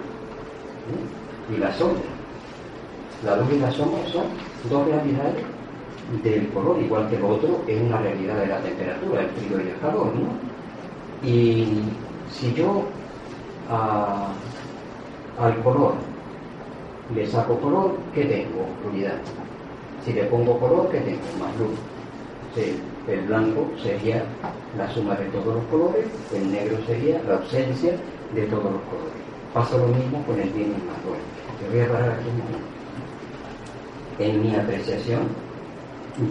y 1.54 1.58
la 1.58 1.72
sombra 1.74 2.14
la 3.24 3.38
luz 3.38 3.54
y 3.54 3.60
la 3.60 3.72
sombra 3.72 4.00
son 4.12 4.26
dos 4.70 4.86
realidades 4.88 5.44
del 6.24 6.50
color, 6.50 6.82
igual 6.82 7.10
que 7.10 7.16
el 7.16 7.24
otro 7.24 7.62
es 7.68 7.82
una 7.82 7.98
realidad 8.00 8.38
de 8.38 8.48
la 8.48 8.60
temperatura, 8.60 9.22
el 9.22 9.30
frío 9.30 9.60
y 9.60 9.70
el 9.70 9.80
calor. 9.80 10.12
Y 11.24 11.68
si 12.32 12.54
yo 12.54 12.84
al 15.40 15.64
color 15.64 15.94
le 17.16 17.26
saco 17.28 17.58
color, 17.60 17.96
¿qué 18.14 18.26
tengo? 18.26 18.68
Oscuridad. 18.78 19.20
Si 20.04 20.12
le 20.12 20.24
pongo 20.26 20.60
color, 20.60 20.90
¿qué 20.90 21.00
tengo? 21.00 21.22
Más 21.40 21.58
luz. 21.58 21.93
El 22.56 23.22
blanco 23.28 23.68
sería 23.82 24.24
la 24.78 24.92
suma 24.94 25.16
de 25.16 25.26
todos 25.26 25.56
los 25.56 25.64
colores, 25.66 26.06
el 26.34 26.52
negro 26.52 26.78
sería 26.86 27.22
la 27.28 27.36
ausencia 27.36 27.94
de 28.34 28.42
todos 28.44 28.66
los 28.66 28.82
colores. 28.84 29.24
Pasa 29.54 29.78
lo 29.78 29.88
mismo 29.88 30.24
con 30.26 30.40
el 30.40 30.50
bien 30.50 30.70
y 30.70 30.74
el 30.74 30.86
mal. 30.86 30.98
Te 31.60 31.70
voy 31.70 31.86
a 31.86 31.92
parar 31.92 32.12
aquí 32.12 32.30
un 32.30 32.38
momento 32.40 32.74
en 34.20 34.42
mi 34.42 34.56
apreciación, 34.56 35.22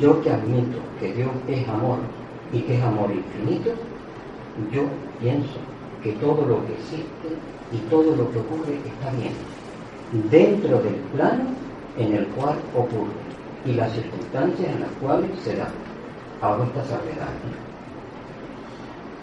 yo 0.00 0.20
que 0.22 0.30
admito 0.30 0.78
que 1.00 1.12
Dios 1.12 1.30
es 1.48 1.68
amor 1.68 1.98
y 2.52 2.60
que 2.60 2.76
es 2.76 2.82
amor 2.82 3.10
infinito, 3.10 3.70
yo 4.72 4.82
pienso 5.20 5.58
que 6.02 6.12
todo 6.12 6.46
lo 6.46 6.64
que 6.66 6.74
existe 6.74 7.28
y 7.72 7.78
todo 7.90 8.14
lo 8.14 8.30
que 8.30 8.38
ocurre 8.38 8.78
está 8.86 9.10
bien, 9.16 9.32
dentro 10.30 10.80
del 10.82 10.94
plano 11.14 11.44
en 11.98 12.14
el 12.14 12.26
cual 12.28 12.56
ocurre 12.76 13.12
y 13.64 13.72
las 13.72 13.92
circunstancias 13.92 14.68
en 14.72 14.80
las 14.80 14.90
cuales 15.00 15.30
se 15.42 15.56
da. 15.56 15.68
Hago 16.42 16.64
esta 16.64 16.84
salvedad. 16.84 17.28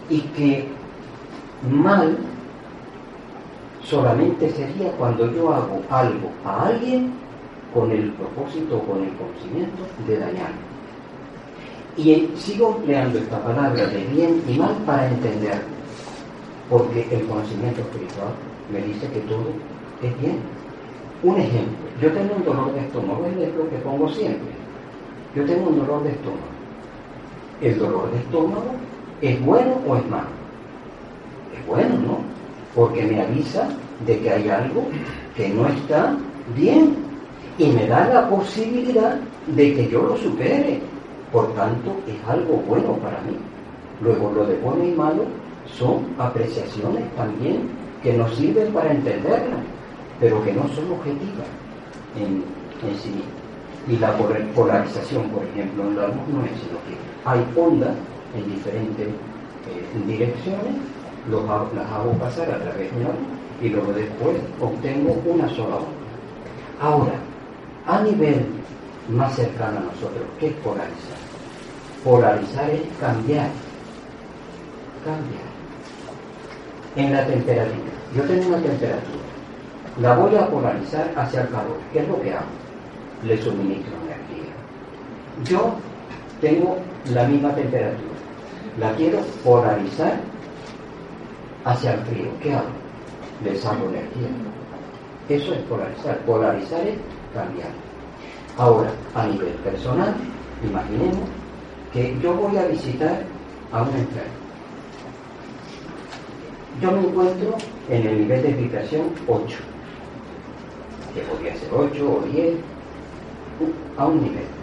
Y 0.08 0.20
que 0.20 0.66
mal 1.70 2.16
solamente 3.84 4.50
sería 4.50 4.90
cuando 4.92 5.30
yo 5.32 5.52
hago 5.52 5.82
algo 5.90 6.30
a 6.44 6.66
alguien 6.68 7.12
con 7.74 7.90
el 7.90 8.10
propósito 8.12 8.78
o 8.78 8.80
con 8.80 9.04
el 9.04 9.12
conocimiento 9.14 9.82
de 10.06 10.18
dañar. 10.18 10.52
Y 11.96 12.30
sigo 12.36 12.76
empleando 12.78 13.18
esta 13.18 13.42
palabra 13.42 13.86
de 13.86 14.04
bien 14.06 14.42
y 14.48 14.58
mal 14.58 14.74
para 14.86 15.08
entender, 15.08 15.60
porque 16.68 17.06
el 17.10 17.26
conocimiento 17.26 17.80
espiritual 17.82 18.32
me 18.72 18.80
dice 18.80 19.08
que 19.08 19.20
todo 19.20 19.50
es 20.02 20.20
bien. 20.20 20.38
Un 21.22 21.36
ejemplo, 21.36 21.76
yo 22.00 22.12
tengo 22.12 22.34
un 22.36 22.44
dolor 22.44 22.72
de 22.72 22.80
estómago, 22.80 23.26
es 23.26 23.54
lo 23.54 23.68
que 23.68 23.76
pongo 23.76 24.08
siempre. 24.08 24.52
Yo 25.34 25.44
tengo 25.44 25.68
un 25.68 25.78
dolor 25.80 26.02
de 26.02 26.10
estómago. 26.12 26.59
¿El 27.60 27.78
dolor 27.78 28.10
de 28.10 28.18
estómago 28.18 28.72
es 29.20 29.44
bueno 29.44 29.72
o 29.86 29.96
es 29.96 30.08
malo? 30.08 30.28
Es 31.54 31.66
bueno, 31.66 31.94
¿no? 32.06 32.18
Porque 32.74 33.02
me 33.04 33.20
avisa 33.20 33.68
de 34.06 34.18
que 34.18 34.30
hay 34.30 34.48
algo 34.48 34.84
que 35.36 35.48
no 35.50 35.68
está 35.68 36.16
bien 36.56 36.96
y 37.58 37.66
me 37.66 37.86
da 37.86 38.08
la 38.08 38.28
posibilidad 38.30 39.16
de 39.48 39.74
que 39.74 39.88
yo 39.88 40.02
lo 40.02 40.16
supere. 40.16 40.80
Por 41.30 41.52
tanto, 41.54 41.96
es 42.08 42.16
algo 42.28 42.56
bueno 42.66 42.94
para 42.94 43.20
mí. 43.22 43.36
Luego, 44.00 44.32
lo 44.34 44.46
de 44.46 44.56
bueno 44.56 44.84
y 44.84 44.92
malo 44.92 45.24
son 45.78 46.06
apreciaciones 46.18 47.04
también 47.16 47.68
que 48.02 48.14
nos 48.14 48.34
sirven 48.34 48.72
para 48.72 48.92
entenderlas, 48.92 49.60
pero 50.18 50.42
que 50.42 50.52
no 50.52 50.66
son 50.68 50.90
objetivas 50.92 51.46
en, 52.16 52.42
sí 52.96 53.22
Y 53.86 53.96
la 53.98 54.16
polarización, 54.54 55.28
por 55.28 55.44
ejemplo, 55.44 55.84
en 55.84 55.96
la 55.96 56.06
luz 56.06 56.28
no 56.32 56.44
es 56.44 56.52
sino 56.52 56.78
que 56.86 57.09
hay 57.24 57.46
ondas 57.56 57.94
en 58.34 58.54
diferentes 58.54 59.08
eh, 59.08 60.06
direcciones, 60.06 60.74
los, 61.28 61.44
las 61.44 61.90
hago 61.90 62.12
pasar 62.18 62.50
a 62.50 62.58
través 62.58 62.90
de 62.92 63.00
una 63.00 63.10
y 63.60 63.68
luego 63.68 63.92
después 63.92 64.36
obtengo 64.60 65.20
una 65.26 65.48
sola 65.50 65.76
onda. 65.76 66.00
Ahora, 66.80 67.12
a 67.86 68.02
nivel 68.02 68.46
más 69.08 69.34
cercano 69.34 69.78
a 69.78 69.92
nosotros, 69.92 70.24
¿qué 70.38 70.48
es 70.48 70.54
polarizar? 70.54 71.18
Polarizar 72.04 72.70
es 72.70 72.82
cambiar, 72.98 73.50
cambiar. 75.04 75.50
En 76.96 77.12
la 77.12 77.26
temperatura, 77.26 77.90
yo 78.16 78.22
tengo 78.22 78.48
una 78.48 78.58
temperatura, 78.58 79.20
la 80.00 80.16
voy 80.16 80.34
a 80.36 80.48
polarizar 80.48 81.12
hacia 81.16 81.42
el 81.42 81.48
calor. 81.50 81.78
¿Qué 81.92 82.00
es 82.00 82.08
lo 82.08 82.20
que 82.20 82.32
hago? 82.32 82.46
Le 83.24 83.40
suministro 83.42 83.92
energía. 84.06 84.54
Yo 85.44 85.74
tengo 86.40 86.76
la 87.12 87.24
misma 87.24 87.54
temperatura, 87.54 88.10
la 88.78 88.92
quiero 88.94 89.20
polarizar 89.44 90.20
hacia 91.64 91.94
el 91.94 92.00
frío. 92.00 92.30
¿Qué 92.42 92.54
hago? 92.54 92.68
Le 93.44 93.56
saco 93.56 93.88
energía. 93.88 94.28
Eso 95.28 95.54
es 95.54 95.60
polarizar. 95.60 96.18
Polarizar 96.20 96.80
es 96.86 96.96
cambiar. 97.34 97.70
Ahora, 98.56 98.90
a 99.14 99.26
nivel 99.26 99.52
personal, 99.64 100.14
imaginemos 100.64 101.28
que 101.92 102.16
yo 102.22 102.34
voy 102.34 102.56
a 102.56 102.66
visitar 102.66 103.22
a 103.72 103.82
un 103.82 103.88
enfermo. 103.88 104.40
Yo 106.80 106.92
me 106.92 107.00
encuentro 107.00 107.56
en 107.88 108.06
el 108.06 108.20
nivel 108.20 108.42
de 108.42 108.52
vibración 108.52 109.02
8, 109.28 109.56
que 111.14 111.20
podría 111.22 111.54
ser 111.56 111.68
8 111.72 112.12
o 112.12 112.26
10, 112.26 112.54
a 113.98 114.06
un 114.06 114.22
nivel. 114.22 114.59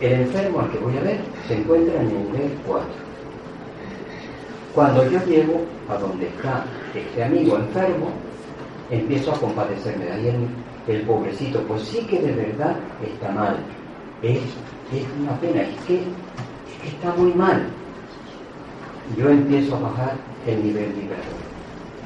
El 0.00 0.12
enfermo 0.12 0.60
al 0.60 0.70
que 0.70 0.78
voy 0.78 0.96
a 0.96 1.02
ver 1.02 1.20
se 1.46 1.58
encuentra 1.58 2.00
en 2.00 2.08
el 2.08 2.32
nivel 2.32 2.58
4. 2.66 2.86
Cuando 4.74 5.10
yo 5.10 5.22
llego 5.26 5.60
a 5.90 5.96
donde 5.98 6.28
está 6.28 6.64
este 6.94 7.22
amigo 7.22 7.56
enfermo, 7.56 8.08
empiezo 8.90 9.32
a 9.32 9.38
compadecerme 9.38 10.06
de 10.06 10.12
ahí 10.12 10.48
el, 10.88 11.02
pobrecito, 11.02 11.60
pues 11.64 11.82
sí 11.82 11.98
que 12.06 12.18
de 12.18 12.32
verdad 12.32 12.76
está 13.06 13.30
mal. 13.32 13.56
Es, 14.22 14.40
una 15.20 15.38
pena, 15.38 15.62
es 15.62 15.76
que, 15.86 15.96
es 15.96 16.82
que 16.82 16.88
está 16.88 17.12
muy 17.14 17.34
mal. 17.34 17.62
Yo 19.18 19.28
empiezo 19.28 19.76
a 19.76 19.80
bajar 19.80 20.14
el 20.46 20.64
nivel 20.64 20.92
vibrador. 20.94 21.40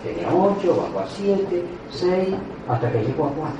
Tenía 0.02 0.34
8, 0.34 0.76
bajo 0.76 0.98
a 0.98 1.06
7, 1.06 1.62
6, 1.90 2.28
hasta 2.68 2.90
que 2.90 3.04
llego 3.04 3.26
a 3.26 3.30
4. 3.30 3.54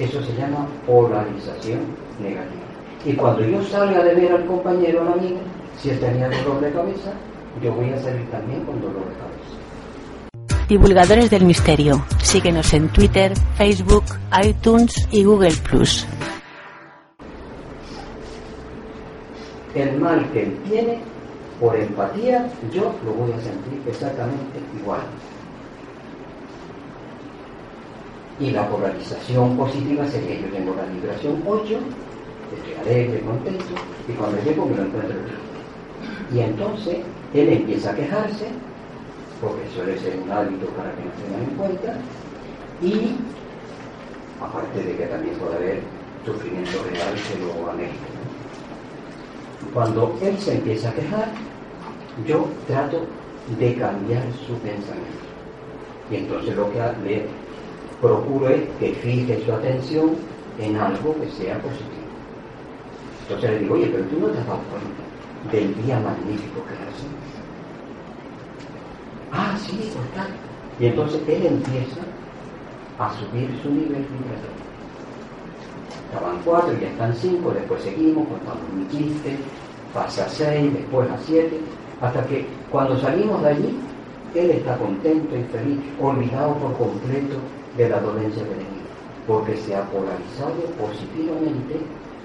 Eso 0.00 0.22
se 0.22 0.34
llama 0.34 0.66
polarización 0.86 1.80
negativa. 2.22 2.69
Y 3.04 3.14
cuando 3.14 3.42
yo 3.42 3.62
salga 3.64 4.04
de 4.04 4.14
ver 4.14 4.32
al 4.32 4.44
compañero 4.44 5.00
o 5.00 5.02
al 5.06 5.18
amigo, 5.18 5.38
si 5.80 5.90
él 5.90 5.98
tenía 6.00 6.28
dolor 6.28 6.60
de 6.60 6.70
cabeza, 6.70 7.12
yo 7.62 7.72
voy 7.72 7.90
a 7.90 7.98
salir 7.98 8.30
también 8.30 8.64
con 8.64 8.80
dolor 8.80 9.02
de 9.08 9.14
cabeza. 9.14 10.66
Divulgadores 10.68 11.30
del 11.30 11.44
Misterio. 11.46 12.04
Síguenos 12.22 12.72
en 12.74 12.88
Twitter, 12.90 13.32
Facebook, 13.56 14.04
iTunes 14.44 15.08
y 15.10 15.24
Google 15.24 15.54
Plus. 15.68 16.06
El 19.74 19.98
mal 19.98 20.30
que 20.32 20.42
él 20.42 20.58
tiene, 20.68 20.98
por 21.58 21.74
empatía, 21.76 22.48
yo 22.72 22.92
lo 23.04 23.12
voy 23.12 23.32
a 23.32 23.40
sentir 23.40 23.80
exactamente 23.86 24.60
igual. 24.78 25.00
Y 28.38 28.50
la 28.50 28.68
polarización 28.68 29.56
positiva 29.56 30.06
sería 30.06 30.40
yo 30.40 30.48
tengo 30.48 30.74
la 30.74 30.84
vibración 30.84 31.42
8, 31.46 31.78
estoy 32.56 32.74
alegre, 32.74 33.20
contento, 33.20 33.64
y 34.08 34.12
cuando 34.12 34.42
llego 34.42 34.66
me 34.66 34.76
lo 34.76 34.82
encuentro 34.84 35.16
Y 36.32 36.40
entonces 36.40 36.98
él 37.34 37.48
empieza 37.48 37.90
a 37.90 37.94
quejarse, 37.94 38.48
porque 39.40 39.68
suele 39.74 39.98
ser 39.98 40.18
un 40.22 40.30
hábito 40.30 40.66
para 40.76 40.90
que 40.92 41.04
no 41.04 41.10
tengan 41.22 41.42
en 41.42 41.56
cuenta, 41.56 41.96
y 42.82 43.16
aparte 44.42 44.82
de 44.82 44.96
que 44.96 45.06
también 45.06 45.34
puede 45.36 45.56
haber 45.56 45.80
sufrimiento 46.24 46.78
real 46.90 47.14
que 47.14 47.38
lo 47.44 47.70
amerita. 47.70 48.06
Cuando 49.74 50.18
él 50.22 50.38
se 50.38 50.54
empieza 50.54 50.90
a 50.90 50.94
quejar, 50.94 51.28
yo 52.26 52.46
trato 52.66 53.06
de 53.58 53.74
cambiar 53.74 54.22
su 54.46 54.54
pensamiento. 54.54 55.30
Y 56.10 56.16
entonces 56.16 56.56
lo 56.56 56.70
que 56.72 56.78
le 57.04 57.26
procuro 58.00 58.48
es 58.48 58.62
que 58.78 58.94
fije 58.94 59.42
su 59.44 59.52
atención 59.52 60.16
en 60.58 60.76
algo 60.76 61.14
que 61.20 61.28
sea 61.30 61.58
positivo. 61.58 61.99
Entonces 63.30 63.50
le 63.52 63.58
digo, 63.60 63.74
oye, 63.74 63.86
pero 63.86 64.04
tú 64.06 64.18
no 64.18 64.26
te 64.26 64.38
has 64.40 64.46
dado 64.48 64.58
cuenta 64.58 65.52
del 65.56 65.84
día 65.84 66.00
magnífico 66.00 66.66
que 66.66 66.74
hace. 66.74 67.06
Ah, 69.30 69.56
sí, 69.56 69.92
pues 69.94 70.10
tal. 70.16 70.26
Y 70.80 70.86
entonces 70.86 71.20
él 71.28 71.46
empieza 71.46 72.00
a 72.98 73.14
subir 73.14 73.48
su 73.62 73.70
nivel 73.70 74.02
vibratorio. 74.02 74.70
Estaban 76.10 76.40
cuatro, 76.44 76.72
ya 76.80 76.88
están 76.88 77.14
cinco, 77.14 77.52
después 77.52 77.80
seguimos, 77.82 78.26
contamos 78.26 78.64
un 78.74 78.90
chiste, 78.90 79.36
pasa 79.94 80.24
a 80.24 80.28
seis, 80.28 80.74
después 80.74 81.08
a 81.08 81.18
siete, 81.18 81.60
hasta 82.02 82.26
que 82.26 82.46
cuando 82.72 82.98
salimos 82.98 83.40
de 83.42 83.48
allí, 83.48 83.78
él 84.34 84.50
está 84.50 84.76
contento 84.76 85.36
y 85.36 85.44
feliz, 85.44 85.78
olvidado 86.00 86.54
por 86.54 86.76
completo 86.76 87.36
de 87.76 87.88
la 87.88 88.00
dolencia 88.00 88.42
del 88.42 88.54
enemigo, 88.54 88.90
porque 89.28 89.56
se 89.56 89.76
ha 89.76 89.84
polarizado 89.84 90.64
positivamente 90.80 91.78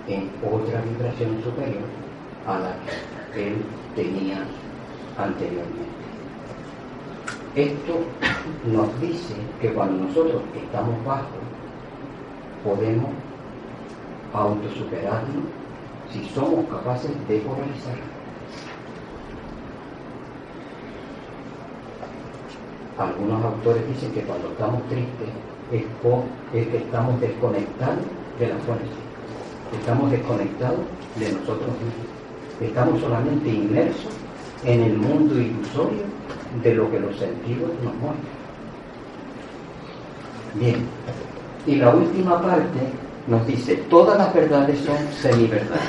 en 0.07 0.29
otra 0.43 0.81
vibración 0.81 1.41
superior 1.43 1.83
a 2.47 2.59
la 2.59 2.75
que 3.33 3.47
él 3.47 3.55
tenía 3.95 4.43
anteriormente. 5.17 5.95
Esto 7.55 7.99
nos 8.65 9.01
dice 9.01 9.33
que 9.61 9.73
cuando 9.73 10.05
nosotros 10.05 10.41
estamos 10.55 11.03
bajos, 11.05 11.39
podemos 12.63 13.09
autosuperarnos 14.33 15.45
si 16.11 16.25
somos 16.29 16.65
capaces 16.65 17.11
de 17.27 17.39
polarizar. 17.39 17.95
Algunos 22.97 23.43
autores 23.43 23.87
dicen 23.87 24.11
que 24.11 24.21
cuando 24.21 24.49
estamos 24.49 24.81
tristes 24.87 25.29
es, 25.71 25.83
que 26.51 26.77
estamos 26.77 27.19
desconectados 27.19 28.05
de 28.39 28.47
la 28.47 28.55
fuerza, 28.59 28.85
estamos 29.80 30.11
desconectados 30.11 30.80
de 31.19 31.32
nosotros 31.32 31.69
mismos 31.69 32.15
estamos 32.61 33.01
solamente 33.01 33.49
inmersos 33.49 34.13
en 34.63 34.82
el 34.82 34.97
mundo 34.97 35.39
ilusorio 35.39 36.03
de 36.63 36.73
lo 36.73 36.89
que 36.89 36.99
los 36.99 37.15
sentidos 37.17 37.71
nos 37.84 37.93
muestran. 37.95 38.45
Bien, 40.55 40.86
y 41.67 41.76
la 41.76 41.89
última 41.89 42.41
parte 42.41 42.80
nos 43.28 43.45
dice, 43.45 43.76
todas 43.89 44.17
las 44.17 44.34
verdades 44.34 44.80
son 44.80 44.97
semiverdades, 45.21 45.82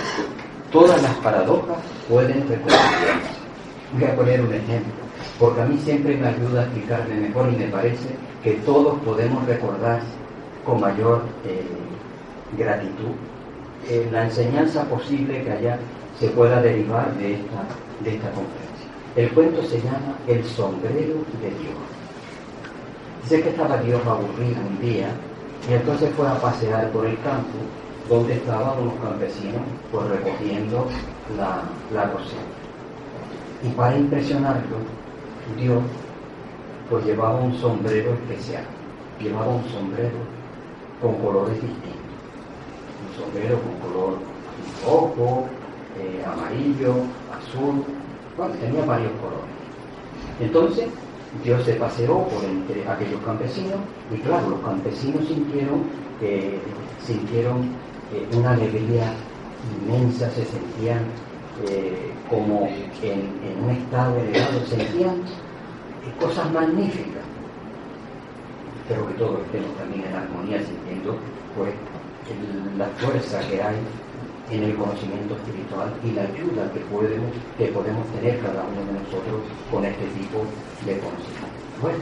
todas 0.72 1.01
las 1.03 1.14
paradojas 1.16 1.78
pueden 2.09 2.49
reconciliarse. 2.49 3.37
Voy 3.93 4.05
a 4.05 4.16
poner 4.16 4.41
un 4.41 4.53
ejemplo, 4.53 4.93
porque 5.39 5.61
a 5.61 5.66
mí 5.66 5.78
siempre 5.84 6.16
me 6.16 6.26
ayuda 6.26 6.62
a 6.62 6.64
explicarme 6.64 7.14
mejor 7.14 7.49
y 7.53 7.57
me 7.57 7.68
parece 7.68 8.09
que 8.43 8.53
todos 8.64 8.99
podemos 9.03 9.47
recordar 9.47 10.01
con 10.64 10.80
mayor 10.80 11.22
eh, 11.45 11.64
gratitud 12.59 13.14
eh, 13.89 14.09
la 14.11 14.24
enseñanza 14.24 14.84
posible 14.84 15.43
que 15.43 15.51
haya 15.51 15.78
se 16.18 16.28
pueda 16.28 16.61
derivar 16.61 17.14
de 17.16 17.34
esta, 17.34 17.62
de 18.03 18.16
esta 18.16 18.30
conferencia. 18.30 18.66
El 19.16 19.30
cuento 19.30 19.62
se 19.62 19.80
llama 19.80 20.14
El 20.26 20.45
sombrero 20.45 21.14
de 21.41 21.49
Dios. 21.49 21.76
Dice 23.22 23.43
que 23.43 23.49
estaba 23.51 23.76
Dios 23.78 24.01
aburrido 24.07 24.61
un 24.68 24.80
día 24.80 25.09
y 25.68 25.74
entonces 25.74 26.11
fue 26.16 26.28
a 26.28 26.41
pasear 26.41 26.91
por 26.91 27.07
el 27.07 27.18
campo 27.22 27.59
donde 28.09 28.34
estaban 28.34 28.78
unos 28.80 28.95
campesinos 29.03 29.62
pues 29.91 30.07
recogiendo 30.09 30.87
la, 31.37 31.62
la 31.93 32.12
Y 33.64 33.68
para 33.70 33.97
impresionarlo, 33.97 34.76
Dios 35.57 35.82
pues 36.89 37.05
llevaba 37.05 37.41
un 37.41 37.55
sombrero 37.55 38.12
especial, 38.12 38.62
llevaba 39.20 39.49
un 39.49 39.64
sombrero 39.70 40.18
con 41.01 41.14
colores 41.16 41.55
distintos, 41.55 42.05
sombrero 43.16 43.58
con 43.60 43.90
color 43.90 44.18
rojo, 44.84 45.46
eh, 45.98 46.24
amarillo, 46.24 46.94
azul, 47.32 47.84
bueno, 48.36 48.54
tenía 48.54 48.84
varios 48.84 49.12
colores. 49.12 49.56
Entonces, 50.40 50.86
Dios 51.42 51.64
se 51.64 51.74
paseó 51.74 52.26
por 52.28 52.44
entre 52.44 52.86
aquellos 52.88 53.20
campesinos 53.22 53.80
y 54.12 54.18
claro, 54.18 54.50
los 54.50 54.60
campesinos 54.60 55.26
sintieron, 55.26 55.84
eh, 56.20 56.58
sintieron 57.04 57.62
eh, 58.12 58.26
una 58.36 58.52
alegría 58.52 59.12
inmensa, 59.82 60.30
se 60.30 60.44
sentían 60.44 61.04
como 62.28 62.68
en, 63.02 63.64
un 63.64 63.70
estado 63.70 64.18
elevado, 64.18 64.60
sentían 64.66 65.22
cosas 66.20 66.52
magníficas. 66.52 67.24
Espero 68.82 69.08
que 69.08 69.14
todos 69.14 69.40
estemos 69.40 69.74
también 69.76 70.04
en 70.04 70.14
armonía 70.14 70.58
sintiendo 70.58 71.16
pues 71.56 71.72
la 72.77 72.87
fuerza 72.99 73.41
que 73.49 73.62
hay 73.62 73.77
en 74.51 74.62
el 74.62 74.77
conocimiento 74.77 75.35
espiritual 75.35 75.93
y 76.05 76.12
la 76.12 76.22
ayuda 76.22 76.70
que 76.72 76.81
podemos, 76.81 77.31
que 77.59 77.66
podemos 77.66 78.07
tener 78.09 78.41
cada 78.41 78.62
uno 78.64 78.81
de 78.87 78.93
nosotros 79.01 79.41
con 79.70 79.85
este 79.85 80.05
tipo 80.07 80.39
de 80.85 80.99
conocimiento. 80.99 81.47
Bueno, 81.83 81.99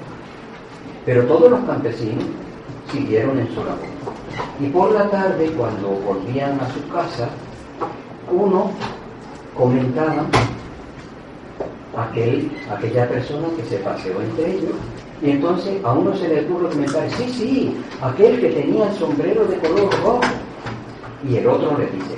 pero 1.06 1.24
todos 1.24 1.50
los 1.50 1.60
campesinos 1.64 2.24
siguieron 2.92 3.38
en 3.38 3.48
su 3.48 3.56
labor. 3.56 3.94
Y 4.60 4.66
por 4.68 4.92
la 4.92 5.10
tarde, 5.10 5.50
cuando 5.56 5.88
volvían 5.88 6.60
a 6.60 6.68
su 6.72 6.86
casa, 6.88 7.28
uno 8.30 8.70
comentaba 9.56 10.26
aquel, 11.96 12.50
aquella 12.70 13.08
persona 13.08 13.48
que 13.56 13.64
se 13.64 13.76
paseó 13.78 14.20
entre 14.20 14.56
ellos, 14.56 14.74
y 15.24 15.30
entonces 15.30 15.82
a 15.82 15.92
uno 15.94 16.14
se 16.14 16.28
le 16.28 16.44
ocurre 16.44 16.68
comentar, 16.68 17.10
sí, 17.12 17.28
sí, 17.30 17.76
aquel 18.02 18.38
que 18.40 18.50
tenía 18.50 18.90
el 18.90 18.94
sombrero 18.98 19.46
de 19.46 19.56
color 19.56 19.90
rojo, 20.02 20.20
y 21.26 21.36
el 21.36 21.46
otro 21.46 21.78
le 21.78 21.86
dice, 21.86 22.14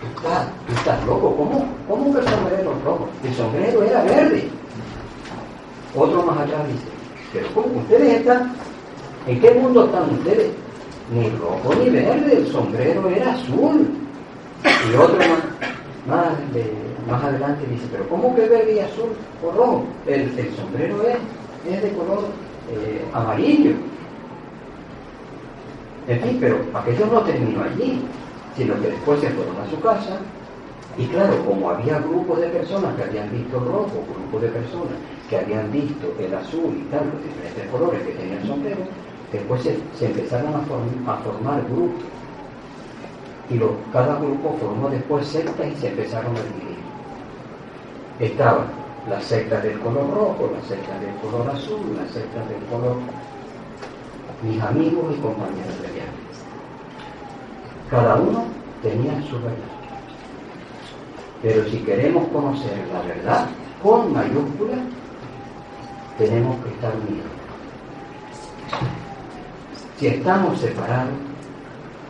tú 0.00 0.06
estás, 0.06 0.46
tú 0.68 0.72
estás 0.72 1.04
loco, 1.04 1.34
¿cómo, 1.36 1.66
¿cómo 1.88 2.14
que 2.14 2.20
el 2.20 2.28
sombrero 2.28 2.74
rojo? 2.84 3.08
El 3.24 3.34
sombrero 3.34 3.82
era 3.82 4.04
verde. 4.04 4.44
Otro 5.96 6.22
más 6.22 6.38
allá 6.38 6.64
dice, 6.68 6.86
pero 7.32 7.48
¿cómo 7.54 7.80
ustedes 7.80 8.20
están? 8.20 8.54
¿En 9.26 9.40
qué 9.40 9.50
mundo 9.54 9.84
están 9.86 10.10
ustedes? 10.14 10.52
Ni 11.12 11.28
rojo 11.30 11.74
ni 11.74 11.90
verde, 11.90 12.36
el 12.36 12.52
sombrero 12.52 13.08
era 13.08 13.32
azul. 13.32 13.90
Y 14.64 14.94
otro 14.94 15.18
más, 16.06 16.34
más, 17.08 17.24
adelante 17.24 17.66
dice, 17.68 17.86
pero 17.90 18.08
¿cómo 18.08 18.32
que 18.36 18.46
verde 18.46 18.76
y 18.76 18.78
azul 18.78 19.10
o 19.44 19.50
rojo? 19.50 19.84
El, 20.06 20.30
sombrero 20.54 21.02
es, 21.02 21.18
es 21.68 21.82
de 21.82 21.92
color 21.92 22.24
eh, 22.70 23.04
amarillo. 23.12 23.72
En 26.08 26.20
fin, 26.20 26.38
pero 26.40 26.58
aquello 26.74 27.06
no 27.06 27.20
terminó 27.20 27.62
allí, 27.62 28.00
sino 28.56 28.74
que 28.80 28.88
después 28.88 29.20
se 29.20 29.30
fueron 29.30 29.56
a 29.56 29.70
su 29.70 29.80
casa 29.80 30.18
y 30.98 31.06
claro, 31.06 31.42
como 31.46 31.70
había 31.70 31.98
grupos 32.00 32.40
de 32.40 32.48
personas 32.48 32.94
que 32.96 33.04
habían 33.04 33.30
visto 33.30 33.58
rojo, 33.58 34.04
grupos 34.14 34.42
de 34.42 34.48
personas 34.48 34.94
que 35.30 35.38
habían 35.38 35.72
visto 35.72 36.14
el 36.18 36.34
azul 36.34 36.76
y 36.76 36.82
tal, 36.90 37.06
los 37.06 37.24
diferentes 37.24 37.66
colores 37.70 38.02
que 38.02 38.12
tenía 38.12 38.38
el 38.38 38.46
sombrero, 38.46 38.82
después 39.32 39.62
se, 39.62 40.06
empezaron 40.06 40.54
a, 40.54 41.16
formar 41.16 41.62
grupos. 41.70 42.04
Y 43.48 43.58
cada 43.92 44.16
grupo 44.16 44.56
formó 44.60 44.90
después 44.90 45.26
sectas 45.26 45.66
y 45.66 45.76
se 45.76 45.88
empezaron 45.88 46.36
a 46.36 46.40
dividir. 46.40 46.78
Estaban 48.20 48.66
las 49.08 49.24
sectas 49.24 49.62
del 49.62 49.78
color 49.80 50.08
rojo, 50.10 50.52
las 50.54 50.66
sectas 50.66 51.00
del 51.00 51.14
color 51.16 51.50
azul, 51.50 51.96
las 51.96 52.10
sectas 52.12 52.48
del 52.48 52.62
color 52.70 52.96
mis 54.42 54.60
amigos 54.60 55.14
y 55.16 55.20
compañeros 55.20 55.82
de 55.82 55.88
viaje. 55.92 56.10
Cada 57.90 58.16
uno 58.16 58.44
tenía 58.82 59.22
su 59.28 59.36
verdad. 59.36 59.56
Pero 61.42 61.64
si 61.68 61.78
queremos 61.78 62.28
conocer 62.28 62.86
la 62.92 63.02
verdad 63.02 63.46
con 63.82 64.12
mayúscula, 64.12 64.76
tenemos 66.18 66.56
que 66.62 66.70
estar 66.70 66.92
unidos. 66.96 67.30
Si 69.98 70.06
estamos 70.08 70.58
separados, 70.58 71.14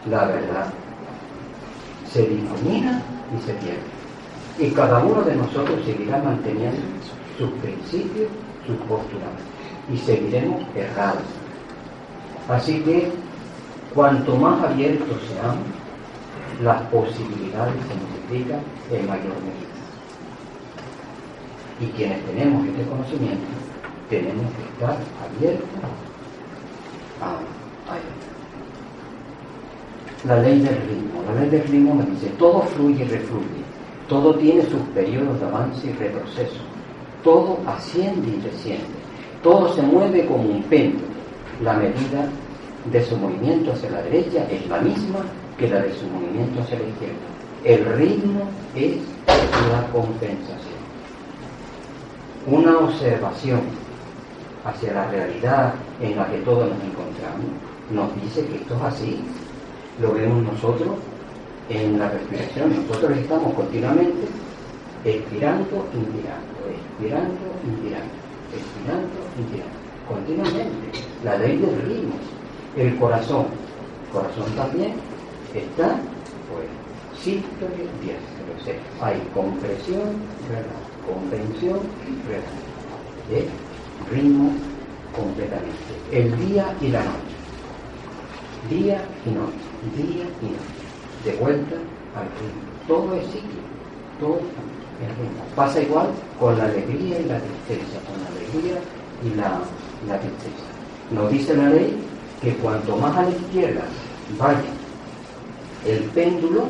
la 0.09 0.25
verdad 0.25 0.73
se 2.11 2.23
difumina 2.27 3.03
y 3.37 3.47
se 3.47 3.53
pierde. 3.55 4.02
Y 4.59 4.71
cada 4.71 4.99
uno 5.05 5.23
de 5.23 5.35
nosotros 5.37 5.81
seguirá 5.85 6.19
manteniendo 6.19 6.81
sus 7.39 7.51
principios, 7.53 8.29
sus 8.67 8.77
posturas. 8.87 9.31
Y 9.93 9.97
seguiremos 9.99 10.63
errados 10.77 11.23
Así 12.49 12.81
que 12.81 13.11
cuanto 13.95 14.37
más 14.37 14.63
abiertos 14.65 15.17
seamos, 15.29 15.65
las 16.63 16.83
posibilidades 16.83 17.75
se 17.87 17.95
multiplican 17.95 18.61
en 18.91 19.07
mayor 19.07 19.35
medida. 19.43 19.73
Y 21.81 21.87
quienes 21.97 22.25
tenemos 22.27 22.67
este 22.67 22.83
conocimiento, 22.85 23.47
tenemos 24.11 24.53
que 24.55 24.63
estar 24.73 24.99
abiertos 25.25 25.69
a, 27.21 27.39
La 30.27 30.41
ley 30.41 30.61
del 30.61 30.77
ritmo. 30.77 31.23
La 31.27 31.41
ley 31.41 31.51
del 31.51 31.65
ritmo 31.65 31.95
me 31.95 32.05
dice, 32.07 32.29
todo 32.39 32.63
fluye 32.63 33.05
y 33.05 33.09
refluye, 33.09 33.62
todo 34.13 34.35
tiene 34.35 34.61
sus 34.65 34.83
periodos 34.95 35.41
de 35.41 35.47
avance 35.47 35.87
y 35.87 35.93
retroceso, 35.95 36.61
todo 37.25 37.59
asciende 37.67 38.29
y 38.29 38.41
desciende, 38.43 38.85
todo 39.43 39.73
se 39.73 39.81
mueve 39.81 40.27
como 40.27 40.51
un 40.51 40.63
péndulo 40.65 41.07
la 41.63 41.73
medida 41.73 42.29
de 42.91 43.05
su 43.07 43.17
movimiento 43.17 43.73
hacia 43.73 43.89
la 43.89 44.03
derecha 44.03 44.47
es 44.51 44.67
la 44.69 44.83
misma 44.83 45.21
que 45.57 45.67
la 45.67 45.81
de 45.81 45.95
su 45.95 46.07
movimiento 46.09 46.61
hacia 46.61 46.79
la 46.79 46.89
izquierda. 46.89 47.17
El 47.65 47.97
ritmo 47.97 48.41
es 48.75 48.97
la 49.71 49.87
compensación. 49.93 50.83
Una 52.47 52.77
observación 52.81 53.61
hacia 54.63 54.93
la 54.93 55.11
realidad 55.11 55.73
en 56.03 56.17
la 56.17 56.27
que 56.27 56.37
todos 56.39 56.69
nos 56.69 56.85
encontramos 56.85 57.47
nos 57.91 58.23
dice 58.23 58.45
que 58.45 58.57
esto 58.57 58.75
es 58.77 58.83
así. 58.83 59.21
Lo 60.03 60.13
vemos 60.13 60.43
nosotros 60.43 60.99
en 61.69 61.99
la 61.99 62.09
respiración. 62.11 62.87
Nosotros 62.87 63.19
estamos 63.19 63.55
continuamente 63.55 64.27
expirando, 65.05 65.87
inspirando, 65.95 66.59
expirando, 66.71 67.45
inspirando, 67.65 68.15
expirando, 68.55 69.19
inspirando 69.39 69.83
continuamente. 70.09 70.99
La 71.25 71.37
ley 71.39 71.57
del 71.57 71.83
ritmo. 71.83 72.15
El 72.77 72.97
corazón. 72.97 73.47
El 74.07 74.13
corazón 74.13 74.51
también 74.57 74.93
está, 75.55 75.97
pues, 76.51 76.69
sístole, 77.23 77.89
diástole. 78.03 78.79
hay 79.01 79.21
compresión, 79.35 80.17
¿verdad? 80.49 80.83
convención, 81.07 81.81
¿verdad? 82.29 82.61
¿Eh? 83.31 83.49
ritmo 84.11 84.53
completamente. 85.17 85.93
El 86.11 86.37
día 86.49 86.75
y 86.81 86.89
la 86.89 87.01
noche. 87.01 87.33
Día 88.71 89.05
y 89.27 89.31
noche. 89.31 89.53
Día 89.97 90.25
y 90.43 90.47
noche. 90.47 90.82
De 91.25 91.33
vuelta 91.37 91.77
al 92.17 92.27
ritmo. 92.41 92.63
Todo 92.89 93.15
es 93.15 93.25
cíclico. 93.27 93.69
Todo 94.21 94.39
es 94.39 95.19
ritmo. 95.19 95.45
Pasa 95.55 95.81
igual 95.81 96.09
con 96.39 96.59
la 96.59 96.65
alegría 96.65 97.21
y 97.21 97.25
la 97.25 97.39
tristeza, 97.39 98.01
con 98.07 98.21
la 98.23 98.29
alegría 98.29 98.81
y 99.25 99.37
la 99.37 99.61
la 100.09 100.19
tristeza. 100.19 100.67
Nos 101.11 101.31
dice 101.31 101.57
la 101.57 101.69
ley 101.69 101.97
que 102.41 102.55
cuanto 102.57 102.97
más 102.97 103.17
a 103.17 103.23
la 103.23 103.31
izquierda 103.31 103.83
vaya 104.39 104.59
el 105.87 106.01
péndulo, 106.11 106.65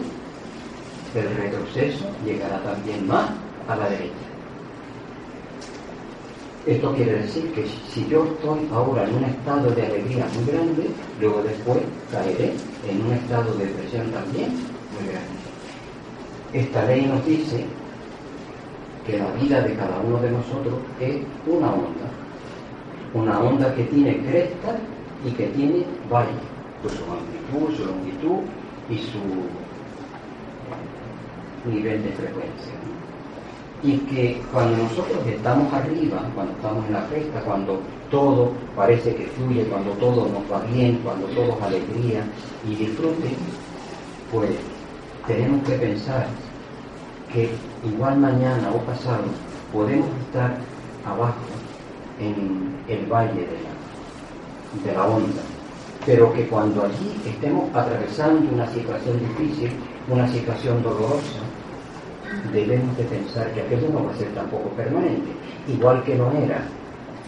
el 1.15 1.37
retroceso 1.37 2.07
llegará 2.25 2.63
también 2.63 3.07
más 3.07 3.31
a 3.69 3.77
la 3.77 3.89
derecha. 3.89 4.13
Esto 6.67 6.95
quiere 6.95 7.23
decir 7.23 7.53
que 7.53 7.67
si 7.93 8.07
yo 8.09 8.25
estoy 8.25 8.69
ahora 8.73 9.05
en 9.05 9.15
un 9.17 9.25
estado 9.25 9.71
de 9.71 9.87
alegría 9.87 10.27
muy 10.35 10.45
grande, 10.53 10.87
luego 11.21 11.43
después 11.43 11.79
caeré 12.11 12.53
en 12.89 13.05
un 13.05 13.13
estado 13.13 13.53
de 13.55 13.67
depresión 13.67 14.11
también 14.13 14.51
muy 14.95 15.09
grande. 15.11 15.43
Esta 16.53 16.85
ley 16.87 17.07
nos 17.07 17.25
dice 17.27 17.65
que 19.07 19.19
la 19.19 19.31
vida 19.33 19.61
de 19.63 19.75
cada 19.75 19.99
uno 20.01 20.19
de 20.21 20.31
nosotros 20.31 20.75
es 21.01 21.17
una 21.47 21.73
onda 21.73 22.23
una 23.15 23.39
onda 23.41 23.75
que 23.75 23.85
tiene 23.85 24.19
cresta 24.25 24.77
y 25.25 25.31
que 25.33 25.47
tiene 25.49 25.85
valle, 26.11 26.31
pues 26.83 26.95
su 26.95 27.05
amplitud, 27.05 27.77
su 27.77 27.85
longitud 27.85 28.41
y 28.89 28.99
su 28.99 29.19
nivel 31.71 32.03
de 32.03 32.11
frecuencia. 32.13 32.73
Y 33.83 33.99
que 33.99 34.41
cuando 34.53 34.77
nosotros 34.77 35.27
estamos 35.27 35.73
arriba, 35.73 36.23
cuando 36.35 36.53
estamos 36.53 36.87
en 36.87 36.93
la 36.93 37.07
cresta, 37.09 37.41
cuando 37.41 37.81
todo 38.11 38.53
parece 38.77 39.15
que 39.15 39.27
fluye, 39.27 39.65
cuando 39.65 39.91
todo 39.93 40.29
nos 40.29 40.51
va 40.51 40.65
bien, 40.73 41.01
cuando 41.03 41.27
todo 41.29 41.57
es 41.57 41.63
alegría 41.63 42.25
y 42.69 42.77
disfrute, 42.77 43.31
pues 44.31 44.51
tenemos 45.27 45.67
que 45.69 45.75
pensar 45.75 46.27
que 47.33 47.51
igual 47.85 48.19
mañana 48.19 48.71
o 48.75 48.79
pasado 48.83 49.25
podemos 49.73 50.09
estar 50.27 50.57
abajo 51.05 51.41
en 52.21 52.77
el 52.89 53.07
valle 53.07 53.41
de 53.41 53.59
la, 53.65 54.91
de 54.91 54.97
la 54.97 55.07
onda, 55.07 55.43
pero 56.07 56.33
que 56.33 56.47
cuando 56.47 56.85
allí 56.85 57.21
estemos 57.27 57.75
atravesando 57.75 58.53
una 58.53 58.67
situación 58.69 59.19
difícil, 59.19 59.71
una 60.09 60.29
situación 60.29 60.83
dolorosa, 60.83 61.41
debemos 62.53 62.97
de 62.97 63.05
pensar 63.05 63.51
que 63.53 63.63
aquello 63.63 63.89
no 63.91 64.05
va 64.05 64.13
a 64.13 64.17
ser 64.17 64.29
tampoco 64.35 64.69
permanente, 64.71 65.33
igual 65.69 66.03
que 66.05 66.15
no 66.15 66.31
era 66.33 66.63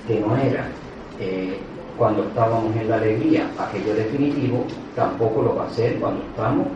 que 0.06 0.20
no 0.20 0.36
era 0.36 0.68
eh, 1.18 1.58
cuando 1.96 2.24
estábamos 2.24 2.74
en 2.76 2.88
la 2.88 2.96
alegría 2.96 3.48
aquello 3.58 3.94
definitivo, 3.94 4.64
tampoco 4.96 5.42
lo 5.42 5.54
va 5.54 5.66
a 5.66 5.70
ser 5.70 5.98
cuando 6.00 6.22
estamos 6.22 6.66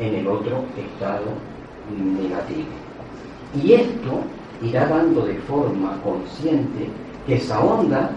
en 0.00 0.14
el 0.14 0.26
otro 0.26 0.64
estado 0.76 1.26
negativo. 2.18 2.68
Y 3.62 3.72
esto 3.74 4.20
irá 4.62 4.86
dando 4.86 5.26
de 5.26 5.34
forma 5.34 6.00
consciente 6.02 6.88
que 7.26 7.34
esa 7.34 7.60
onda 7.60 8.10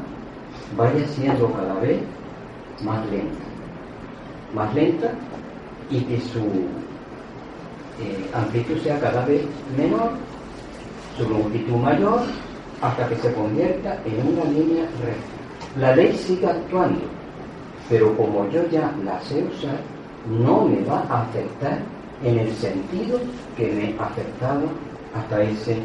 vaya 0.77 1.05
siendo 1.07 1.51
cada 1.51 1.75
vez 1.75 1.99
más 2.83 3.05
lenta, 3.11 3.43
más 4.55 4.73
lenta 4.73 5.11
y 5.89 5.99
que 6.01 6.19
su 6.21 6.39
eh, 8.02 8.30
amplitud 8.34 8.78
sea 8.82 8.99
cada 8.99 9.26
vez 9.26 9.43
menor, 9.78 10.12
su 11.18 11.30
longitud 11.30 11.76
mayor, 11.76 12.22
hasta 12.82 13.08
que 13.08 13.16
se 13.16 13.34
convierta 13.34 13.97
en 14.06 14.28
una 14.28 14.43
línea 14.45 14.84
recta. 14.84 15.80
La 15.80 15.95
ley 15.95 16.14
sigue 16.16 16.47
actuando, 16.47 17.02
pero 17.89 18.16
como 18.18 18.49
yo 18.49 18.68
ya 18.70 18.91
la 19.06 19.20
sé 19.22 19.43
usar, 19.43 19.80
no 20.28 20.66
me 20.66 20.84
va 20.84 21.06
a 21.10 21.22
afectar 21.24 21.80
en 22.24 22.39
el 22.39 22.52
sentido 22.54 23.20
que 23.56 23.72
me 23.72 24.04
afectado 24.04 24.64
hasta 25.16 25.41
ese, 25.43 25.78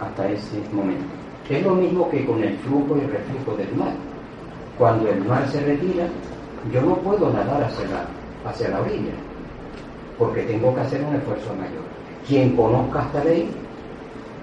hasta 0.00 0.28
ese 0.28 0.60
momento. 0.72 1.04
Es 1.48 1.62
lo 1.62 1.74
mismo 1.74 2.10
que 2.10 2.26
con 2.26 2.42
el 2.42 2.56
flujo 2.58 2.96
y 2.96 3.06
reflujo 3.06 3.56
del 3.56 3.74
mar. 3.74 3.92
Cuando 4.76 5.08
el 5.08 5.24
mar 5.24 5.48
se 5.48 5.60
retira, 5.60 6.06
yo 6.72 6.82
no 6.82 6.96
puedo 6.96 7.30
nadar 7.32 7.64
hacia 7.64 7.86
la, 7.88 8.50
hacia 8.50 8.68
la 8.68 8.80
orilla, 8.80 9.12
porque 10.18 10.42
tengo 10.42 10.74
que 10.74 10.80
hacer 10.80 11.02
un 11.02 11.14
esfuerzo 11.14 11.54
mayor. 11.54 11.82
Quien 12.26 12.56
conozca 12.56 13.02
esta 13.06 13.24
ley, 13.24 13.50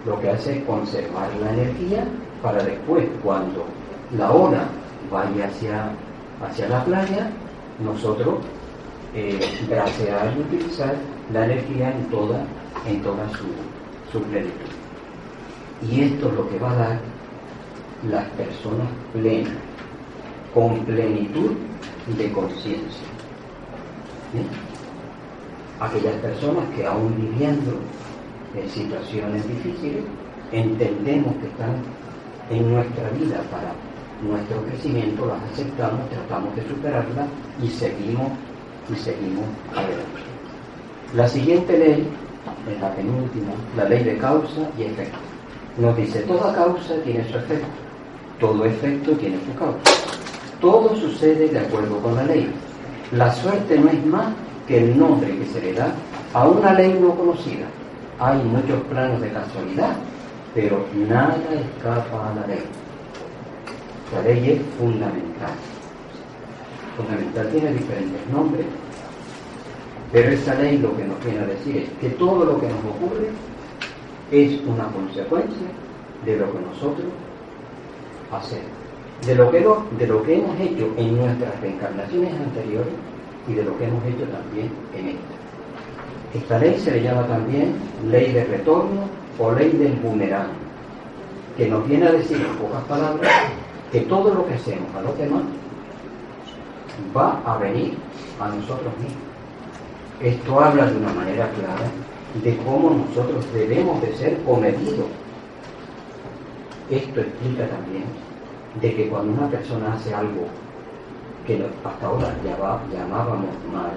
lo 0.05 0.19
que 0.19 0.29
hace 0.29 0.57
es 0.57 0.63
conservar 0.63 1.29
la 1.41 1.53
energía 1.53 2.05
para 2.41 2.63
después, 2.63 3.05
cuando 3.23 3.65
la 4.17 4.31
ola 4.31 4.65
vaya 5.11 5.47
hacia, 5.47 5.89
hacia 6.47 6.69
la 6.69 6.83
playa, 6.85 7.29
nosotros 7.83 8.35
eh, 9.13 9.39
bracear 9.69 10.33
y 10.35 10.41
utilizar 10.41 10.95
la 11.31 11.45
energía 11.45 11.91
en 11.91 12.05
toda, 12.09 12.45
en 12.87 13.01
toda 13.01 13.27
su, 14.11 14.21
plenitud. 14.21 14.51
Y 15.89 16.01
esto 16.01 16.29
es 16.29 16.33
lo 16.35 16.49
que 16.49 16.59
va 16.59 16.71
a 16.71 16.75
dar 16.75 16.99
las 18.09 18.25
personas 18.29 18.87
plenas, 19.11 19.51
con 20.53 20.85
plenitud 20.85 21.51
de 22.17 22.31
conciencia. 22.31 23.07
Aquellas 25.79 26.15
personas 26.15 26.63
que 26.75 26.85
aún 26.85 27.15
viviendo 27.17 27.79
en 28.55 28.69
situaciones 28.69 29.47
difíciles, 29.47 30.03
entendemos 30.51 31.35
que 31.35 31.47
están 31.47 31.75
en 32.49 32.73
nuestra 32.73 33.09
vida 33.09 33.41
para 33.51 33.73
nuestro 34.21 34.61
crecimiento, 34.63 35.25
las 35.25 35.51
aceptamos, 35.51 36.09
tratamos 36.09 36.55
de 36.55 36.67
superarlas 36.67 37.27
y 37.61 37.67
seguimos 37.67 38.31
y 38.89 38.95
seguimos 38.95 39.45
adelante. 39.71 40.21
La 41.13 41.27
siguiente 41.27 41.77
ley 41.77 42.07
es 42.71 42.81
la 42.81 42.91
penúltima, 42.95 43.51
la 43.75 43.85
ley 43.89 44.03
de 44.03 44.17
causa 44.17 44.69
y 44.77 44.83
efecto. 44.83 45.17
Nos 45.77 45.97
dice, 45.97 46.21
toda 46.21 46.53
causa 46.53 46.95
tiene 47.03 47.29
su 47.29 47.37
efecto, 47.37 47.67
todo 48.39 48.65
efecto 48.65 49.11
tiene 49.13 49.37
su 49.45 49.57
causa. 49.57 49.79
Todo 50.61 50.95
sucede 50.95 51.49
de 51.49 51.59
acuerdo 51.59 51.97
con 51.99 52.15
la 52.15 52.23
ley. 52.23 52.49
La 53.11 53.31
suerte 53.33 53.77
no 53.77 53.89
es 53.89 54.05
más 54.05 54.33
que 54.67 54.77
el 54.77 54.97
nombre 54.97 55.37
que 55.37 55.45
se 55.45 55.61
le 55.61 55.73
da 55.73 55.93
a 56.33 56.47
una 56.47 56.73
ley 56.73 56.97
no 56.99 57.15
conocida. 57.15 57.67
Hay 58.19 58.37
muchos 58.43 58.81
planos 58.89 59.21
de 59.21 59.31
casualidad, 59.31 59.95
pero 60.53 60.85
nada 61.07 61.37
escapa 61.53 62.31
a 62.31 62.35
la 62.35 62.47
ley. 62.47 62.63
La 64.13 64.21
ley 64.21 64.51
es 64.51 64.61
fundamental 64.79 65.51
fundamental, 66.95 67.49
tiene 67.49 67.73
diferentes 67.73 68.27
nombres, 68.31 68.65
pero 70.11 70.29
esa 70.31 70.55
ley 70.55 70.77
lo 70.77 70.95
que 70.95 71.03
nos 71.03 71.23
viene 71.23 71.39
a 71.39 71.45
decir 71.45 71.77
es 71.77 71.89
que 71.99 72.09
todo 72.15 72.45
lo 72.45 72.59
que 72.59 72.67
nos 72.67 72.79
ocurre 72.79 73.29
es 74.31 74.59
una 74.65 74.85
consecuencia 74.87 75.67
de 76.25 76.37
lo 76.37 76.51
que 76.51 76.59
nosotros 76.59 77.07
hacemos, 78.31 78.65
de 79.25 79.35
lo 79.35 79.51
que, 79.51 79.59
de 79.97 80.07
lo 80.07 80.23
que 80.23 80.35
hemos 80.35 80.59
hecho 80.59 80.91
en 80.97 81.17
nuestras 81.17 81.59
reencarnaciones 81.61 82.33
anteriores 82.33 82.93
y 83.47 83.53
de 83.53 83.63
lo 83.63 83.77
que 83.77 83.85
hemos 83.85 84.03
hecho 84.05 84.25
también 84.25 84.71
en 84.95 85.07
esta. 85.09 85.35
Esta 86.33 86.59
ley 86.59 86.79
se 86.79 86.91
le 86.91 87.03
llama 87.03 87.25
también 87.27 87.75
ley 88.09 88.31
de 88.31 88.43
retorno 88.45 89.07
o 89.39 89.51
ley 89.51 89.71
del 89.71 89.93
boomerang, 89.93 90.49
que 91.57 91.67
nos 91.67 91.87
viene 91.87 92.07
a 92.07 92.11
decir 92.11 92.37
en 92.37 92.55
pocas 92.57 92.83
palabras 92.83 93.31
que 93.91 94.01
todo 94.01 94.33
lo 94.33 94.45
que 94.45 94.55
hacemos 94.55 94.93
a 94.95 95.01
los 95.01 95.17
demás 95.17 95.43
va 97.15 97.41
a 97.45 97.57
venir 97.57 97.95
a 98.39 98.49
nosotros 98.49 98.93
mismos. 98.97 99.23
Esto 100.21 100.59
habla 100.59 100.87
de 100.87 100.97
una 100.97 101.13
manera 101.13 101.49
clara 101.51 101.89
de 102.43 102.57
cómo 102.57 102.91
nosotros 102.91 103.45
debemos 103.53 104.01
de 104.01 104.13
ser 104.15 104.37
comedidos. 104.43 105.07
Esto 106.89 107.21
explica 107.21 107.67
también 107.67 108.05
de 108.81 108.95
que 108.95 109.07
cuando 109.07 109.33
una 109.33 109.49
persona 109.49 109.93
hace 109.93 110.13
algo 110.13 110.47
que 111.45 111.65
hasta 111.83 112.05
ahora 112.05 112.33
llamábamos 112.43 113.55
mal, 113.71 113.93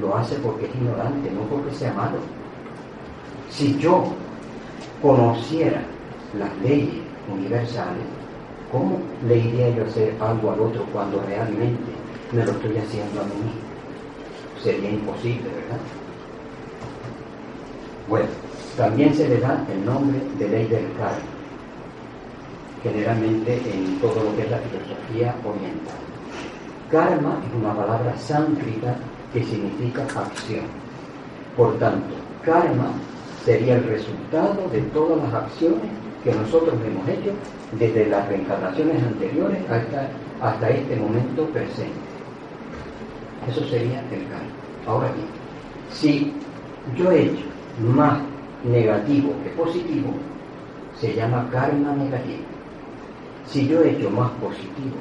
lo 0.00 0.16
hace 0.16 0.36
porque 0.36 0.66
es 0.66 0.74
ignorante, 0.74 1.30
no 1.30 1.42
porque 1.42 1.74
sea 1.74 1.92
malo. 1.92 2.18
Si 3.50 3.78
yo 3.78 4.04
conociera 5.00 5.82
las 6.36 6.56
leyes 6.58 7.02
universales, 7.32 8.04
¿Cómo 8.74 8.98
le 9.28 9.38
iría 9.38 9.70
yo 9.70 9.84
a 9.84 9.86
hacer 9.86 10.16
algo 10.20 10.50
al 10.50 10.58
otro 10.58 10.84
cuando 10.92 11.22
realmente 11.22 11.92
me 12.32 12.44
lo 12.44 12.50
estoy 12.50 12.76
haciendo 12.76 13.20
a 13.20 13.24
mí 13.24 13.34
mismo? 13.36 13.60
Sería 14.60 14.90
imposible, 14.90 15.44
¿verdad? 15.44 15.78
Bueno, 18.08 18.26
también 18.76 19.14
se 19.14 19.28
le 19.28 19.38
da 19.38 19.64
el 19.72 19.86
nombre 19.86 20.18
de 20.40 20.48
ley 20.48 20.66
del 20.66 20.92
karma, 20.98 21.22
generalmente 22.82 23.62
en 23.72 24.00
todo 24.00 24.24
lo 24.24 24.34
que 24.34 24.42
es 24.42 24.50
la 24.50 24.58
filosofía 24.58 25.36
oriental. 25.44 26.03
Karma 26.90 27.38
es 27.46 27.54
una 27.54 27.74
palabra 27.74 28.16
sánscrita 28.18 28.96
que 29.32 29.42
significa 29.42 30.02
acción. 30.02 30.66
Por 31.56 31.78
tanto, 31.78 32.14
karma 32.44 32.92
sería 33.44 33.76
el 33.76 33.84
resultado 33.84 34.68
de 34.70 34.80
todas 34.92 35.22
las 35.24 35.34
acciones 35.44 35.90
que 36.22 36.32
nosotros 36.32 36.74
hemos 36.84 37.08
hecho 37.08 37.32
desde 37.78 38.06
las 38.06 38.28
reencarnaciones 38.28 39.02
anteriores 39.02 39.58
hasta, 39.70 40.08
hasta 40.40 40.70
este 40.70 40.96
momento 40.96 41.46
presente. 41.46 41.92
Eso 43.48 43.64
sería 43.66 44.00
el 44.00 44.28
karma. 44.28 44.64
Ahora 44.86 45.12
bien, 45.12 45.26
si 45.92 46.32
yo 46.96 47.10
he 47.10 47.24
hecho 47.24 47.44
más 47.80 48.20
negativo 48.64 49.32
que 49.42 49.50
positivo, 49.50 50.14
se 50.98 51.14
llama 51.14 51.48
karma 51.50 51.92
negativo. 51.94 52.44
Si 53.46 53.66
yo 53.68 53.82
he 53.82 53.90
hecho 53.90 54.10
más 54.10 54.30
positivo 54.32 54.96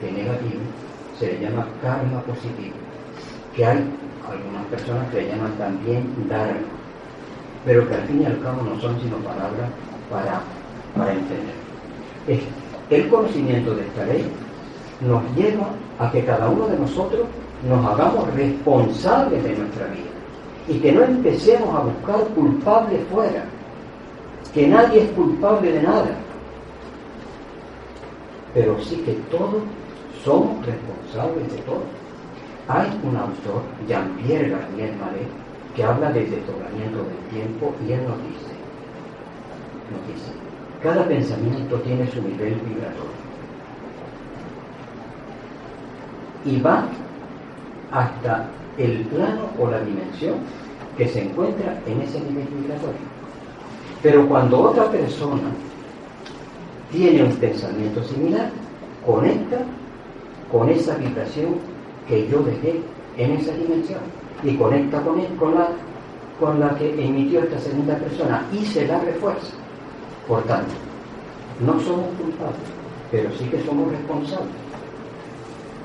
que 0.00 0.12
negativo, 0.12 0.60
se 1.18 1.26
le 1.26 1.40
llama 1.40 1.66
karma 1.82 2.20
positivo. 2.22 2.76
Que 3.54 3.64
hay 3.64 3.84
algunas 4.28 4.66
personas 4.70 5.10
que 5.10 5.22
le 5.22 5.28
llaman 5.28 5.52
también 5.58 6.06
dharma, 6.28 6.60
pero 7.64 7.88
que 7.88 7.94
al 7.94 8.02
fin 8.02 8.22
y 8.22 8.26
al 8.26 8.40
cabo 8.40 8.62
no 8.62 8.80
son 8.80 9.00
sino 9.00 9.16
palabras 9.18 9.70
para, 10.10 10.40
para 10.96 11.12
entender. 11.12 11.54
el 12.90 13.08
conocimiento 13.08 13.74
de 13.74 13.82
esta 13.82 14.04
ley 14.06 14.30
nos 15.00 15.22
lleva 15.36 15.68
a 15.98 16.10
que 16.10 16.24
cada 16.24 16.48
uno 16.48 16.66
de 16.68 16.78
nosotros 16.78 17.26
nos 17.68 17.84
hagamos 17.86 18.32
responsables 18.34 19.42
de 19.42 19.56
nuestra 19.56 19.86
vida 19.86 20.08
y 20.68 20.78
que 20.78 20.92
no 20.92 21.02
empecemos 21.02 21.74
a 21.74 21.80
buscar 21.80 22.24
culpables 22.34 23.00
fuera, 23.12 23.44
que 24.52 24.66
nadie 24.66 25.04
es 25.04 25.10
culpable 25.12 25.72
de 25.72 25.82
nada, 25.82 26.10
pero 28.54 28.80
sí 28.82 28.96
que 28.96 29.12
todos 29.30 29.62
somos 30.24 30.64
responsables 30.64 31.52
de 31.52 31.58
todo. 31.62 31.82
Hay 32.68 32.86
un 33.02 33.16
autor, 33.16 33.62
Jean-Pierre 33.88 34.50
Garnier 34.50 34.94
Marais, 34.96 35.28
que 35.74 35.84
habla 35.84 36.10
del 36.10 36.30
desdoblamiento 36.30 36.98
del 36.98 37.18
tiempo 37.30 37.74
y 37.86 37.92
él 37.92 38.02
nos 38.02 38.18
dice, 38.18 38.52
nos 39.90 40.06
dice, 40.06 40.32
cada 40.82 41.06
pensamiento 41.06 41.76
tiene 41.76 42.06
su 42.10 42.20
nivel 42.20 42.54
vibratorio. 42.54 43.18
Y 46.44 46.60
va 46.60 46.84
hasta 47.90 48.46
el 48.76 48.98
plano 49.06 49.42
o 49.58 49.70
la 49.70 49.80
dimensión 49.80 50.36
que 50.96 51.08
se 51.08 51.24
encuentra 51.24 51.80
en 51.86 52.00
ese 52.02 52.20
nivel 52.20 52.46
vibratorio. 52.48 53.18
Pero 54.02 54.28
cuando 54.28 54.60
otra 54.60 54.90
persona 54.90 55.50
tiene 56.92 57.24
un 57.24 57.32
pensamiento 57.36 58.02
similar, 58.04 58.50
conecta 59.04 59.58
con 60.50 60.68
esa 60.68 60.96
vibración 60.96 61.56
que 62.06 62.28
yo 62.28 62.42
dejé 62.42 62.80
en 63.16 63.32
esa 63.32 63.52
dimensión 63.54 64.00
y 64.42 64.56
conecta 64.56 65.00
con, 65.02 65.20
él, 65.20 65.28
con, 65.38 65.54
la, 65.54 65.68
con 66.40 66.60
la 66.60 66.74
que 66.76 66.90
emitió 67.04 67.40
esta 67.40 67.58
segunda 67.58 67.96
persona 67.96 68.46
y 68.52 68.64
se 68.64 68.86
la 68.86 69.00
refuerza. 69.00 69.54
Por 70.26 70.42
tanto, 70.44 70.72
no 71.60 71.72
somos 71.80 72.08
culpables, 72.20 72.60
pero 73.10 73.30
sí 73.36 73.44
que 73.46 73.62
somos 73.64 73.90
responsables 73.90 74.54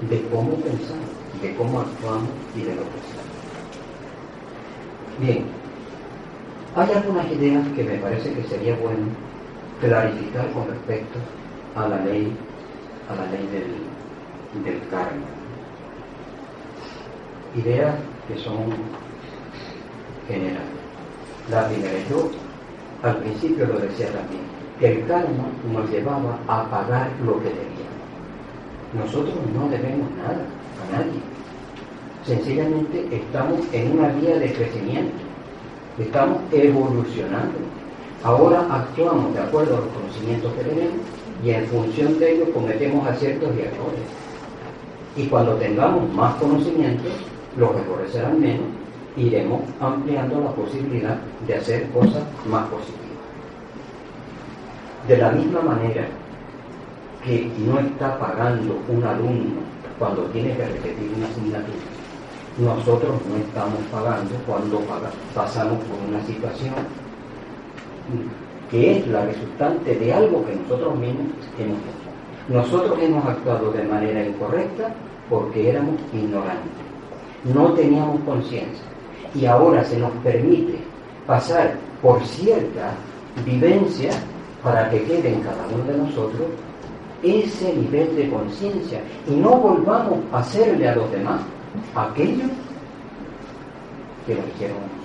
de 0.09 0.21
cómo 0.29 0.51
pensamos, 0.55 1.09
de 1.41 1.55
cómo 1.55 1.81
actuamos 1.81 2.29
y 2.55 2.61
de 2.61 2.75
lo 2.75 2.81
que 2.81 2.99
hacemos. 2.99 3.23
Bien, 5.19 5.45
hay 6.75 6.91
algunas 6.91 7.31
ideas 7.31 7.67
que 7.75 7.83
me 7.83 7.97
parece 7.97 8.33
que 8.33 8.43
sería 8.43 8.75
bueno 8.77 9.07
clarificar 9.79 10.51
con 10.51 10.67
respecto 10.67 11.19
a 11.75 11.87
la 11.87 12.03
ley, 12.03 12.35
a 13.09 13.15
la 13.15 13.25
ley 13.31 13.47
del, 13.51 13.73
del 14.63 14.79
karma. 14.89 15.25
Ideas 17.55 17.95
que 18.27 18.37
son 18.37 18.73
generales. 20.27 20.61
La 21.49 21.67
primera, 21.67 21.93
yo 22.09 22.29
al 23.03 23.17
principio 23.17 23.65
lo 23.65 23.79
decía 23.79 24.07
también, 24.07 24.41
que 24.79 24.93
el 24.93 25.07
karma 25.07 25.45
nos 25.71 25.89
llevaba 25.89 26.39
a 26.47 26.69
pagar 26.69 27.09
lo 27.25 27.37
que 27.39 27.49
debíamos. 27.49 27.73
Nosotros 28.93 29.35
no 29.53 29.67
debemos 29.69 30.09
nada 30.17 30.45
a 30.81 30.97
nadie. 30.97 31.19
Sencillamente 32.25 33.07
estamos 33.11 33.59
en 33.73 33.97
una 33.97 34.07
vía 34.09 34.37
de 34.37 34.53
crecimiento, 34.53 35.17
estamos 35.99 36.39
evolucionando. 36.51 37.59
Ahora 38.23 38.65
actuamos 38.71 39.33
de 39.33 39.41
acuerdo 39.41 39.77
a 39.77 39.79
los 39.81 39.89
conocimientos 39.89 40.53
que 40.53 40.63
tenemos 40.63 40.95
y 41.43 41.49
en 41.49 41.65
función 41.67 42.17
de 42.19 42.35
ello 42.35 42.53
cometemos 42.53 43.05
aciertos 43.05 43.49
y 43.57 43.61
errores. 43.61 44.22
Y 45.15 45.27
cuando 45.27 45.55
tengamos 45.55 46.11
más 46.13 46.35
conocimientos, 46.35 47.11
los 47.57 47.69
errores 47.75 48.11
serán 48.11 48.39
menos, 48.41 48.65
iremos 49.15 49.61
ampliando 49.79 50.41
la 50.41 50.51
posibilidad 50.51 51.17
de 51.45 51.55
hacer 51.55 51.89
cosas 51.91 52.23
más 52.47 52.67
positivas. 52.67 52.99
De 55.07 55.17
la 55.17 55.31
misma 55.31 55.61
manera 55.61 56.07
que 57.23 57.51
no 57.59 57.79
está 57.79 58.17
pagando 58.17 58.79
un 58.87 59.03
alumno 59.03 59.61
cuando 59.99 60.23
tiene 60.25 60.55
que 60.55 60.65
repetir 60.65 61.11
una 61.15 61.27
asignatura, 61.27 61.77
nosotros 62.57 63.21
no 63.29 63.35
estamos 63.37 63.79
pagando 63.91 64.35
cuando 64.47 64.81
pasamos 65.33 65.77
por 65.83 66.09
una 66.09 66.23
situación 66.25 66.73
que 68.69 68.97
es 68.97 69.07
la 69.07 69.25
resultante 69.25 69.95
de 69.95 70.13
algo 70.13 70.45
que 70.45 70.55
nosotros 70.55 70.95
mismos 70.97 71.27
hemos 71.59 71.77
hecho. 71.77 72.02
Nosotros 72.49 72.99
hemos 73.01 73.25
actuado 73.25 73.71
de 73.71 73.83
manera 73.83 74.25
incorrecta 74.25 74.93
porque 75.29 75.69
éramos 75.69 75.95
ignorantes, 76.13 76.71
no 77.53 77.71
teníamos 77.73 78.19
conciencia 78.21 78.83
y 79.33 79.45
ahora 79.45 79.83
se 79.83 79.97
nos 79.97 80.11
permite 80.23 80.77
pasar 81.25 81.75
por 82.01 82.21
cierta 82.25 82.91
vivencia 83.45 84.11
para 84.61 84.89
que 84.89 85.03
quede 85.03 85.33
en 85.33 85.41
cada 85.41 85.65
uno 85.73 85.83
de 85.85 85.97
nosotros 85.97 86.47
ese 87.23 87.73
nivel 87.73 88.13
de 88.15 88.29
conciencia 88.29 88.99
y 89.27 89.35
no 89.35 89.51
volvamos 89.51 90.19
a 90.33 90.39
hacerle 90.39 90.89
a 90.89 90.95
los 90.95 91.09
demás 91.11 91.41
aquello 91.95 92.45
que 94.27 94.35
nos 94.35 94.45
hicieron 94.49 94.77
nosotros. 94.77 95.03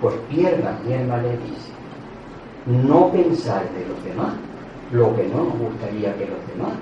Pues 0.00 0.14
pierda 0.30 0.78
pierda 0.86 1.18
le 1.18 1.30
dice, 1.32 1.72
no 2.66 3.12
pensar 3.12 3.62
de 3.72 3.86
los 3.86 4.02
demás 4.04 4.32
lo 4.94 5.14
que 5.16 5.24
no 5.28 5.44
nos 5.44 5.58
gustaría 5.58 6.14
que 6.16 6.26
los 6.26 6.38
demás 6.48 6.72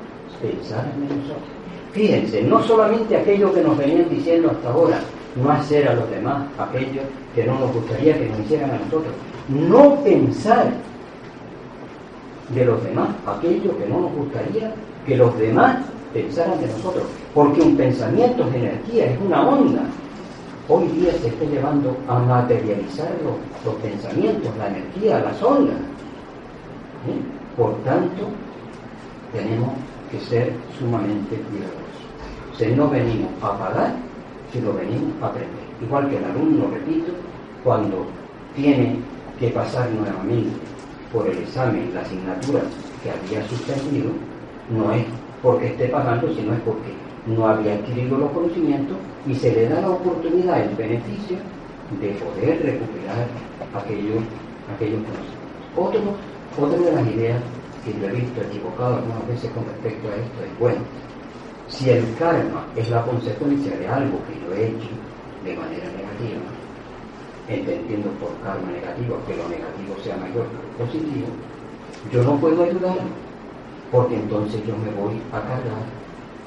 pensaran 0.41 0.93
de 1.01 1.17
nosotros. 1.17 1.49
Fíjense, 1.93 2.43
no 2.43 2.63
solamente 2.63 3.17
aquello 3.17 3.53
que 3.53 3.63
nos 3.63 3.77
venían 3.77 4.09
diciendo 4.09 4.51
hasta 4.51 4.71
ahora, 4.71 5.01
no 5.37 5.51
hacer 5.51 5.89
a 5.89 5.95
los 5.95 6.11
demás 6.11 6.47
aquello 6.59 7.03
que 7.35 7.45
no 7.45 7.59
nos 7.59 7.73
gustaría 7.73 8.19
que 8.19 8.29
nos 8.29 8.41
hicieran 8.41 8.71
a 8.71 8.79
nosotros, 8.79 9.15
no 9.49 9.97
pensar 10.03 10.73
de 12.55 12.65
los 12.65 12.83
demás 12.85 13.09
aquello 13.27 13.77
que 13.79 13.87
no 13.89 14.01
nos 14.01 14.13
gustaría 14.15 14.75
que 15.07 15.17
los 15.17 15.39
demás 15.39 15.79
pensaran 16.13 16.61
de 16.61 16.67
nosotros, 16.67 17.05
porque 17.35 17.63
un 17.63 17.77
pensamiento 17.77 18.47
es 18.49 18.55
energía, 18.55 19.07
es 19.07 19.21
una 19.21 19.49
onda. 19.49 19.83
Hoy 20.69 20.87
día 20.89 21.13
se 21.13 21.29
está 21.29 21.45
llevando 21.45 21.97
a 22.09 22.19
materializar 22.19 23.11
los, 23.65 23.75
pensamientos, 23.77 24.51
la 24.59 24.69
energía, 24.69 25.21
las 25.21 25.43
ondas. 25.43 25.77
Por 27.57 27.75
tanto, 27.85 28.29
tenemos 29.33 29.71
que 30.11 30.21
ser 30.21 30.53
sumamente 30.79 31.37
cuidadosos. 31.37 31.83
Si 32.59 32.67
no 32.75 32.89
venimos 32.89 33.31
a 33.43 33.59
pagar, 33.59 33.95
sino 34.53 34.73
venimos 34.73 35.11
a 35.23 35.27
aprender. 35.27 35.67
Igual 35.83 36.09
que 36.09 36.19
el 36.19 36.25
alumno, 36.25 36.69
repito, 36.73 37.13
cuando 37.65 38.07
tiene 38.55 38.97
que 39.39 39.49
pasar 39.49 39.91
nuevamente 39.91 40.57
por 41.13 41.27
el 41.27 41.39
examen, 41.39 41.93
la 41.95 42.03
asignatura 42.03 42.61
que 43.03 43.11
había 43.11 43.47
suspendido, 43.49 44.11
no 44.71 44.93
es 44.93 45.05
porque 45.43 45.69
esté 45.69 45.89
pagando, 45.89 46.33
sino 46.35 46.55
es 46.55 46.61
porque 46.61 46.93
no 47.27 47.47
había 47.47 47.75
adquirido 47.75 48.19
los 48.19 48.31
conocimientos 48.31 48.97
y 49.27 49.35
se 49.35 49.53
le 49.53 49.69
da 49.69 49.81
la 49.81 49.91
oportunidad, 49.91 50.63
el 50.63 50.75
beneficio 50.77 51.37
de 52.01 52.09
poder 52.13 52.63
recuperar 52.63 53.27
aquellos, 53.75 54.23
aquellos 54.75 55.01
conocimientos. 55.03 55.43
Otro, 55.77 56.01
otra 56.59 56.79
de 56.79 56.93
las 56.93 57.07
ideas 57.09 57.43
que 57.85 57.93
yo 57.99 58.07
he 58.09 58.13
visto 58.13 58.41
equivocado 58.41 58.97
algunas 58.97 59.27
veces 59.29 59.51
con 59.53 59.65
respecto 59.67 60.09
a 60.09 60.17
esto 60.17 60.45
es, 60.45 60.59
bueno, 60.59 60.81
si 61.69 61.91
el 61.91 62.15
karma 62.17 62.67
es 62.77 62.89
la 62.91 63.03
consecuencia 63.05 63.77
de 63.77 63.89
algo 63.89 64.19
que 64.27 64.39
yo 64.41 64.55
he 64.55 64.69
hecho 64.69 64.91
de 65.45 65.57
manera 65.57 65.87
negativa, 65.91 66.43
entendiendo 67.49 68.11
por 68.21 68.31
karma 68.45 68.71
negativo 68.71 69.19
que 69.27 69.37
lo 69.37 69.49
negativo 69.49 69.97
sea 70.03 70.17
mayor 70.17 70.47
que 70.47 70.83
lo 70.83 70.87
positivo, 70.87 71.27
yo 72.13 72.23
no 72.23 72.37
puedo 72.39 72.63
ayudar 72.63 72.99
porque 73.91 74.15
entonces 74.17 74.61
yo 74.67 74.75
me 74.77 74.91
voy 75.01 75.21
a 75.33 75.41
cargar 75.41 75.85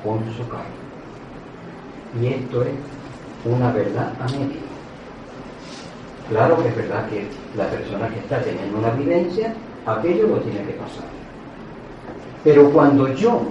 con 0.04 0.20
su 0.36 0.48
karma. 0.48 0.66
Y 2.20 2.28
esto 2.28 2.64
es 2.64 2.74
una 3.46 3.72
verdad 3.72 4.14
a 4.20 4.26
medio. 4.26 4.66
Claro 6.30 6.62
que 6.62 6.70
es 6.70 6.76
verdad 6.76 7.08
que 7.10 7.28
la 7.56 7.70
persona 7.70 8.10
que 8.10 8.20
está 8.20 8.42
teniendo 8.42 8.80
una 8.80 8.90
vivencia, 8.92 9.54
aquello 9.86 10.28
lo 10.28 10.38
tiene 10.38 10.66
que 10.66 10.74
pasar. 10.74 11.06
Pero 12.44 12.70
cuando 12.72 13.14
yo 13.16 13.42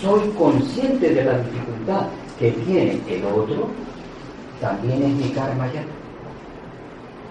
soy 0.00 0.28
consciente 0.38 1.10
de 1.10 1.24
la 1.24 1.38
dificultad 1.38 2.06
que 2.38 2.52
tiene 2.52 3.00
el 3.08 3.24
otro, 3.24 3.68
también 4.60 5.02
es 5.02 5.14
mi 5.14 5.28
karma 5.30 5.70
ya. 5.72 5.82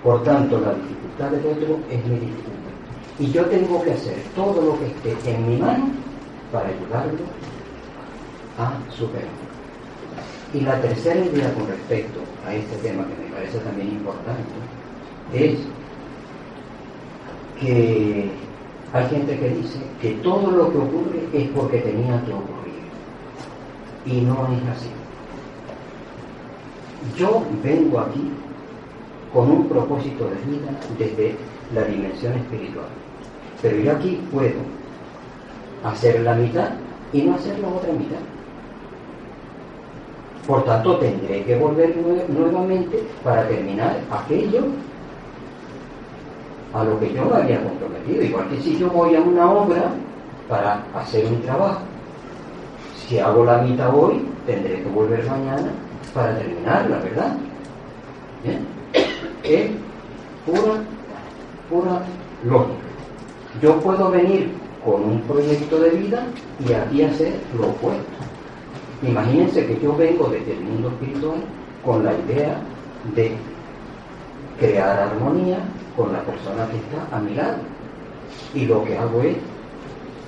Por 0.03 0.23
tanto, 0.23 0.59
la 0.59 0.73
dificultad 0.73 1.29
del 1.31 1.57
otro 1.57 1.79
es 1.89 2.05
mi 2.05 2.19
dificultad. 2.19 2.53
Y 3.19 3.31
yo 3.31 3.45
tengo 3.45 3.81
que 3.83 3.93
hacer 3.93 4.15
todo 4.35 4.61
lo 4.61 4.79
que 4.79 4.87
esté 4.87 5.35
en 5.35 5.49
mi 5.49 5.57
mano 5.57 5.89
para 6.51 6.69
ayudarlo 6.69 7.23
a 8.57 8.73
superar. 8.91 9.27
Y 10.53 10.61
la 10.61 10.79
tercera 10.81 11.19
idea 11.19 11.53
con 11.53 11.67
respecto 11.67 12.19
a 12.45 12.53
este 12.53 12.75
tema 12.77 13.05
que 13.07 13.23
me 13.23 13.31
parece 13.33 13.57
también 13.59 13.87
importante 13.87 14.43
es 15.33 15.57
que 17.59 18.29
hay 18.93 19.09
gente 19.09 19.39
que 19.39 19.49
dice 19.49 19.79
que 19.99 20.11
todo 20.21 20.51
lo 20.51 20.71
que 20.71 20.77
ocurre 20.77 21.27
es 21.33 21.49
porque 21.49 21.79
tenía 21.79 22.23
que 22.25 22.31
ocurrir. 22.31 22.83
Y 24.05 24.21
no 24.21 24.33
es 24.33 24.77
así. 24.77 24.89
Yo 27.17 27.43
vengo 27.63 27.99
aquí 27.99 28.31
con 29.33 29.49
un 29.49 29.67
propósito 29.67 30.25
de 30.25 30.35
vida 30.51 30.71
desde 30.99 31.35
la 31.73 31.83
dimensión 31.85 32.33
espiritual. 32.33 32.85
Pero 33.63 33.77
yo 33.77 33.91
aquí 33.93 34.21
puedo 34.31 34.59
hacer 35.83 36.19
la 36.21 36.35
mitad 36.35 36.69
y 37.11 37.23
no 37.23 37.33
hacer 37.33 37.57
la 37.59 37.69
otra 37.69 37.91
mitad. 37.93 38.19
Por 40.45 40.65
tanto, 40.65 40.97
tendré 40.97 41.43
que 41.45 41.55
volver 41.55 41.95
nuevamente 42.29 43.01
para 43.23 43.47
terminar 43.47 44.01
aquello 44.11 44.65
a 46.73 46.83
lo 46.83 46.99
que 46.99 47.13
yo 47.13 47.25
me 47.25 47.37
había 47.37 47.63
comprometido. 47.63 48.23
Igual 48.23 48.49
que 48.49 48.61
si 48.61 48.77
yo 48.77 48.89
voy 48.89 49.15
a 49.15 49.21
una 49.21 49.51
obra 49.51 49.91
para 50.49 50.83
hacer 50.95 51.25
un 51.25 51.41
trabajo, 51.41 51.81
si 53.07 53.19
hago 53.19 53.45
la 53.45 53.59
mitad 53.59 53.93
hoy, 53.95 54.25
tendré 54.45 54.81
que 54.81 54.89
volver 54.89 55.25
mañana 55.29 55.71
para 56.13 56.37
terminarla, 56.37 56.97
¿verdad? 56.99 57.35
Es 59.43 59.71
pura, 60.45 60.81
pura 61.69 62.01
lógica. 62.45 62.83
Yo 63.61 63.79
puedo 63.79 64.09
venir 64.09 64.51
con 64.83 65.03
un 65.03 65.21
proyecto 65.21 65.79
de 65.79 65.89
vida 65.91 66.25
y 66.67 66.73
aquí 66.73 67.03
hacer 67.03 67.33
lo 67.57 67.67
opuesto. 67.67 68.03
Imagínense 69.01 69.65
que 69.65 69.79
yo 69.79 69.95
vengo 69.95 70.27
desde 70.29 70.53
el 70.53 70.61
mundo 70.61 70.89
espiritual 70.89 71.37
con 71.85 72.03
la 72.03 72.13
idea 72.13 72.57
de 73.15 73.35
crear 74.63 74.97
armonía 74.97 75.59
con 75.97 76.13
la 76.13 76.21
persona 76.21 76.65
que 76.69 76.77
está 76.77 77.15
a 77.15 77.19
mi 77.19 77.35
lado. 77.35 77.57
Y 78.53 78.65
lo 78.65 78.83
que 78.85 78.97
hago 78.97 79.21
es, 79.21 79.35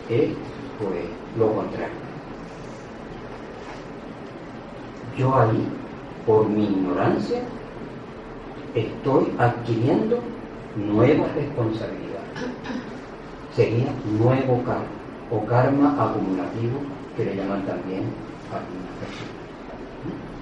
es 0.10 0.30
pues, 0.78 1.06
lo 1.40 1.54
contrario. 1.54 1.96
Yo 5.18 5.34
ahí, 5.34 5.68
por 6.26 6.50
mi 6.50 6.66
ignorancia, 6.66 7.40
estoy 8.74 9.32
adquiriendo 9.40 10.20
nuevas 10.76 11.34
responsabilidades. 11.36 11.96
sería 13.56 13.88
nuevo 14.20 14.62
karma 14.66 14.84
o 15.32 15.46
karma 15.46 15.96
acumulativo 15.98 16.80
que 17.16 17.24
le 17.24 17.36
llaman 17.38 17.66
también 17.66 18.04
algunas 18.52 18.92
personas. 19.00 19.46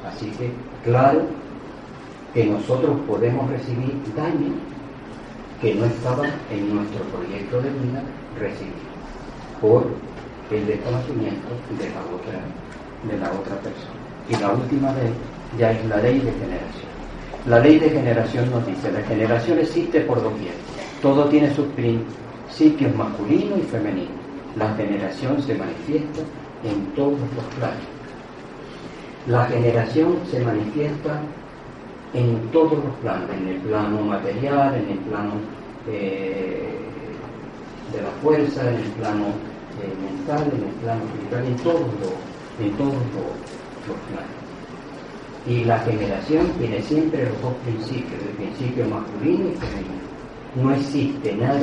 Así 0.08 0.32
que, 0.32 0.52
claro 0.84 1.43
que 2.34 2.46
nosotros 2.46 2.98
podemos 3.08 3.50
recibir 3.50 3.96
daño 4.16 4.54
que 5.62 5.76
no 5.76 5.86
estaba 5.86 6.26
en 6.52 6.76
nuestro 6.76 7.04
proyecto 7.06 7.62
de 7.62 7.70
vida 7.70 8.04
recibir 8.40 8.74
por 9.62 9.86
el 10.52 10.68
desconocimiento 10.68 11.48
de 11.80 11.90
la 11.90 12.02
otra, 12.14 12.40
de 13.08 13.18
la 13.18 13.32
otra 13.40 13.56
persona. 13.58 14.04
Y 14.30 14.36
la 14.36 14.52
última 14.52 14.94
ley 14.94 15.14
ya 15.58 15.72
es 15.72 15.86
la 15.86 15.98
ley 15.98 16.20
de 16.20 16.32
generación. 16.32 16.94
La 17.48 17.60
ley 17.60 17.80
de 17.80 17.90
generación 17.90 18.50
nos 18.52 18.66
dice, 18.66 18.92
la 18.92 19.02
generación 19.04 19.60
existe 19.60 20.02
por 20.02 20.22
doquier. 20.22 20.54
Todo 21.02 21.26
tiene 21.26 21.54
sus 21.54 21.68
principios 21.68 22.96
masculino 22.96 23.58
y 23.58 23.62
femenino. 23.62 24.12
La 24.58 24.74
generación 24.76 25.42
se 25.42 25.56
manifiesta 25.56 26.22
en 26.64 26.86
todos 26.96 27.20
los 27.20 27.46
planos. 27.58 27.78
La 29.28 29.46
generación 29.46 30.18
se 30.30 30.40
manifiesta 30.40 31.22
en 32.14 32.48
todos 32.52 32.74
los 32.74 32.96
planos, 33.02 33.30
en 33.32 33.48
el 33.48 33.58
plano 33.62 34.02
material, 34.02 34.76
en 34.76 34.90
el 34.90 34.98
plano 35.00 35.32
eh, 35.88 36.70
de 37.92 38.02
la 38.02 38.10
fuerza, 38.22 38.70
en 38.70 38.76
el 38.76 38.92
plano 38.92 39.26
eh, 39.82 39.94
mental, 40.02 40.52
en 40.54 40.64
el 40.64 40.76
plano 40.76 41.02
espiritual, 41.06 41.46
en 41.46 41.56
todos 41.58 41.82
los, 41.82 42.66
en 42.66 42.72
todos 42.78 42.94
los 42.94 43.98
planos. 44.10 44.44
Y 45.46 45.66
la 45.66 45.80
generación 45.80 46.48
tiene 46.60 46.82
siempre 46.82 47.26
los 47.26 47.42
dos 47.42 47.54
principios, 47.66 48.22
el 48.22 48.36
principio 48.36 48.86
masculino 48.88 49.50
y 49.50 49.56
femenino. 49.56 50.04
No 50.56 50.74
existe 50.74 51.36
nada 51.36 51.60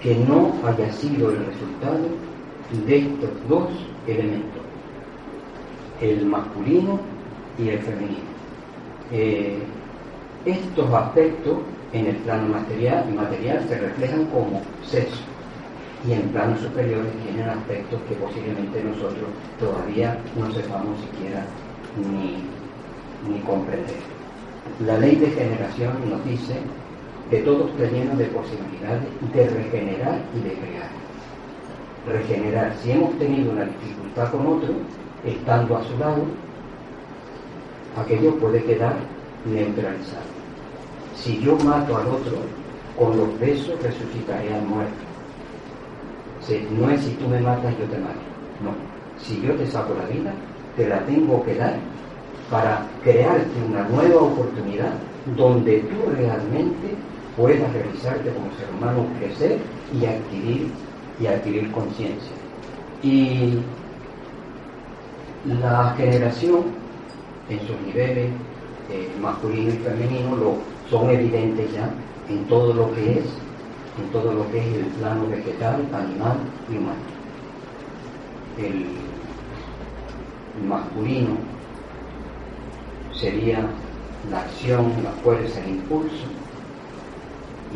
que 0.00 0.14
no 0.14 0.52
haya 0.64 0.92
sido 0.92 1.30
el 1.30 1.46
resultado 1.46 2.06
de 2.86 2.98
estos 2.98 3.30
dos 3.48 3.68
elementos, 4.06 4.62
el 6.00 6.24
masculino 6.26 7.00
y 7.58 7.70
el 7.70 7.78
femenino. 7.80 8.29
Eh, 9.12 9.58
estos 10.44 10.92
aspectos 10.92 11.58
en 11.92 12.06
el 12.06 12.16
plano 12.16 12.48
material, 12.48 13.12
material 13.14 13.64
se 13.68 13.78
reflejan 13.78 14.26
como 14.26 14.62
sexo 14.86 15.20
y 16.08 16.12
en 16.12 16.22
planos 16.28 16.60
superiores 16.60 17.12
tienen 17.24 17.50
aspectos 17.50 18.00
que 18.08 18.14
posiblemente 18.14 18.82
nosotros 18.82 19.28
todavía 19.58 20.16
no 20.38 20.50
sepamos 20.52 20.98
siquiera 21.00 21.44
ni, 21.96 22.44
ni 23.30 23.40
comprender. 23.40 23.96
La 24.86 24.98
ley 24.98 25.16
de 25.16 25.30
generación 25.30 25.92
nos 26.08 26.24
dice 26.24 26.54
que 27.30 27.38
todo 27.38 27.68
está 27.68 27.84
de 27.84 28.24
posibilidades 28.26 29.08
de 29.32 29.48
regenerar 29.48 30.18
y 30.34 30.40
de 30.40 30.54
crear. 30.54 30.90
Regenerar, 32.06 32.74
si 32.82 32.92
hemos 32.92 33.18
tenido 33.18 33.52
una 33.52 33.64
dificultad 33.64 34.30
con 34.30 34.46
otro, 34.46 34.74
estando 35.24 35.76
a 35.76 35.84
su 35.84 35.98
lado, 35.98 36.24
aquello 37.96 38.34
puede 38.36 38.62
quedar 38.64 38.96
neutralizado. 39.44 40.30
Si 41.16 41.40
yo 41.40 41.56
mato 41.56 41.96
al 41.96 42.06
otro, 42.06 42.38
con 42.98 43.16
los 43.16 43.38
besos 43.38 43.80
resucitaré 43.82 44.54
al 44.54 44.62
muerto. 44.66 44.92
no 46.78 46.90
es 46.90 47.00
si 47.00 47.10
tú 47.12 47.28
me 47.28 47.40
matas, 47.40 47.76
yo 47.78 47.84
te 47.86 47.98
mato. 47.98 48.20
No. 48.62 48.72
Si 49.18 49.40
yo 49.40 49.54
te 49.54 49.66
saco 49.66 49.94
la 49.94 50.06
vida, 50.06 50.32
te 50.76 50.88
la 50.88 51.00
tengo 51.06 51.42
que 51.44 51.54
dar 51.54 51.76
para 52.50 52.86
crearte 53.02 53.50
una 53.68 53.84
nueva 53.84 54.22
oportunidad 54.22 54.92
donde 55.36 55.78
tú 55.80 56.10
realmente 56.16 56.94
puedas 57.36 57.72
realizarte 57.72 58.30
como 58.30 58.50
ser 58.56 58.68
humano, 58.76 59.06
crecer 59.18 59.58
y 59.92 60.04
adquirir, 60.04 60.70
y 61.20 61.26
adquirir 61.26 61.70
conciencia. 61.70 62.32
Y 63.02 63.60
la 65.62 65.94
generación 65.96 66.79
en 67.50 67.66
sus 67.66 67.80
niveles 67.80 68.30
eh, 68.90 69.12
masculino 69.20 69.74
y 69.74 69.78
femenino 69.78 70.36
lo, 70.36 70.54
son 70.88 71.10
evidentes 71.10 71.72
ya 71.72 71.90
en 72.28 72.44
todo 72.46 72.72
lo 72.72 72.92
que 72.94 73.18
es, 73.18 73.24
en 73.98 74.10
todo 74.12 74.32
lo 74.32 74.50
que 74.50 74.58
es 74.58 74.76
el 74.76 74.84
plano 74.98 75.28
vegetal, 75.28 75.86
animal 75.92 76.38
y 76.70 76.76
humano. 76.76 76.98
El, 78.58 78.86
masculino 80.66 81.36
sería 83.14 83.64
la 84.30 84.40
acción, 84.40 84.92
la 85.02 85.10
fuerza, 85.22 85.60
el 85.64 85.70
impulso, 85.70 86.26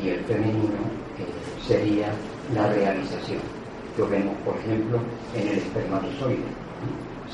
y 0.02 0.08
el 0.08 0.20
femenino 0.24 0.82
eh, 1.18 1.62
sería 1.66 2.08
la 2.54 2.68
realización. 2.72 3.40
Lo 3.96 4.08
vemos, 4.08 4.34
por 4.44 4.56
ejemplo, 4.56 4.98
en 5.36 5.48
el 5.48 5.58
espermatozoide 5.58 6.63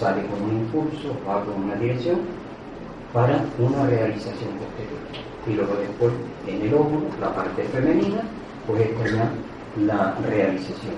sale 0.00 0.22
con 0.26 0.42
un 0.42 0.56
impulso, 0.62 1.14
va 1.28 1.44
con 1.44 1.62
una 1.64 1.74
dirección 1.74 2.20
para 3.12 3.44
una 3.58 3.86
realización 3.86 4.50
posterior. 4.56 5.00
Y 5.46 5.52
luego 5.52 5.74
después 5.74 6.12
en 6.46 6.62
el 6.62 6.74
óvulo, 6.74 7.06
la 7.20 7.34
parte 7.34 7.62
femenina, 7.64 8.22
pues 8.66 8.80
está 8.80 9.06
ya 9.06 9.30
la 9.84 10.14
realización, 10.26 10.96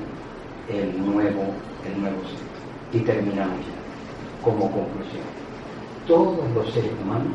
el 0.69 1.05
nuevo, 1.05 1.43
el 1.85 2.01
nuevo 2.01 2.19
ser. 2.23 3.01
Y 3.01 3.05
terminamos 3.05 3.59
ya. 3.67 4.45
Como 4.45 4.71
conclusión, 4.71 5.23
todos 6.07 6.51
los 6.55 6.73
seres 6.73 6.91
humanos 7.03 7.33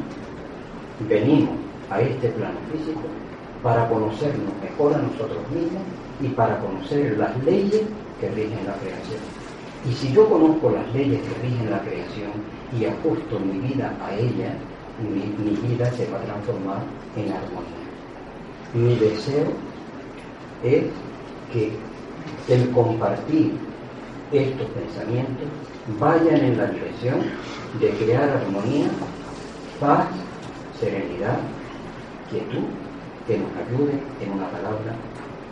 venimos 1.08 1.56
a 1.90 2.02
este 2.02 2.30
plano 2.30 2.58
físico 2.72 3.02
para 3.64 3.88
conocernos 3.90 4.54
mejor 4.62 4.94
a 4.94 5.00
nosotros 5.00 5.40
mismos 5.52 5.84
y 6.22 6.28
para 6.30 6.60
conocer 6.60 7.18
las 7.18 7.38
leyes 7.44 7.84
que 8.20 8.30
rigen 8.30 8.66
la 8.66 8.74
creación. 8.76 9.37
Y 9.90 9.94
si 9.94 10.12
yo 10.12 10.28
conozco 10.28 10.72
las 10.72 10.94
leyes 10.94 11.22
que 11.22 11.48
rigen 11.48 11.72
la 11.72 11.80
creación 11.80 12.32
y 12.78 12.86
ajusto 12.86 13.40
mi 13.40 13.60
vida 13.60 13.96
a 14.04 14.14
ella, 14.14 14.54
mi, 15.00 15.56
vida 15.68 15.90
se 15.92 16.10
va 16.12 16.18
a 16.18 16.24
transformar 16.24 16.80
en 17.16 17.32
armonía. 17.32 17.88
Mi 18.74 18.96
deseo 18.96 19.48
es 20.64 20.84
que 21.54 21.72
el 22.50 22.70
compartir 22.72 23.54
estos 24.34 24.68
pensamientos 24.72 25.48
vayan 26.00 26.44
en 26.44 26.58
la 26.58 26.66
dirección 26.66 27.22
de 27.80 27.90
crear 27.92 28.30
armonía, 28.30 28.88
paz, 29.80 30.08
serenidad, 30.80 31.40
quietud, 32.30 32.66
que 33.26 33.38
nos 33.38 33.52
ayude, 33.52 33.94
en 34.22 34.32
una 34.34 34.50
palabra, 34.50 34.96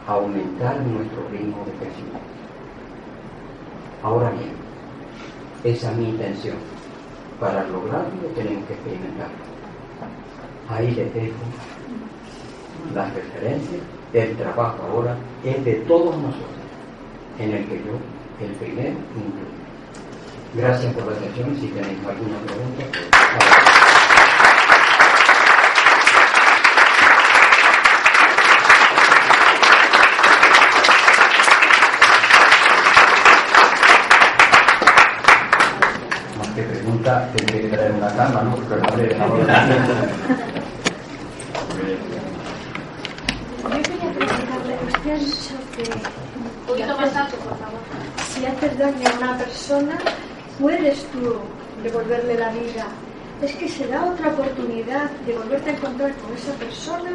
a 0.07 0.13
aumentar 0.13 0.81
nuestro 0.81 1.27
ritmo 1.29 1.63
de 1.65 1.71
crecimiento. 1.73 2.24
Ahora 4.05 4.29
bien, 4.29 4.51
esa 5.63 5.89
es 5.89 5.97
mi 5.97 6.09
intención. 6.09 6.57
Para 7.39 7.63
lograrlo 7.63 8.27
tenemos 8.35 8.63
que 8.65 8.73
experimentarlo. 8.73 9.43
Ahí 10.69 10.91
les 10.91 11.11
dejo 11.11 11.33
las 12.93 13.11
referencias. 13.15 13.81
El 14.13 14.37
trabajo 14.37 14.77
ahora 14.91 15.17
es 15.43 15.65
de 15.65 15.73
todos 15.87 16.15
nosotros, 16.17 16.65
en 17.39 17.51
el 17.51 17.65
que 17.65 17.77
yo, 17.77 18.45
el 18.45 18.51
primero, 18.53 18.91
incluyo. 18.91 19.55
Gracias 20.53 20.93
por 20.93 21.07
la 21.07 21.17
atención. 21.17 21.55
Si 21.59 21.67
tenéis 21.69 21.97
alguna 22.05 22.37
pregunta, 22.45 22.83
pues, 22.91 24.24
tendría 37.05 37.61
que 37.61 37.67
traer 37.67 37.91
una 37.91 38.07
cama, 38.15 38.41
¿no? 38.41 38.55
Porque 38.55 38.75
no 38.75 38.97
le 38.97 39.03
dejamos 39.03 39.39
Yo 43.63 43.81
quería 43.83 44.11
preguntarle. 44.11 44.77
Un 46.35 46.65
poquito 46.67 46.97
más 46.97 47.15
alto, 47.15 47.35
por 47.37 47.57
favor. 47.59 47.79
Si 48.33 48.45
haces 48.45 48.77
daño 48.79 49.07
a 49.07 49.17
una 49.17 49.37
persona, 49.37 49.97
puedes 50.59 51.05
tú 51.11 51.35
devolverle 51.83 52.39
la 52.39 52.49
vida. 52.49 52.87
Es 53.41 53.55
que 53.55 53.69
se 53.69 53.87
da 53.87 54.03
otra 54.03 54.29
oportunidad 54.29 55.11
de 55.27 55.37
volverte 55.37 55.69
a 55.69 55.73
encontrar 55.73 56.11
con 56.15 56.33
esa 56.35 56.53
persona. 56.53 57.11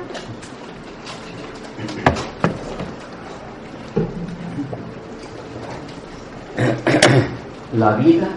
La 7.73 7.93
vida 7.95 8.29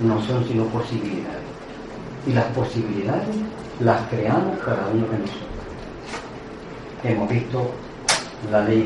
no 0.00 0.22
son 0.22 0.44
sino 0.46 0.64
posibilidades. 0.66 1.42
Y 2.26 2.32
las 2.32 2.44
posibilidades 2.46 3.36
las 3.80 4.00
creamos 4.08 4.58
cada 4.60 4.88
uno 4.88 5.06
de 5.06 5.18
nosotros. 5.18 5.48
Hemos 7.04 7.28
visto 7.28 7.70
la 8.50 8.64
ley 8.64 8.82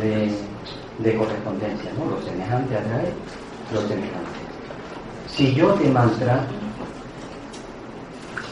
de, 0.99 1.17
correspondencia, 1.17 1.91
¿no? 1.99 2.11
Lo 2.11 2.23
semejante 2.23 2.77
atrae 2.77 3.13
lo 3.73 3.81
semejante. 3.83 4.41
Si 5.29 5.55
yo 5.55 5.73
te 5.75 5.89
maltrato, 5.89 6.53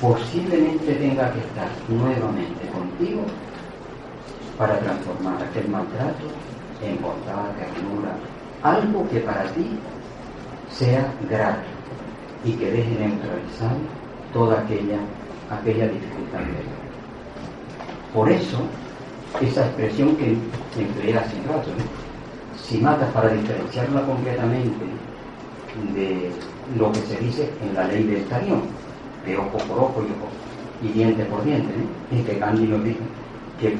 posiblemente 0.00 0.94
tenga 0.94 1.30
que 1.32 1.40
estar 1.40 1.68
nuevamente 1.88 2.66
contigo 2.72 3.22
para 4.56 4.78
transformar 4.78 5.42
aquel 5.42 5.68
maltrato 5.68 6.26
en 6.82 7.00
bondad, 7.02 7.52
ternura, 7.58 8.16
algo 8.62 9.08
que 9.10 9.20
para 9.20 9.44
ti 9.52 9.78
sea 10.70 11.12
grato 11.28 11.69
y 12.44 12.52
que 12.52 12.70
deje 12.70 12.90
neutralizar 12.90 13.76
toda 14.32 14.60
aquella, 14.60 14.98
aquella 15.50 15.88
dificultad. 15.88 16.40
Por 18.14 18.30
eso, 18.30 18.58
esa 19.40 19.66
expresión 19.66 20.16
que 20.16 20.36
empleé 20.80 21.16
hace 21.16 21.36
rato, 21.48 21.70
si 22.56 22.78
matas 22.78 23.10
para 23.12 23.28
diferenciarla 23.28 24.02
completamente 24.02 24.84
de 25.94 26.30
lo 26.78 26.92
que 26.92 27.00
se 27.00 27.16
dice 27.18 27.50
en 27.62 27.74
la 27.74 27.86
ley 27.88 28.04
del 28.04 28.24
talión, 28.24 28.62
de 29.26 29.36
ojo 29.36 29.58
por 29.58 29.78
ojo 29.78 30.02
y, 30.02 30.10
ojo, 30.12 30.28
y 30.82 30.88
diente 30.92 31.24
por 31.24 31.44
diente, 31.44 31.68
¿eh? 31.68 32.16
y 32.16 32.22
que 32.22 32.38
Gandhi 32.38 32.66
nos 32.66 32.84
dijo 32.84 33.00
que 33.60 33.76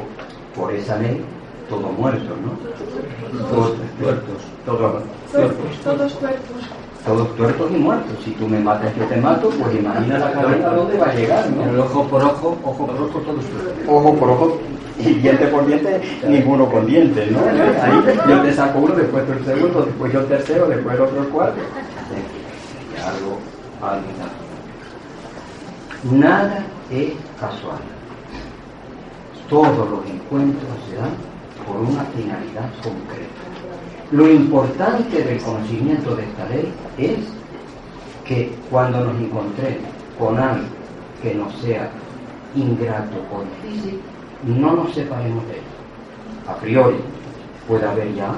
por, 0.54 0.72
esa 0.72 0.98
ley 0.98 1.22
todo 1.68 1.88
muerto, 1.92 2.34
¿no? 2.44 3.48
Todos 3.48 3.76
tuertos. 3.98 4.42
Todos. 4.66 5.02
Todos 5.32 5.52
tuertos. 5.56 5.82
Todos 5.84 6.79
tuertos 7.04 7.70
y 7.70 7.76
muertos. 7.76 8.16
Si 8.24 8.30
tú 8.32 8.48
me 8.48 8.60
matas, 8.60 8.94
yo 8.96 9.04
te 9.04 9.16
mato, 9.16 9.50
pues 9.50 9.74
imagina 9.74 10.18
la 10.18 10.32
cabeza 10.32 10.70
dónde 10.70 10.98
va 10.98 11.06
a 11.06 11.14
llegar, 11.14 11.50
¿no? 11.50 11.64
El 11.64 11.78
ojo 11.80 12.04
por 12.04 12.22
ojo, 12.22 12.58
ojo 12.62 12.86
por 12.86 12.94
ojo, 12.94 13.18
todos 13.20 13.44
tuertos. 13.44 13.88
Ojo 13.88 14.14
por 14.14 14.30
ojo 14.30 14.60
y 14.98 15.14
diente 15.14 15.46
por 15.46 15.66
diente, 15.66 16.00
ninguno 16.26 16.70
con 16.70 16.86
dientes, 16.86 17.30
¿no? 17.30 17.38
Ahí 17.40 18.18
yo 18.28 18.42
te 18.42 18.52
saco 18.52 18.80
uno, 18.80 18.94
después 18.94 19.26
tú 19.26 19.32
el 19.32 19.44
segundo, 19.44 19.82
después 19.82 20.12
yo 20.12 20.20
el 20.20 20.26
tercero, 20.26 20.68
después 20.68 20.94
el 20.96 21.02
otro 21.02 21.22
el 21.22 21.28
cuarto. 21.28 21.60
Algo, 23.06 23.38
algo, 23.82 24.06
Nada 26.18 26.64
es 26.90 27.12
casual. 27.38 27.78
Todos 29.48 29.90
los 29.90 30.06
encuentros 30.06 30.70
se 30.88 30.96
dan 30.96 31.10
por 31.66 31.76
una 31.76 32.04
finalidad 32.04 32.70
concreta. 32.82 33.39
Lo 34.12 34.28
importante 34.28 35.22
del 35.22 35.40
conocimiento 35.40 36.16
de 36.16 36.24
esta 36.24 36.48
ley 36.48 36.72
es 36.98 37.18
que 38.24 38.52
cuando 38.68 39.04
nos 39.04 39.14
encontremos 39.20 39.88
con 40.18 40.36
algo 40.36 40.66
que 41.22 41.34
nos 41.34 41.54
sea 41.60 41.88
ingrato 42.56 43.16
o 43.32 43.68
difícil, 43.68 44.00
no 44.44 44.72
nos 44.72 44.94
separemos 44.94 45.46
de 45.46 45.54
él. 45.54 45.62
A 46.48 46.56
priori 46.56 46.96
puede 47.68 47.86
haber 47.86 48.12
ya 48.14 48.32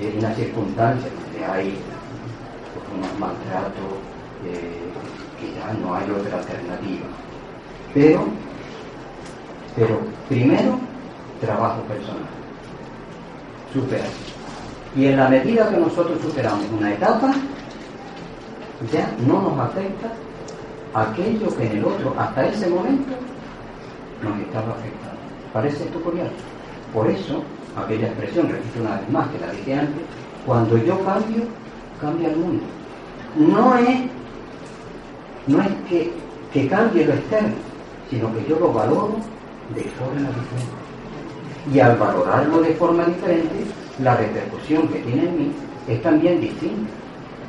eh, 0.00 0.12
una 0.18 0.34
circunstancia 0.34 1.08
donde 1.24 1.44
hay 1.44 1.74
pues, 2.74 2.84
unos 2.98 3.18
maltratos 3.20 3.92
eh, 4.44 4.80
que 5.38 5.54
ya 5.54 5.72
no 5.80 5.94
hay 5.94 6.10
otra 6.10 6.38
alternativa. 6.38 7.06
Pero, 7.94 8.24
pero 9.76 10.00
primero, 10.28 10.80
trabajo 11.40 11.80
personal. 11.82 12.26
Supera. 13.72 14.08
Y 14.94 15.06
en 15.06 15.16
la 15.16 15.28
medida 15.28 15.70
que 15.70 15.76
nosotros 15.78 16.18
superamos 16.20 16.66
una 16.78 16.92
etapa, 16.92 17.32
ya 18.92 19.10
no 19.26 19.40
nos 19.42 19.58
afecta 19.58 20.12
aquello 20.94 21.56
que 21.56 21.66
en 21.66 21.78
el 21.78 21.84
otro, 21.84 22.14
hasta 22.18 22.46
ese 22.46 22.68
momento, 22.68 23.12
nos 24.22 24.38
estaba 24.38 24.72
afectando. 24.72 25.20
¿Parece 25.52 25.84
esto 25.84 26.00
curioso? 26.00 26.30
Por 26.92 27.10
eso, 27.10 27.42
aquella 27.76 28.08
expresión, 28.08 28.48
repito 28.50 28.80
una 28.80 28.96
vez 28.96 29.10
más 29.10 29.28
que 29.28 29.38
la 29.38 29.52
dije 29.52 29.74
antes, 29.74 30.02
cuando 30.44 30.76
yo 30.76 31.02
cambio, 31.04 31.44
cambia 32.00 32.28
el 32.28 32.36
mundo. 32.36 32.64
No 33.36 33.76
es, 33.78 34.00
no 35.46 35.62
es 35.62 35.70
que, 35.88 36.12
que 36.52 36.68
cambie 36.68 37.06
lo 37.06 37.14
externo, 37.14 37.54
sino 38.10 38.32
que 38.34 38.46
yo 38.46 38.58
lo 38.58 38.72
valoro 38.72 39.16
de 39.74 39.84
forma 39.84 40.20
diferente. 40.20 40.82
Y 41.72 41.80
al 41.80 41.96
valorarlo 41.96 42.60
de 42.60 42.74
forma 42.74 43.04
diferente, 43.04 43.64
la 44.00 44.16
repercusión 44.16 44.88
que 44.88 45.00
tiene 45.00 45.28
en 45.28 45.38
mí 45.38 45.52
es 45.88 46.02
también 46.02 46.40
distinta. 46.40 46.90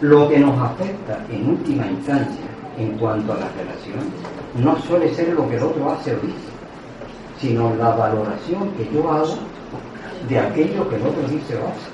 Lo 0.02 0.28
que 0.28 0.40
nos 0.40 0.58
afecta 0.60 1.26
en 1.30 1.50
última 1.50 1.88
instancia 1.88 2.46
en 2.78 2.98
cuanto 2.98 3.34
a 3.34 3.38
las 3.38 3.56
relaciones 3.56 4.06
no 4.62 4.80
suele 4.82 5.14
ser 5.14 5.30
lo 5.30 5.48
que 5.48 5.56
el 5.56 5.64
otro 5.64 5.92
hace 5.92 6.16
o 6.16 6.20
dice, 6.20 6.52
sino 7.40 7.76
la 7.76 7.90
valoración 7.92 8.72
que 8.72 8.90
yo 8.94 9.12
hago 9.12 9.38
de 10.28 10.40
aquello 10.40 10.90
que 10.90 10.96
el 10.96 11.02
otro 11.04 11.28
dice 11.30 11.56
o 11.56 11.68
hace. 11.68 11.94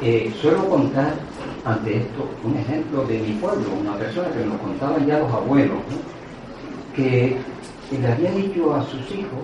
Eh, 0.00 0.32
suelo 0.40 0.68
contar 0.68 1.14
ante 1.64 1.98
esto 1.98 2.28
un 2.44 2.56
ejemplo 2.56 3.04
de 3.04 3.18
mi 3.18 3.32
pueblo, 3.34 3.66
una 3.80 3.94
persona 3.94 4.28
que 4.30 4.44
nos 4.44 4.60
contaban 4.60 5.06
ya 5.06 5.18
los 5.18 5.32
abuelos, 5.32 5.78
que 6.94 7.36
le 7.90 8.12
había 8.12 8.30
dicho 8.32 8.74
a 8.74 8.82
sus 8.84 9.00
hijos 9.10 9.42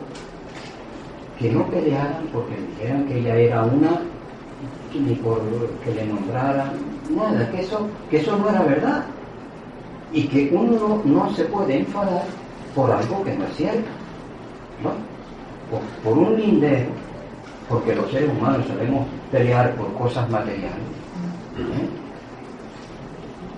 que 1.38 1.50
no 1.50 1.66
pelearan 1.66 2.26
porque 2.32 2.56
dijeran 2.56 3.06
que 3.06 3.18
ella 3.18 3.36
era 3.36 3.62
una, 3.64 4.00
ni 4.94 5.14
por 5.16 5.40
que 5.84 5.94
le 5.94 6.06
nombraran, 6.06 6.72
nada, 7.10 7.50
que 7.50 7.60
eso, 7.60 7.88
que 8.10 8.18
eso 8.18 8.36
no 8.36 8.48
era 8.48 8.62
verdad. 8.62 9.04
Y 10.12 10.28
que 10.28 10.50
uno 10.52 11.02
no 11.04 11.34
se 11.34 11.44
puede 11.44 11.78
enfadar 11.78 12.24
por 12.74 12.90
algo 12.90 13.24
que 13.24 13.36
no 13.36 13.44
es 13.46 13.56
cierto. 13.56 13.88
Por, 16.04 16.18
un 16.18 16.36
lindero, 16.36 16.90
porque 17.68 17.96
los 17.96 18.10
seres 18.10 18.30
humanos 18.30 18.64
sabemos 18.68 19.06
pelear 19.32 19.74
por 19.74 19.92
cosas 19.94 20.28
materiales. 20.30 20.76
¿eh? 21.58 21.88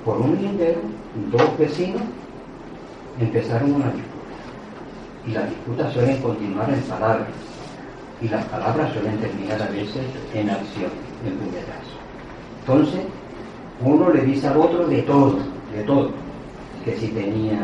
Por 0.02 0.18
un 0.18 0.36
lindero, 0.36 0.80
dos 1.30 1.58
vecinos 1.58 2.02
empezaron 3.20 3.74
una 3.74 3.86
disputa. 3.86 4.06
Y 5.26 5.30
las 5.32 5.50
disputas 5.50 5.92
suelen 5.92 6.22
continuar 6.22 6.72
en 6.72 6.80
palabras. 6.82 7.28
Y 8.20 8.28
las 8.28 8.44
palabras 8.47 8.93
suelen 8.93 9.18
terminar 9.18 9.60
a 9.60 9.66
veces 9.66 10.05
en 10.34 10.51
acción, 10.51 10.90
en 11.26 11.34
puñetazo. 11.36 11.97
Entonces, 12.60 13.01
uno 13.84 14.10
le 14.10 14.22
dice 14.22 14.48
al 14.48 14.56
otro 14.56 14.86
de 14.86 15.02
todo, 15.02 15.38
de 15.74 15.82
todo 15.84 16.10
que 16.84 16.97
si 16.97 17.09
tenía 17.09 17.59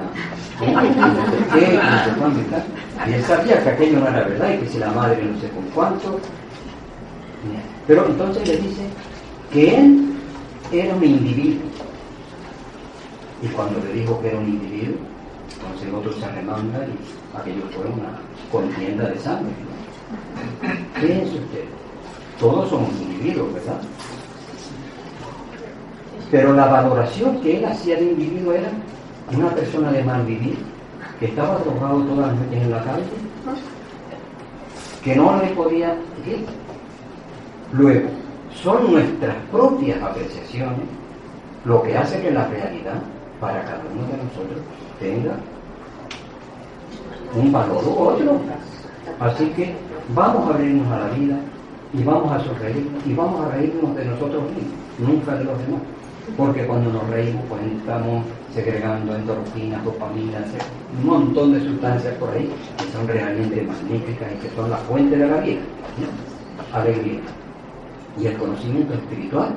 y 3.07 3.12
él 3.12 3.23
sabía 3.24 3.62
que 3.62 3.70
aquello 3.70 4.01
no 4.01 4.09
era 4.09 4.24
verdad 4.24 4.55
y 4.55 4.59
que 4.59 4.69
si 4.69 4.79
la 4.79 4.91
madre 4.93 5.24
no 5.24 5.41
sé 5.41 5.49
con 5.51 5.65
cuánto. 5.74 6.20
Pero 7.87 8.07
entonces 8.07 8.47
le 8.47 8.57
dice 8.59 8.83
que 9.53 9.77
él 9.77 10.15
era 10.70 10.95
un 10.95 11.05
individuo. 11.05 11.62
Y 13.43 13.49
cuando 13.49 13.81
le 13.81 13.93
dijo 13.93 14.20
que 14.20 14.29
era 14.29 14.39
un 14.39 14.49
individuo, 14.49 14.99
entonces 15.53 15.89
el 15.89 15.95
otro 15.95 16.12
se 16.12 16.29
remanda 16.29 16.87
y 16.87 17.37
aquello 17.37 17.62
fue 17.74 17.87
una 17.87 18.20
contienda 18.53 19.09
de 19.09 19.19
sangre. 19.19 19.53
Es 21.02 21.28
usted? 21.28 21.64
Todos 22.39 22.70
somos 22.70 22.90
individuos, 23.01 23.55
¿verdad? 23.55 23.80
Pero 26.30 26.52
la 26.55 26.66
valoración 26.66 27.40
que 27.40 27.59
él 27.59 27.64
hacía 27.64 27.97
de 27.97 28.05
individuo 28.05 28.55
era 28.55 28.70
una 29.36 29.51
persona 29.51 29.93
de 29.93 30.02
mal 30.02 30.24
vivir, 30.24 30.56
que 31.20 31.26
estaba 31.26 31.59
drogado 31.59 32.02
todas 32.02 32.28
las 32.28 32.36
noches 32.36 32.62
en 32.62 32.70
la 32.70 32.82
calle, 32.82 33.05
que 35.05 35.16
no 35.16 35.36
le 35.36 35.48
podía 35.48 35.97
ir. 36.26 36.47
Luego, 37.72 38.09
son 38.62 38.93
nuestras 38.93 39.36
propias 39.51 40.02
apreciaciones 40.02 40.86
lo 41.64 41.82
que 41.82 41.97
hace 41.97 42.20
que 42.20 42.30
la 42.30 42.47
realidad 42.48 43.01
para 43.40 43.64
cada 43.64 43.82
uno 43.93 44.06
de 44.06 44.16
nosotros 44.24 44.60
tenga 44.98 45.36
un 47.34 47.52
valor 47.52 47.84
u 47.84 47.98
otro. 47.98 48.40
Así 49.20 49.47
que 49.51 49.74
vamos 50.14 50.48
a 50.51 50.55
abrirnos 50.55 50.86
a 50.93 50.98
la 50.98 51.09
vida 51.10 51.36
y 51.94 52.02
vamos 52.02 52.32
a 52.32 52.40
sonreír 52.40 52.90
y 53.06 53.14
vamos 53.14 53.44
a 53.44 53.51
reírnos 53.51 53.94
de 53.97 54.05
nosotros 54.05 54.43
mismos, 54.51 54.74
nunca 54.98 55.34
de 55.36 55.44
los 55.44 55.59
demás. 55.59 55.82
Porque 56.36 56.64
cuando 56.66 56.93
nos 56.93 57.06
reímos, 57.09 57.43
pues 57.48 57.60
estamos 57.78 58.24
segregando 58.55 59.14
endorfinas, 59.14 59.84
dopaminas, 59.84 60.44
un 60.98 61.06
montón 61.06 61.52
de 61.52 61.60
sustancias 61.60 62.14
por 62.14 62.30
ahí 62.30 62.51
que 62.78 62.84
son 62.93 63.09
realmente 63.09 63.62
magníficas 63.62 64.28
y 64.32 64.36
que 64.47 64.55
son 64.55 64.70
la 64.70 64.76
fuente 64.76 65.16
de 65.16 65.26
la 65.26 65.36
vida. 65.39 65.60
Alegría. 66.72 67.20
Y 68.18 68.26
el 68.26 68.36
conocimiento 68.36 68.94
espiritual 68.94 69.55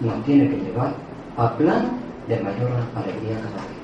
nos 0.00 0.24
tiene 0.24 0.48
que 0.48 0.56
llevar 0.56 0.92
a 1.36 1.56
plano 1.56 1.88
de 2.28 2.36
mayor 2.40 2.70
alegría 2.94 3.36
cada 3.36 3.62
vez. 3.64 3.78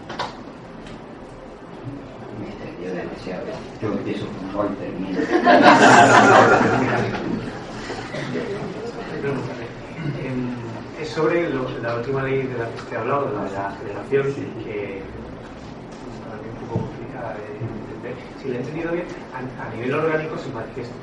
Me 2.41 2.49
extendió 2.49 2.75
demasiado. 2.95 3.45
Yo 3.81 3.93
empiezo 3.93 4.27
con 4.27 4.61
hoy 4.61 4.69
termino. 4.77 5.19
es 11.01 11.09
sobre 11.09 11.49
la 11.51 11.97
última 11.97 12.23
ley 12.23 12.43
de 12.43 12.59
la 12.59 12.69
que 12.69 12.77
usted 12.77 12.97
ha 12.97 13.01
hablado, 13.01 13.31
la 13.33 13.45
de 13.45 13.53
la 13.53 13.77
generación, 13.79 14.35
que 14.65 14.99
es 14.99 15.03
un 15.03 16.67
poco 16.69 16.81
complicada 16.87 17.35
de 17.35 17.45
entender. 17.61 18.15
Si 18.41 18.49
lo 18.49 18.55
he 18.55 18.59
entendido 18.59 18.93
bien, 18.93 19.07
a, 19.35 19.75
nivel 19.75 19.95
orgánico 19.95 20.39
se 20.39 20.49
manifiesta, 20.51 20.95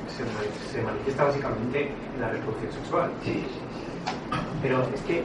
se, 0.72 0.82
manifiesta, 0.82 1.24
básicamente 1.24 1.92
en 2.14 2.20
la 2.20 2.30
reproducción 2.30 2.72
sexual. 2.72 3.10
Sí, 3.24 3.32
sí, 3.32 3.46
sí. 3.48 4.41
Pero 4.62 4.82
es 4.94 5.00
que 5.02 5.22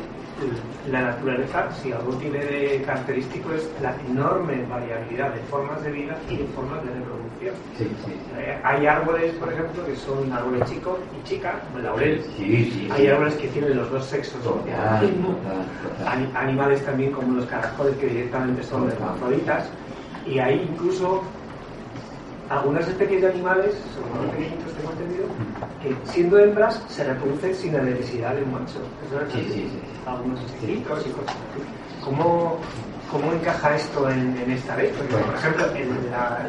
la 0.91 1.01
naturaleza, 1.01 1.69
si 1.81 1.91
algo 1.91 2.13
tiene 2.13 2.39
de 2.39 2.81
característico, 2.85 3.51
es 3.53 3.69
la 3.81 3.95
enorme 4.07 4.63
variabilidad 4.69 5.33
de 5.33 5.41
formas 5.41 5.83
de 5.83 5.91
vida 5.91 6.17
y 6.29 6.37
de 6.37 6.45
formas 6.47 6.83
de 6.85 6.91
reproducción. 6.91 7.55
Eh, 8.37 8.59
hay 8.63 8.85
árboles, 8.85 9.33
por 9.33 9.51
ejemplo, 9.51 9.85
que 9.85 9.95
son 9.95 10.31
árboles 10.31 10.69
chico 10.69 10.99
y 11.17 11.27
chica, 11.27 11.59
como 11.65 11.79
el 11.79 11.83
laurel. 11.85 12.23
hay 12.91 13.07
árboles 13.07 13.35
que 13.35 13.47
tienen 13.47 13.77
los 13.77 13.89
dos 13.91 14.05
sexos. 14.05 14.41
Hay 16.05 16.31
animales 16.35 16.85
también 16.85 17.11
como 17.11 17.35
los 17.35 17.45
caracoles 17.47 17.97
que 17.97 18.07
directamente 18.07 18.63
son 18.63 18.89
hermafroditas. 18.89 19.69
Y 20.25 20.39
hay 20.39 20.67
incluso 20.71 21.23
algunas 22.49 22.87
especies 22.87 23.21
de 23.21 23.27
animales, 23.27 23.71
sobre 23.93 24.09
todo 24.11 24.31
pequeñitos 24.31 24.73
tengo 24.73 24.91
entendido, 24.91 25.25
que 25.81 26.11
siendo 26.11 26.39
hembras 26.39 26.81
se 26.87 27.03
reproducen 27.03 27.53
sin 27.55 27.73
la 27.73 27.81
necesidad 27.81 28.35
de 28.35 28.43
un 28.43 28.53
macho. 28.53 28.79
Eso 29.05 29.19
sí, 29.33 29.47
sí, 29.51 29.69
Algunos 30.05 30.41
insectos 30.41 31.05
y 31.05 31.09
cosas 31.09 31.35
así. 31.35 31.61
¿Cómo, 32.03 32.57
¿Cómo 33.11 33.33
encaja 33.33 33.75
esto 33.75 34.09
en, 34.09 34.37
esta 34.49 34.77
ley? 34.77 34.93
Porque, 34.97 35.15
por 35.15 35.35
ejemplo, 35.35 35.65
en 35.75 36.11
la, 36.11 36.47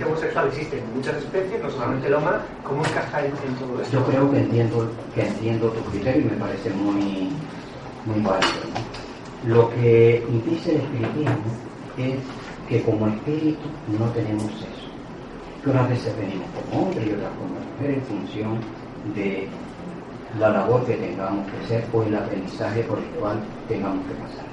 la 0.00 0.06
homosexual 0.06 0.48
existe 0.48 0.78
en 0.78 0.94
muchas 0.94 1.16
especies, 1.16 1.62
no 1.62 1.70
solamente 1.70 2.06
el 2.06 2.14
hombre. 2.14 2.34
¿Cómo 2.64 2.84
encaja 2.84 3.24
en, 3.24 3.32
todo 3.56 3.82
esto? 3.82 3.98
Yo 3.98 4.06
creo 4.06 4.30
que 4.30 4.38
entiendo, 4.38 4.90
que 5.14 5.26
entiendo 5.26 5.68
tu 5.68 5.90
criterio 5.90 6.22
y 6.22 6.24
me 6.24 6.36
parece 6.36 6.70
muy, 6.70 7.30
muy 8.06 8.20
válido. 8.22 8.52
Lo 9.46 9.68
que 9.70 10.24
dice 10.46 10.76
el 10.76 10.80
espiritismo 10.82 11.36
es 11.98 12.18
que 12.68 12.82
como 12.82 13.08
espíritu 13.08 13.68
no 13.98 14.06
tenemos 14.12 14.50
sexo 14.52 14.81
unas 15.66 15.88
veces 15.88 16.16
venimos 16.16 16.48
como 16.50 16.82
hombre 16.82 17.06
y 17.06 17.12
otras 17.12 17.30
como 17.38 17.54
mujer 17.54 17.90
en 17.98 18.02
función 18.02 18.58
de 19.14 19.48
la 20.38 20.48
labor 20.48 20.84
que 20.84 20.94
tengamos 20.94 21.46
que 21.50 21.64
hacer 21.64 21.84
o 21.92 22.02
el 22.02 22.16
aprendizaje 22.16 22.82
por 22.84 22.98
el 22.98 23.04
cual 23.20 23.38
tengamos 23.68 24.04
que 24.06 24.14
pasar. 24.14 24.46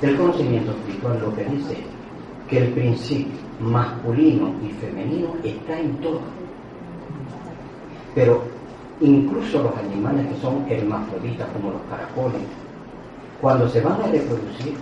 Del 0.00 0.16
conocimiento 0.16 0.72
espiritual 0.72 1.20
lo 1.20 1.34
que 1.34 1.44
dice 1.44 1.76
que 2.48 2.58
el 2.58 2.72
principio 2.72 3.38
masculino 3.60 4.54
y 4.64 4.72
femenino 4.72 5.34
está 5.44 5.78
en 5.78 5.94
todo. 5.98 6.20
Pero 8.14 8.42
incluso 9.00 9.62
los 9.62 9.76
animales 9.76 10.26
que 10.26 10.40
son 10.40 10.64
hermafroditas, 10.68 11.48
como 11.52 11.70
los 11.72 11.82
caracoles, 11.82 12.42
cuando 13.40 13.68
se 13.68 13.80
van 13.80 14.00
a 14.02 14.06
reproducir, 14.06 14.74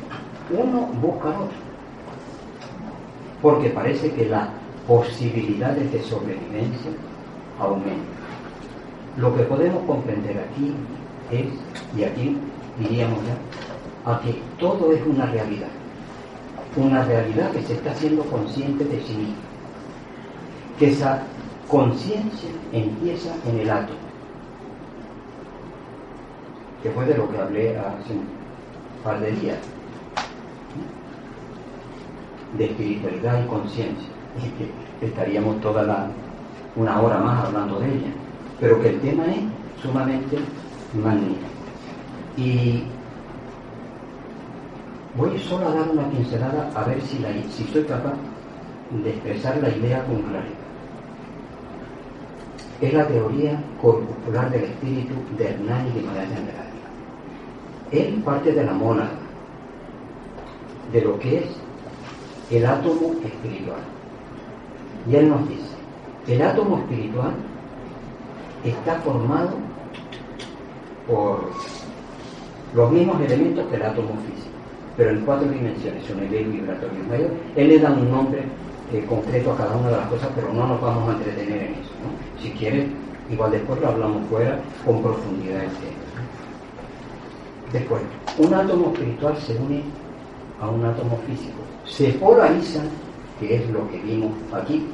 uno 0.51 0.89
busca 1.01 1.29
al 1.29 1.37
otro. 1.37 1.59
Porque 3.43 3.71
parece 3.71 4.13
que 4.13 4.25
la 4.27 4.49
posibilidades 4.89 5.93
de 5.93 6.03
sobrevivencia 6.03 6.91
aumentan. 7.61 8.19
Lo 9.19 9.37
que 9.37 9.43
podemos 9.43 9.85
comprender 9.85 10.39
aquí 10.39 10.73
es, 11.31 11.47
y 11.95 12.05
aquí 12.05 12.37
diríamos 12.79 13.19
ya, 13.27 14.11
a 14.11 14.21
que 14.21 14.41
todo 14.59 14.91
es 14.93 15.07
una 15.07 15.27
realidad, 15.27 15.69
una 16.77 17.05
realidad 17.05 17.51
que 17.51 17.63
se 17.63 17.75
está 17.75 17.91
haciendo 17.91 18.23
consciente 18.25 18.85
de 18.85 19.03
sí 19.03 19.13
misma, 19.13 19.35
que 20.79 20.91
esa 20.91 21.23
conciencia 21.69 22.49
empieza 22.73 23.35
en 23.47 23.59
el 23.59 23.71
átomo, 23.71 23.99
que 26.83 26.91
fue 26.93 27.05
de 27.05 27.19
lo 27.19 27.31
que 27.31 27.39
hablé 27.39 27.77
hace 27.77 28.15
un 28.15 28.25
par 29.05 29.21
de 29.21 29.33
días, 29.33 29.59
de 32.57 32.65
espiritualidad 32.65 33.45
y 33.45 33.49
conciencia 33.49 34.18
que 34.59 35.07
estaríamos 35.07 35.61
toda 35.61 35.83
la, 35.83 36.09
una 36.77 37.01
hora 37.01 37.19
más 37.19 37.45
hablando 37.45 37.79
de 37.81 37.87
ella, 37.87 38.13
pero 38.61 38.81
que 38.81 38.91
el 38.91 39.01
tema 39.01 39.25
es 39.27 39.41
sumamente 39.83 40.39
magnífico. 40.95 41.47
Y 42.37 42.85
voy 45.17 45.39
solo 45.39 45.69
a 45.69 45.75
dar 45.75 45.89
una 45.91 46.09
pincelada 46.11 46.71
a 46.75 46.85
ver 46.85 47.01
si, 47.03 47.19
la, 47.19 47.31
soy 47.73 47.85
capaz 47.85 48.15
de 48.91 49.11
expresar 49.11 49.59
la 49.59 49.69
idea 49.71 50.05
con 50.05 50.23
claridad. 50.23 50.59
Es 52.81 52.95
la 52.95 53.07
teoría 53.09 53.61
corporal 53.83 54.51
del 54.53 54.65
espíritu 54.65 55.15
de 55.37 55.51
Hernán 55.51 55.89
y 55.89 55.99
de 55.99 56.07
Magallanes 56.07 56.39
de 57.91 58.01
Él 58.01 58.23
parte 58.25 58.53
de 58.53 58.65
la 58.65 58.73
mónada, 58.73 59.11
de 60.93 61.01
lo 61.03 61.19
que 61.19 61.39
es 61.39 61.47
el 62.51 62.65
átomo 62.65 63.15
espiritual. 63.25 63.98
Y 65.09 65.17
él 65.17 65.29
nos 65.31 65.49
dice, 65.49 65.77
el 66.27 66.43
átomo 66.43 66.79
espiritual 66.79 67.33
está 68.65 68.97
formado 68.97 69.51
por 71.07 71.51
los 72.75 72.91
mismos 72.93 73.21
elementos 73.23 73.67
que 73.69 73.77
el 73.77 73.83
átomo 73.83 74.11
físico, 74.27 74.51
pero 74.97 75.11
en 75.11 75.21
cuatro 75.25 75.49
dimensiones, 75.49 76.11
un 76.11 76.21
nivel 76.21 76.45
vibratorio 76.47 77.05
mayor. 77.09 77.31
Él 77.57 77.69
le 77.69 77.79
da 77.79 77.91
un 77.91 78.11
nombre 78.11 78.43
eh, 78.93 79.05
concreto 79.09 79.53
a 79.53 79.57
cada 79.57 79.77
una 79.77 79.89
de 79.89 79.97
las 79.97 80.09
cosas, 80.09 80.29
pero 80.35 80.53
no 80.53 80.67
nos 80.67 80.81
vamos 80.81 81.09
a 81.09 81.13
entretener 81.17 81.63
en 81.63 81.73
eso. 81.73 81.93
Si 82.43 82.51
quiere, 82.51 82.89
igual 83.31 83.53
después 83.53 83.81
lo 83.81 83.89
hablamos 83.89 84.29
fuera 84.29 84.59
con 84.85 85.03
profundidad. 85.03 85.63
Después, 87.73 88.03
un 88.39 88.53
átomo 88.53 88.93
espiritual 88.93 89.37
se 89.39 89.57
une 89.57 89.83
a 90.61 90.69
un 90.69 90.85
átomo 90.85 91.19
físico, 91.27 91.61
se 91.85 92.09
polarizan 92.15 92.89
que 93.39 93.57
es 93.57 93.71
lo 93.71 93.89
que 93.91 93.99
vimos 93.99 94.33
aquí. 94.53 94.87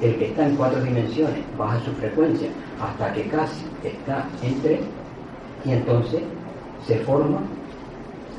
El 0.00 0.16
que 0.16 0.26
está 0.26 0.46
en 0.46 0.56
cuatro 0.56 0.80
dimensiones 0.82 1.40
baja 1.58 1.80
su 1.84 1.92
frecuencia 1.92 2.48
hasta 2.80 3.12
que 3.12 3.24
casi 3.28 3.64
está 3.82 4.26
en 4.42 4.60
tres 4.62 4.80
y 5.64 5.72
entonces 5.72 6.22
se 6.86 6.98
forma 7.00 7.40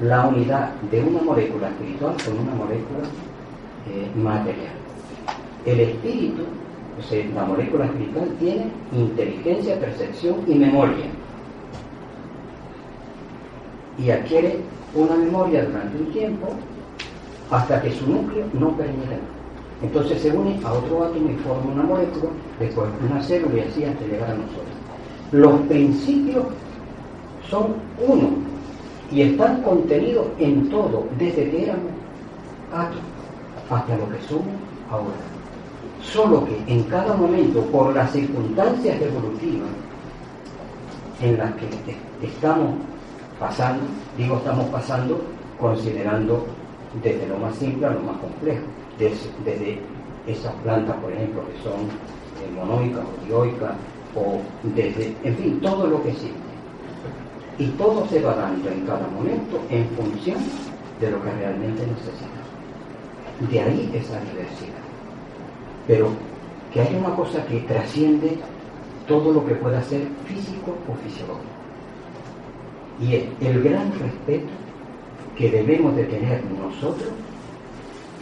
la 0.01 0.27
unidad 0.27 0.71
de 0.89 1.03
una 1.03 1.21
molécula 1.21 1.67
espiritual 1.67 2.15
con 2.23 2.39
una 2.39 2.55
molécula 2.55 3.03
eh, 3.89 4.09
material. 4.15 4.73
El 5.65 5.79
espíritu, 5.81 6.43
o 6.97 7.03
sea, 7.03 7.25
la 7.35 7.43
molécula 7.43 7.85
espiritual 7.85 8.29
tiene 8.39 8.67
inteligencia, 8.93 9.79
percepción 9.79 10.37
y 10.47 10.55
memoria. 10.55 11.05
Y 13.97 14.11
adquiere 14.11 14.59
una 14.95 15.15
memoria 15.15 15.65
durante 15.65 15.97
un 15.97 16.11
tiempo 16.13 16.47
hasta 17.51 17.81
que 17.81 17.91
su 17.91 18.07
núcleo 18.07 18.45
no 18.53 18.71
permite 18.77 19.19
entonces 19.81 20.21
se 20.21 20.31
une 20.31 20.59
a 20.65 20.73
otro 20.73 21.05
átomo 21.05 21.29
y 21.29 21.35
forma 21.35 21.71
una 21.71 21.83
molécula, 21.83 22.31
después 22.59 22.89
una 23.09 23.21
célula 23.23 23.55
y 23.55 23.59
así 23.61 23.85
hasta 23.85 24.05
llegar 24.05 24.31
a 24.31 24.35
nosotros. 24.35 24.65
Los 25.31 25.61
principios 25.67 26.45
son 27.49 27.75
uno 28.05 28.29
y 29.11 29.21
están 29.21 29.61
contenidos 29.63 30.27
en 30.37 30.69
todo, 30.69 31.05
desde 31.17 31.49
que 31.49 31.63
éramos 31.63 31.91
átomos 32.73 33.03
hasta 33.69 33.97
lo 33.97 34.09
que 34.09 34.21
somos 34.27 34.47
ahora. 34.91 35.15
Solo 36.01 36.45
que 36.45 36.73
en 36.73 36.83
cada 36.83 37.15
momento, 37.15 37.61
por 37.65 37.93
las 37.93 38.11
circunstancias 38.11 39.01
evolutivas 39.01 39.69
en 41.21 41.37
las 41.37 41.53
que 41.53 41.67
estamos 42.25 42.75
pasando, 43.39 43.83
digo 44.17 44.37
estamos 44.37 44.65
pasando 44.65 45.21
considerando 45.59 46.45
desde 47.01 47.27
lo 47.27 47.37
más 47.37 47.55
simple 47.55 47.85
a 47.85 47.91
lo 47.91 47.99
más 48.01 48.17
complejo 48.17 48.63
desde, 48.99 49.79
esas 50.27 50.53
plantas, 50.63 50.95
por 50.97 51.11
ejemplo, 51.11 51.41
que 51.47 51.63
son 51.63 51.79
eh, 51.79 52.51
monoicas 52.55 53.03
o 53.03 53.25
dioicas, 53.25 53.71
o 54.15 54.41
desde, 54.75 55.15
en 55.23 55.35
fin, 55.37 55.59
todo 55.61 55.87
lo 55.87 56.03
que 56.03 56.09
existe. 56.09 56.37
Y 57.57 57.67
todo 57.69 58.05
se 58.07 58.21
va 58.21 58.35
dando 58.35 58.69
en 58.69 58.85
cada 58.85 59.07
momento 59.07 59.59
en 59.69 59.87
función 59.89 60.37
de 60.99 61.11
lo 61.11 61.23
que 61.23 61.31
realmente 61.31 61.81
necesitamos. 61.87 63.49
De 63.49 63.61
ahí 63.61 63.91
esa 63.93 64.19
diversidad. 64.19 64.83
Pero 65.87 66.09
que 66.73 66.81
hay 66.81 66.95
una 66.95 67.15
cosa 67.15 67.43
que 67.45 67.59
trasciende 67.61 68.37
todo 69.07 69.33
lo 69.33 69.45
que 69.45 69.55
pueda 69.55 69.81
ser 69.83 70.01
físico 70.25 70.75
o 70.87 70.93
fisiológico. 71.03 71.49
Y 73.01 73.15
es 73.15 73.25
el 73.41 73.63
gran 73.63 73.91
respeto 73.99 74.49
que 75.35 75.49
debemos 75.49 75.95
de 75.95 76.03
tener 76.03 76.43
nosotros 76.45 77.09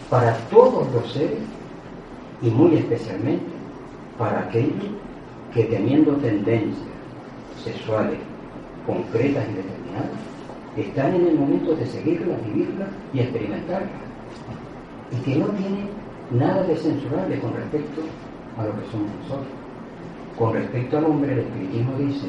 para 0.10 0.38
todos 0.50 0.92
los 0.94 1.12
seres 1.12 1.40
y 2.42 2.50
muy 2.50 2.76
especialmente 2.76 3.46
para 4.18 4.42
aquellos 4.42 4.74
que 5.54 5.64
teniendo 5.66 6.14
tendencias 6.14 6.88
sexuales 7.64 8.20
concretas 8.86 9.44
y 9.50 9.54
determinadas, 9.54 10.12
están 10.78 11.16
en 11.16 11.28
el 11.28 11.36
momento 11.36 11.76
de 11.76 11.86
seguirlas, 11.86 12.38
vivirlas 12.46 12.90
y 13.14 13.20
experimentarlas. 13.20 13.90
Y 15.12 15.16
que 15.24 15.36
no 15.36 15.48
tienen 15.48 15.90
nada 16.32 16.64
de 16.64 16.76
censurable 16.76 17.40
con 17.40 17.54
respecto 17.54 18.02
a 18.58 18.66
lo 18.66 18.72
que 18.72 18.92
somos 18.92 19.10
nosotros. 19.24 19.48
Con 20.38 20.54
respecto 20.54 20.98
al 20.98 21.06
hombre, 21.06 21.34
el 21.34 21.40
espiritismo 21.40 21.94
dice 21.98 22.28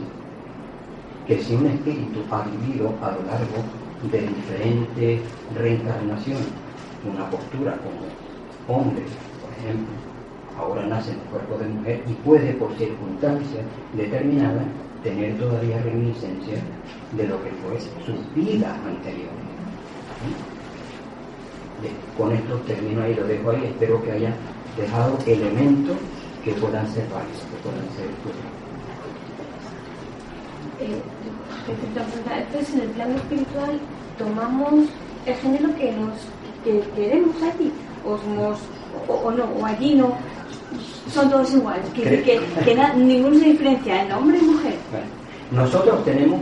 que 1.26 1.38
si 1.38 1.54
un 1.54 1.66
espíritu 1.66 2.20
ha 2.30 2.42
vivido 2.42 2.92
a 3.02 3.12
lo 3.12 3.22
largo 3.22 3.62
de 4.10 4.20
diferentes 4.20 5.20
reencarnaciones 5.54 6.46
una 7.08 7.30
postura 7.30 7.76
como 7.78 8.78
hombre, 8.78 9.02
por 9.40 9.50
ejemplo, 9.58 9.94
ahora 10.58 10.86
nace 10.86 11.12
en 11.12 11.20
el 11.20 11.24
cuerpo 11.26 11.58
de 11.58 11.68
mujer 11.68 12.02
y 12.06 12.12
puede 12.14 12.52
por 12.54 12.74
circunstancias 12.76 13.64
determinadas 13.94 14.66
tener 15.02 15.38
todavía 15.38 15.80
reminiscencia 15.82 16.58
de 17.16 17.26
lo 17.26 17.42
que 17.42 17.50
fue 17.50 17.80
su 18.04 18.40
vida 18.40 18.74
anterior. 18.86 19.30
con 22.16 22.32
esto 22.32 22.56
termino 22.66 23.02
ahí, 23.02 23.14
lo 23.14 23.24
dejo 23.24 23.50
ahí, 23.50 23.64
espero 23.66 24.02
que 24.02 24.12
haya 24.12 24.34
dejado 24.76 25.16
elementos 25.26 25.96
que 26.44 26.52
puedan 26.52 26.86
ser 26.88 27.04
válidos, 27.08 27.42
que 27.42 27.56
puedan 27.62 27.88
ser 27.94 28.06
eh, 30.80 31.02
entonces 31.68 32.74
en 32.74 32.80
el 32.80 32.88
plano 32.90 33.16
espiritual 33.16 33.80
tomamos 34.16 34.86
el 35.26 35.34
género 35.34 35.74
que 35.76 35.92
nos 35.92 36.12
que 36.68 36.80
queremos 36.94 37.34
allí 37.42 37.72
o, 38.04 39.12
o, 39.12 39.30
no 39.30 39.44
o 39.44 39.64
allí 39.64 39.94
no 39.94 40.12
son 41.10 41.30
todos 41.30 41.52
iguales 41.54 41.86
que, 41.94 42.02
que, 42.02 42.40
que 42.64 42.76
ninguno 42.96 43.38
se 43.38 43.46
diferencia 43.46 44.02
en 44.02 44.12
hombre 44.12 44.38
y 44.38 44.44
mujer. 44.44 44.74
Nosotros 45.50 46.04
tenemos 46.04 46.40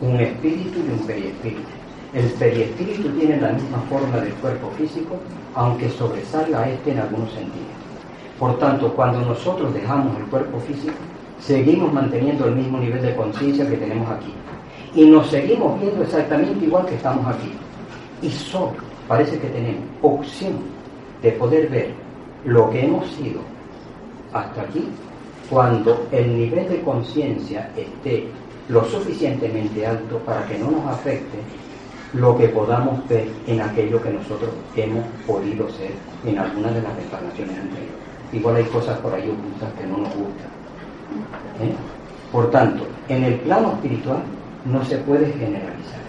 un 0.00 0.18
espíritu 0.18 0.78
y 0.78 0.92
un 0.98 1.06
periespíritu. 1.06 1.68
El 2.14 2.26
periespíritu 2.30 3.08
tiene 3.10 3.40
la 3.40 3.52
misma 3.52 3.78
forma 3.90 4.18
del 4.18 4.32
cuerpo 4.34 4.70
físico 4.78 5.16
aunque 5.54 5.90
sobresalga 5.90 6.62
a 6.62 6.70
este 6.70 6.92
en 6.92 7.00
algunos 7.00 7.30
sentidos. 7.32 7.76
Por 8.38 8.58
tanto 8.58 8.92
cuando 8.94 9.20
nosotros 9.20 9.74
dejamos 9.74 10.16
el 10.18 10.24
cuerpo 10.26 10.58
físico 10.60 10.94
seguimos 11.38 11.92
manteniendo 11.92 12.46
el 12.46 12.56
mismo 12.56 12.78
nivel 12.78 13.02
de 13.02 13.14
conciencia 13.14 13.68
que 13.68 13.76
tenemos 13.76 14.08
aquí. 14.10 14.32
Y 14.94 15.04
nos 15.06 15.28
seguimos 15.28 15.78
viendo 15.80 16.02
exactamente 16.02 16.64
igual 16.64 16.86
que 16.86 16.94
estamos 16.94 17.26
aquí. 17.26 17.52
Y 18.22 18.30
solo 18.30 18.91
parece 19.12 19.38
que 19.38 19.48
tenemos 19.48 19.84
opción 20.00 20.54
de 21.20 21.32
poder 21.32 21.68
ver 21.68 21.90
lo 22.46 22.70
que 22.70 22.82
hemos 22.82 23.06
sido 23.10 23.40
hasta 24.32 24.62
aquí 24.62 24.88
cuando 25.50 26.06
el 26.10 26.34
nivel 26.34 26.66
de 26.66 26.80
conciencia 26.80 27.70
esté 27.76 28.28
lo 28.70 28.82
suficientemente 28.86 29.86
alto 29.86 30.16
para 30.20 30.46
que 30.46 30.56
no 30.56 30.70
nos 30.70 30.86
afecte 30.86 31.36
lo 32.14 32.38
que 32.38 32.48
podamos 32.48 33.06
ver 33.06 33.28
en 33.46 33.60
aquello 33.60 34.02
que 34.02 34.14
nosotros 34.14 34.50
hemos 34.76 35.04
podido 35.26 35.68
ser 35.72 35.90
en 36.24 36.38
alguna 36.38 36.70
de 36.70 36.80
las 36.80 36.98
encarnaciones 36.98 37.58
anteriores. 37.58 37.92
Igual 38.32 38.56
hay 38.56 38.64
cosas 38.64 38.98
por 39.00 39.12
ahí 39.12 39.28
ocultas 39.28 39.74
que 39.78 39.86
no 39.88 39.98
nos 39.98 40.14
gustan. 40.14 40.48
¿eh? 41.60 41.74
Por 42.32 42.50
tanto, 42.50 42.86
en 43.10 43.24
el 43.24 43.34
plano 43.40 43.72
espiritual 43.72 44.22
no 44.64 44.82
se 44.86 44.96
puede 44.96 45.30
generalizar 45.34 46.01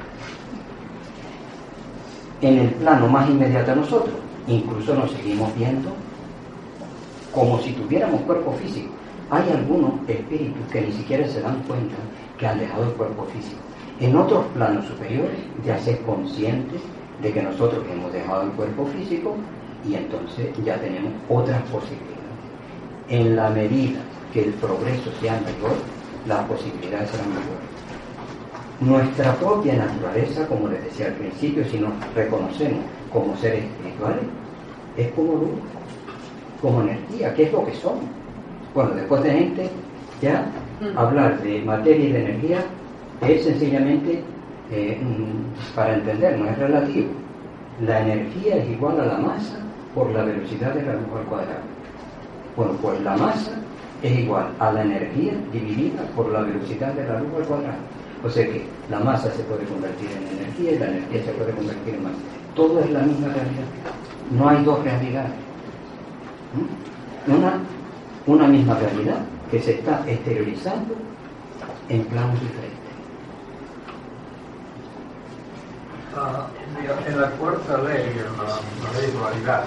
en 2.44 2.60
el 2.60 2.70
plano 2.72 3.07
más 3.07 3.30
inmediato 3.30 3.72
a 3.72 3.76
nosotros. 3.76 4.15
Incluso 4.48 4.94
nos 4.94 5.11
seguimos 5.11 5.56
viendo 5.56 5.90
como 7.34 7.60
si 7.61 7.72
tuviéramos 7.72 8.22
cuerpo 8.22 8.52
físico. 8.53 8.90
Hay 9.32 9.49
algunos 9.49 9.94
espíritus 10.07 10.61
que 10.72 10.82
ni 10.82 10.91
siquiera 10.91 11.28
se 11.28 11.41
dan 11.41 11.64
cuenta 11.64 11.95
que 12.38 12.45
han 12.45 12.60
dejado 12.60 12.84
el 12.84 12.91
cuerpo 12.91 13.26
físico. 13.34 13.61
En 13.99 14.15
otros 14.18 14.45
planos 14.53 14.86
superiores 14.86 15.40
ya 15.65 15.80
se 15.80 15.91
es 15.91 15.99
consciente 15.99 16.76
de 17.22 17.32
que 17.32 17.41
nosotros 17.41 17.84
hemos 17.91 18.11
dejado 18.11 18.44
el 18.44 18.49
cuerpo 18.49 18.86
físico 18.88 19.36
y 19.88 19.95
entonces 19.95 20.48
ya 20.65 20.76
tenemos 20.78 21.14
otras 21.30 21.61
posibilidades. 21.64 22.14
En 23.10 23.36
la 23.36 23.49
medida 23.49 23.99
que 24.34 24.44
el 24.44 24.53
progreso 24.53 25.11
sea 25.22 25.34
mayor, 25.34 25.78
las 26.28 26.44
posibilidades 26.45 27.10
serán 27.10 27.30
mayores 27.30 27.73
nuestra 28.85 29.34
propia 29.35 29.76
naturaleza, 29.76 30.47
como 30.47 30.68
les 30.68 30.84
decía 30.84 31.07
al 31.07 31.14
principio, 31.14 31.64
si 31.65 31.80
nos 31.80 31.91
reconocemos 32.15 32.80
como 33.11 33.35
seres 33.38 33.64
espirituales, 33.64 34.23
es 34.97 35.11
como 35.11 35.34
luz, 35.34 35.49
como 36.61 36.81
energía, 36.81 37.34
¿qué 37.34 37.43
es 37.43 37.51
lo 37.51 37.65
que 37.65 37.73
somos? 37.76 38.03
Bueno, 38.73 38.91
después 38.91 39.23
de 39.23 39.31
gente, 39.31 39.69
ya 40.22 40.45
mm. 40.81 40.97
hablar 40.97 41.41
de 41.41 41.61
materia 41.61 42.05
y 42.05 42.11
de 42.11 42.26
energía 42.26 42.65
es 43.22 43.43
sencillamente 43.43 44.23
eh, 44.72 44.99
mm, 45.01 45.76
para 45.76 45.95
entender, 45.95 46.38
no 46.39 46.49
es 46.49 46.57
relativo. 46.57 47.10
La 47.85 48.01
energía 48.01 48.57
es 48.57 48.69
igual 48.69 48.99
a 48.99 49.05
la 49.05 49.18
masa 49.18 49.60
por 49.93 50.11
la 50.11 50.23
velocidad 50.23 50.73
de 50.73 50.84
la 50.84 50.93
luz 50.93 51.05
al 51.18 51.26
cuadrado. 51.26 51.61
Bueno, 52.55 52.73
pues 52.81 53.01
la 53.01 53.18
masa 53.18 53.51
es 54.01 54.19
igual 54.19 54.47
a 54.60 54.72
la 54.72 54.81
energía 54.84 55.34
dividida 55.51 56.03
por 56.15 56.31
la 56.31 56.41
velocidad 56.41 56.93
de 56.93 57.05
la 57.05 57.19
luz 57.19 57.30
al 57.38 57.45
cuadrado. 57.45 58.03
O 58.24 58.30
sea 58.30 58.45
que 58.45 58.66
la 58.90 59.00
masa 59.00 59.32
se 59.32 59.44
puede 59.44 59.66
convertir 59.66 60.10
en 60.12 60.40
energía 60.40 60.72
y 60.72 60.80
la 60.80 60.88
energía 60.88 61.26
se 61.26 61.32
puede 61.34 61.52
convertir 61.52 61.95
en 61.95 62.04
masa. 62.04 62.16
Todo 62.56 62.80
es 62.80 62.90
la 62.91 63.02
misma 63.02 63.28
realidad. 63.28 63.68
No 64.32 64.50
hay 64.50 64.64
dos 64.64 64.84
realidades. 64.84 65.32
¿Mm? 66.54 67.32
Una, 67.36 67.60
una 68.28 68.48
misma 68.48 68.76
realidad 68.76 69.20
que 69.52 69.62
se 69.62 69.74
está 69.74 70.04
exteriorizando 70.08 70.95
en 71.90 72.06
planos 72.06 72.40
diferentes. 72.40 72.74
Ah, 76.16 76.48
en 77.08 77.22
la 77.22 77.30
cuarta 77.32 77.78
ley, 77.80 78.14
en 78.16 78.38
la, 78.38 79.00
ley 79.00 79.08
de 79.08 79.18
dualidad, 79.18 79.64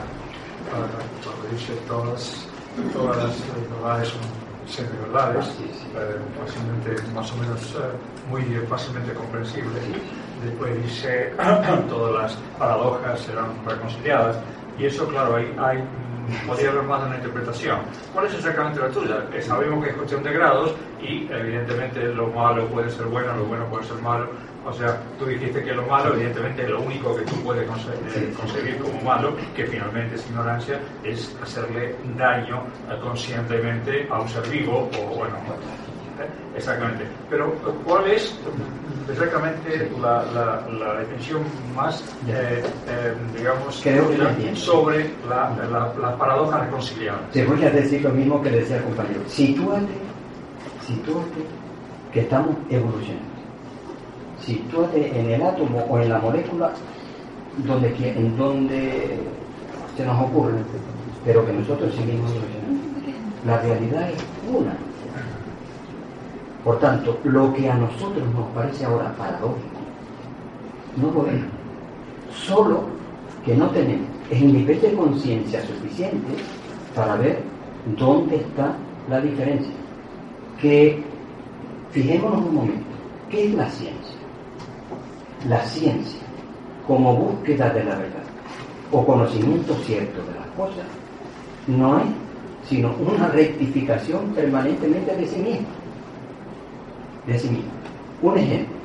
cuando 0.71 1.53
dice 1.53 1.75
todas, 1.87 2.47
todas 2.93 3.17
las 3.17 3.37
verdades 3.71 4.09
son 4.09 4.46
semi-verdades, 4.67 5.47
eh, 5.47 6.19
fácilmente, 6.39 7.03
más 7.15 7.31
o 7.33 7.37
menos 7.37 7.61
eh, 7.75 8.31
muy 8.31 8.43
fácilmente 8.69 9.13
comprensibles. 9.15 9.83
Después 10.45 10.83
dice 10.83 11.33
todas 11.89 12.23
las 12.23 12.39
paradojas 12.59 13.21
serán 13.21 13.65
reconciliadas. 13.65 14.37
Y 14.79 14.85
eso, 14.87 15.09
claro, 15.09 15.37
hay, 15.37 15.55
hay 15.59 15.83
podría 16.47 16.71
haber 16.71 16.83
más 16.83 17.01
de 17.03 17.07
una 17.09 17.17
interpretación. 17.17 17.79
¿Cuál 18.13 18.27
es 18.27 18.35
exactamente 18.35 18.81
la 18.81 18.89
tuya? 18.89 19.25
Eh, 19.33 19.43
sabemos 19.43 19.85
que 19.85 19.91
es 19.91 19.97
cuestión 19.97 20.23
de 20.23 20.33
grados 20.33 20.75
y 21.01 21.29
evidentemente 21.31 22.03
lo 22.15 22.29
malo 22.29 22.67
puede 22.69 22.91
ser 22.91 23.07
bueno, 23.07 23.37
lo 23.37 23.45
bueno 23.45 23.67
puede 23.67 23.85
ser 23.85 23.97
malo. 24.03 24.29
O 24.65 24.73
sea, 24.73 25.01
tú 25.17 25.27
dijiste 25.27 25.63
que 25.63 25.73
lo 25.73 25.87
malo, 25.87 26.15
evidentemente 26.15 26.67
lo 26.67 26.81
único 26.81 27.15
que 27.15 27.23
tú 27.23 27.37
puedes 27.45 27.69
conseguir, 27.69 28.79
como 28.79 29.01
malo, 29.03 29.33
que 29.55 29.65
finalmente 29.65 30.17
es 30.17 30.27
ignorancia, 30.29 30.81
es 31.05 31.37
hacerle 31.41 31.95
daño 32.17 32.65
conscientemente 33.01 34.09
a 34.11 34.21
un 34.21 34.29
ser 34.29 34.43
vivo 34.49 34.91
o 34.99 35.15
bueno, 35.15 35.37
Exactamente. 36.57 37.05
Pero, 37.29 37.53
¿cuál 37.85 38.11
es 38.11 38.35
exactamente 39.11 39.91
la, 40.01 40.25
la, 40.79 40.95
definición 41.01 41.43
más, 41.75 42.03
eh, 42.29 42.63
eh, 42.89 43.15
digamos, 43.37 43.75
sobre 44.55 45.11
la, 45.29 45.55
la, 46.01 46.17
paradoja 46.17 46.61
reconciliable? 46.61 47.23
Te 47.33 47.45
voy 47.45 47.63
a 47.65 47.71
decir 47.71 48.03
lo 48.03 48.11
mismo 48.11 48.43
que 48.43 48.51
decía 48.51 48.77
el 48.77 48.85
compañero. 48.85 49.21
Sitúate, 49.27 49.93
sitúate 50.87 51.45
que 52.13 52.21
estamos 52.21 52.57
evolucionando. 52.71 53.37
Sitúate 54.41 55.19
en 55.19 55.31
el 55.31 55.43
átomo 55.43 55.81
o 55.91 55.99
en 55.99 56.09
la 56.09 56.19
molécula 56.19 56.73
donde, 57.67 57.95
en 57.99 58.37
donde 58.37 59.19
se 59.97 60.07
nos 60.07 60.23
ocurre, 60.23 60.55
pero 61.25 61.45
que 61.45 61.53
nosotros 61.53 61.95
seguimos 61.95 62.31
evolucionando. 62.31 62.57
La 63.45 63.61
realidad 63.61 64.11
es 64.11 64.23
una 64.49 64.77
por 66.67 66.81
tanto, 66.81 67.17
lo 67.23 67.55
que 67.55 67.71
a 67.71 67.77
nosotros 67.77 68.27
nos 68.35 68.49
parece 68.49 68.85
ahora 68.85 69.15
paradójico, 69.17 69.79
no 70.97 71.13
lo 71.13 71.29
es. 71.29 71.41
Solo 72.35 72.83
que 73.45 73.55
no 73.55 73.71
tenemos 73.71 74.09
el 74.33 74.53
nivel 74.53 74.81
de 74.81 74.93
conciencia 74.95 75.65
suficiente 75.65 76.35
para 76.93 77.15
ver 77.15 77.39
dónde 77.97 78.35
está 78.35 78.75
la 79.09 79.21
diferencia. 79.21 79.71
Que 80.61 81.05
fijémonos 81.93 82.41
un 82.41 82.55
momento, 82.57 82.97
¿qué 83.31 83.47
es 83.47 83.55
la 83.55 83.71
ciencia? 83.71 84.17
La 85.49 85.61
ciencia, 85.67 86.27
como 86.85 87.15
búsqueda 87.15 87.71
de 87.71 87.85
la 87.85 87.95
verdad 87.95 88.25
o 88.91 89.07
conocimiento 89.07 89.73
cierto 89.85 90.21
de 90.21 90.35
las 90.35 90.49
cosas, 90.57 90.87
no 91.69 91.99
es 91.99 92.07
sino 92.69 92.93
una 92.97 93.29
rectificación 93.29 94.33
permanentemente 94.35 95.15
de 95.15 95.29
sí 95.29 95.39
misma 95.41 95.86
de 97.27 97.39
sí 97.39 97.49
mismo. 97.49 97.71
Un 98.23 98.39
ejemplo. 98.39 98.77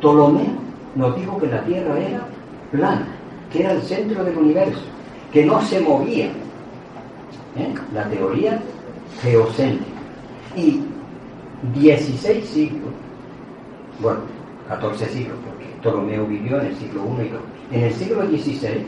Ptolomeo 0.00 0.64
nos 0.94 1.16
dijo 1.16 1.38
que 1.38 1.46
la 1.46 1.64
Tierra 1.64 1.98
era 1.98 2.26
plana, 2.70 3.06
que 3.52 3.60
era 3.60 3.72
el 3.72 3.82
centro 3.82 4.24
del 4.24 4.36
universo, 4.36 4.82
que 5.32 5.44
no 5.44 5.60
se 5.62 5.80
movía. 5.80 6.26
¿Eh? 7.56 7.74
La 7.92 8.04
teoría 8.08 8.60
geocéntrica. 9.22 9.90
Y 10.56 10.80
16 11.74 12.44
siglos, 12.46 12.92
bueno, 14.00 14.20
14 14.68 15.06
siglos, 15.08 15.36
porque 15.44 15.64
Ptolomeo 15.80 16.26
vivió 16.26 16.60
en 16.60 16.66
el 16.66 16.76
siglo 16.76 17.02
I 17.18 17.22
y 17.22 17.26
II. 17.26 17.38
En 17.72 17.84
el 17.84 17.92
siglo 17.94 18.22
XVI, 18.26 18.84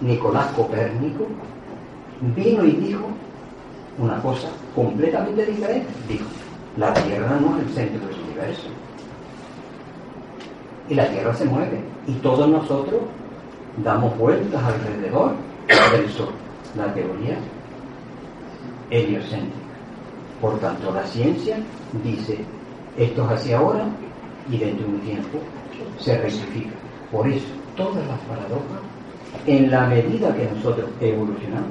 Nicolás 0.00 0.46
Copérnico 0.52 1.26
vino 2.36 2.64
y 2.64 2.72
dijo 2.72 3.06
una 3.98 4.20
cosa 4.22 4.48
completamente 4.74 5.44
diferente. 5.46 5.88
Dijo, 6.08 6.24
la 6.76 6.94
Tierra 6.94 7.38
no 7.40 7.58
es 7.58 7.64
el 7.66 7.74
centro 7.74 8.08
del 8.08 8.20
universo. 8.20 8.68
Y 10.88 10.94
la 10.94 11.08
Tierra 11.08 11.34
se 11.34 11.44
mueve. 11.44 11.80
Y 12.06 12.12
todos 12.14 12.48
nosotros 12.48 13.00
damos 13.84 14.16
vueltas 14.18 14.62
alrededor 14.62 15.32
del 15.92 16.08
Sol. 16.10 16.30
La 16.76 16.92
teoría 16.92 17.36
heliocéntrica. 18.90 19.56
Por 20.40 20.58
tanto, 20.58 20.92
la 20.92 21.06
ciencia 21.06 21.56
dice, 22.02 22.38
esto 22.96 23.24
es 23.26 23.30
así 23.30 23.52
ahora 23.52 23.84
y 24.50 24.58
dentro 24.58 24.86
de 24.86 24.94
un 24.94 25.00
tiempo 25.00 25.38
se 25.98 26.18
rectifica. 26.18 26.72
Por 27.10 27.28
eso, 27.28 27.46
todas 27.76 28.06
las 28.08 28.18
paradojas, 28.20 28.80
en 29.46 29.70
la 29.70 29.86
medida 29.86 30.34
que 30.34 30.50
nosotros 30.54 30.88
evolucionamos, 31.00 31.70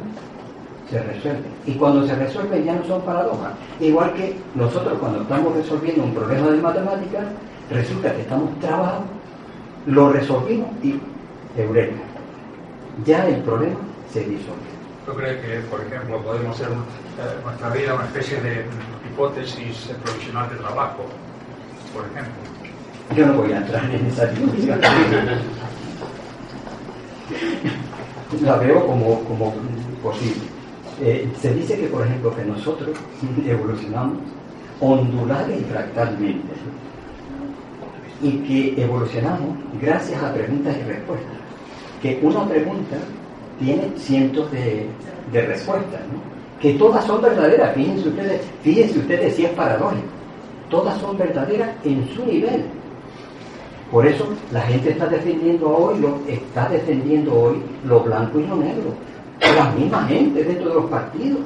se 0.92 1.02
resuelven. 1.02 1.52
Y 1.66 1.74
cuando 1.74 2.06
se 2.06 2.14
resuelven 2.16 2.66
ya 2.66 2.76
no 2.76 2.86
son 2.86 3.02
paradojas. 3.02 3.54
Igual 3.80 4.14
que 4.14 4.36
nosotros 4.56 5.00
cuando 5.00 5.22
estamos 5.22 5.56
resolviendo 5.56 6.04
un 6.04 6.14
problema 6.14 6.50
de 6.50 6.58
matemáticas, 6.62 7.24
resulta 7.70 8.14
que 8.14 8.22
estamos 8.22 8.60
trabajados, 8.60 9.06
lo 9.88 10.12
resolvimos 10.12 10.70
y 10.84 11.00
eureka. 11.58 11.96
Ya 13.06 13.26
el 13.28 13.38
problema 13.38 13.80
se 14.12 14.20
disuelve. 14.20 14.70
¿Tú 15.06 15.14
crees 15.14 15.44
que, 15.44 15.60
por 15.70 15.82
ejemplo, 15.82 16.22
podemos 16.22 16.58
ser 16.58 16.68
eh, 16.68 16.74
nuestra 17.44 17.70
vida 17.70 17.96
una 17.96 18.06
especie 18.06 18.42
de 18.42 18.66
hipótesis 19.10 19.90
provisional 20.04 20.50
de 20.50 20.58
trabajo, 20.58 21.06
por 21.94 22.04
ejemplo? 22.06 22.34
Yo 23.16 23.26
no 23.26 23.34
voy 23.42 23.54
a 23.54 23.58
entrar 23.58 23.86
en 23.90 24.06
esa 24.06 24.26
discusión. 24.28 24.80
La 28.42 28.56
veo 28.58 28.86
como, 28.88 29.24
como 29.26 29.54
posible. 30.02 30.61
Eh, 31.02 31.28
se 31.40 31.54
dice 31.54 31.78
que, 31.80 31.88
por 31.88 32.06
ejemplo, 32.06 32.36
que 32.36 32.46
nosotros 32.46 32.90
evolucionamos 33.46 34.20
ondular 34.80 35.50
y 35.50 35.64
fractalmente 35.64 36.54
y 38.24 38.32
que 38.40 38.82
evolucionamos 38.82 39.50
gracias 39.82 40.22
a 40.22 40.34
preguntas 40.34 40.76
y 40.78 40.88
respuestas. 40.88 41.34
Que 42.02 42.20
una 42.22 42.48
pregunta 42.48 42.98
tiene 43.60 43.92
cientos 43.98 44.52
de, 44.52 44.88
respuestas, 45.32 46.02
que 46.62 46.74
todas 46.74 47.06
son 47.06 47.22
verdaderas. 47.22 47.74
Fíjense 47.74 48.10
ustedes, 48.10 48.42
fíjense 48.64 49.00
ustedes 49.00 49.36
si 49.36 49.46
es 49.46 49.52
paradójico. 49.52 50.08
Todas 50.70 51.00
son 51.00 51.18
verdaderas 51.18 51.70
en 51.84 52.08
su 52.16 52.26
nivel. 52.26 52.66
Por 53.92 54.08
eso 54.08 54.26
la 54.52 54.62
gente 54.62 54.92
está 54.92 55.08
defendiendo 55.08 55.70
hoy, 55.70 56.00
lo, 56.00 56.20
está 56.28 56.70
defendiendo 56.70 57.34
hoy 57.34 57.62
lo 57.86 58.00
blanco 58.02 58.40
y 58.40 58.48
lo 58.48 58.56
negro. 58.56 58.94
La 59.42 59.72
misma 59.72 60.06
gente 60.08 60.44
dentro 60.44 60.70
de 60.70 60.76
los 60.76 60.90
partidos. 60.90 61.40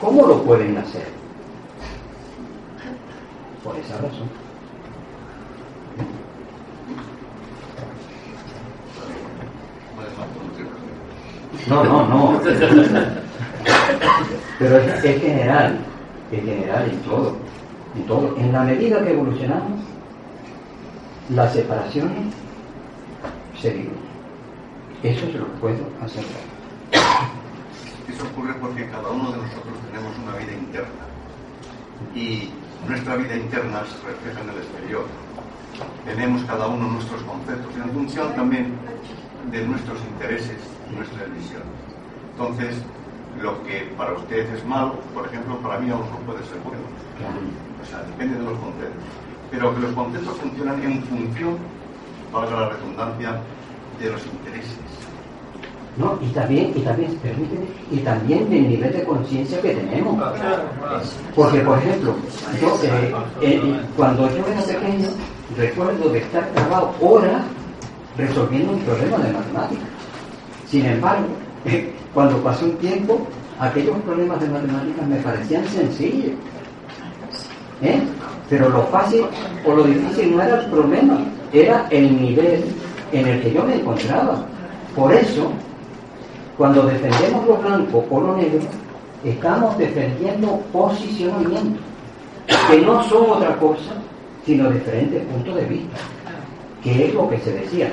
¿Cómo 0.00 0.26
lo 0.26 0.42
pueden 0.42 0.76
hacer? 0.76 1.06
Por 3.62 3.76
esa 3.76 3.94
razón. 3.94 4.28
No, 11.68 11.84
no, 11.84 12.06
no. 12.08 12.40
Pero 14.58 14.78
es, 14.78 15.04
es 15.04 15.20
general, 15.20 15.78
es 16.30 16.44
general 16.44 16.90
en 16.90 16.98
todo, 17.00 17.36
en 17.96 18.06
todo. 18.06 18.36
En 18.36 18.52
la 18.52 18.62
medida 18.64 19.02
que 19.02 19.12
evolucionamos, 19.12 19.80
las 21.30 21.52
separaciones 21.52 22.34
se 23.60 23.70
viven. 23.70 24.03
Eso 25.04 25.26
se 25.26 25.36
lo 25.36 25.46
puedo 25.60 25.84
asegurar. 26.00 26.48
Eso 28.08 28.24
ocurre 28.24 28.54
porque 28.54 28.88
cada 28.88 29.10
uno 29.10 29.32
de 29.32 29.36
nosotros 29.36 29.76
tenemos 29.84 30.16
una 30.16 30.34
vida 30.38 30.54
interna 30.54 31.04
y 32.14 32.48
nuestra 32.88 33.16
vida 33.16 33.36
interna 33.36 33.84
se 33.84 34.00
refleja 34.08 34.40
en 34.40 34.48
el 34.48 34.56
exterior. 34.56 35.04
Tenemos 36.06 36.42
cada 36.44 36.68
uno 36.68 36.88
nuestros 36.88 37.20
conceptos 37.24 37.76
en 37.76 37.90
función 37.90 38.34
también 38.34 38.72
de 39.52 39.66
nuestros 39.66 40.00
intereses 40.00 40.56
y 40.90 40.96
nuestras 40.96 41.30
visiones. 41.34 41.68
Entonces, 42.32 42.80
lo 43.42 43.62
que 43.62 43.92
para 43.98 44.14
usted 44.14 44.54
es 44.54 44.64
malo, 44.64 44.94
por 45.12 45.26
ejemplo, 45.26 45.58
para 45.58 45.80
mí 45.80 45.90
aún 45.90 46.08
no 46.08 46.16
puede 46.24 46.42
ser 46.46 46.56
bueno. 46.64 46.80
O 47.82 47.84
sea, 47.84 47.98
depende 48.04 48.38
de 48.38 48.44
los 48.44 48.58
conceptos. 48.58 49.04
Pero 49.50 49.74
que 49.74 49.80
los 49.82 49.92
conceptos 49.92 50.38
funcionan 50.38 50.82
en 50.82 51.02
función, 51.02 51.58
valga 52.32 52.58
la 52.58 52.68
redundancia, 52.70 53.42
de 53.98 54.10
los 54.10 54.26
intereses. 54.26 54.93
No, 55.96 56.18
y 56.20 56.26
también, 56.32 56.72
y 56.74 56.80
también, 56.80 57.14
permíteme, 57.22 57.66
y 57.92 57.98
también 57.98 58.50
del 58.50 58.68
nivel 58.68 58.92
de 58.92 59.04
conciencia 59.04 59.60
que 59.60 59.74
tenemos. 59.74 60.16
Porque, 61.36 61.60
por 61.60 61.78
ejemplo, 61.78 62.14
yo, 62.60 62.78
eh, 62.82 63.14
eh, 63.42 63.80
cuando 63.96 64.28
yo 64.30 64.44
era 64.46 64.60
pequeño, 64.62 65.08
recuerdo 65.56 66.08
de 66.08 66.18
estar 66.18 66.44
trabado 66.50 66.92
horas 67.00 67.42
resolviendo 68.16 68.72
un 68.72 68.80
problema 68.80 69.18
de 69.18 69.32
matemáticas. 69.32 69.88
Sin 70.68 70.84
embargo, 70.86 71.26
cuando 72.14 72.38
pasó 72.38 72.64
un 72.64 72.76
tiempo, 72.78 73.20
aquellos 73.60 73.96
problemas 73.98 74.40
de 74.40 74.48
matemáticas 74.48 75.06
me 75.06 75.16
parecían 75.16 75.64
sencillos. 75.68 76.32
¿Eh? 77.82 78.02
Pero 78.48 78.68
lo 78.68 78.82
fácil 78.84 79.24
o 79.64 79.74
lo 79.74 79.84
difícil 79.84 80.36
no 80.36 80.42
era 80.42 80.60
el 80.60 80.70
problema, 80.70 81.18
era 81.52 81.86
el 81.90 82.20
nivel 82.20 82.64
en 83.12 83.26
el 83.26 83.42
que 83.42 83.52
yo 83.52 83.64
me 83.64 83.76
encontraba. 83.76 84.44
Por 84.94 85.12
eso, 85.12 85.52
cuando 86.56 86.82
defendemos 86.82 87.46
lo 87.46 87.56
blanco 87.56 88.04
o 88.10 88.20
lo 88.20 88.36
negro, 88.36 88.60
estamos 89.24 89.76
defendiendo 89.78 90.60
posicionamiento, 90.72 91.80
que 92.68 92.78
no 92.80 93.02
son 93.04 93.30
otra 93.30 93.56
cosa 93.56 93.94
sino 94.44 94.70
diferentes 94.70 95.24
puntos 95.26 95.54
de 95.54 95.64
vista, 95.64 95.96
que 96.82 97.06
es 97.06 97.14
lo 97.14 97.28
que 97.28 97.38
se 97.38 97.52
decía. 97.52 97.90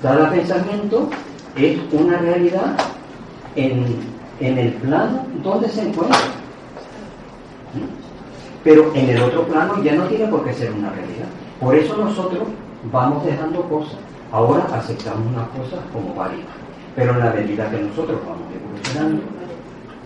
Cada 0.00 0.30
pensamiento 0.30 1.08
es 1.56 1.78
una 1.92 2.18
realidad 2.18 2.76
en, 3.56 3.84
en 4.40 4.58
el 4.58 4.72
plano 4.74 5.26
donde 5.42 5.68
se 5.68 5.82
encuentra. 5.82 6.18
Pero 8.64 8.92
en 8.94 9.08
el 9.10 9.22
otro 9.22 9.44
plano 9.46 9.82
ya 9.82 9.94
no 9.94 10.04
tiene 10.04 10.26
por 10.26 10.44
qué 10.44 10.52
ser 10.52 10.72
una 10.72 10.90
realidad. 10.90 11.26
Por 11.60 11.74
eso 11.74 11.96
nosotros 11.96 12.44
vamos 12.92 13.24
dejando 13.24 13.62
cosas. 13.62 13.98
Ahora 14.30 14.64
aceptamos 14.72 15.26
unas 15.26 15.48
cosas 15.48 15.80
como 15.92 16.14
válidas. 16.14 16.61
Pero 16.94 17.12
en 17.12 17.20
la 17.20 17.30
medida 17.32 17.70
que 17.70 17.78
nosotros 17.78 18.18
vamos 18.26 18.46
evolucionando, 18.54 19.22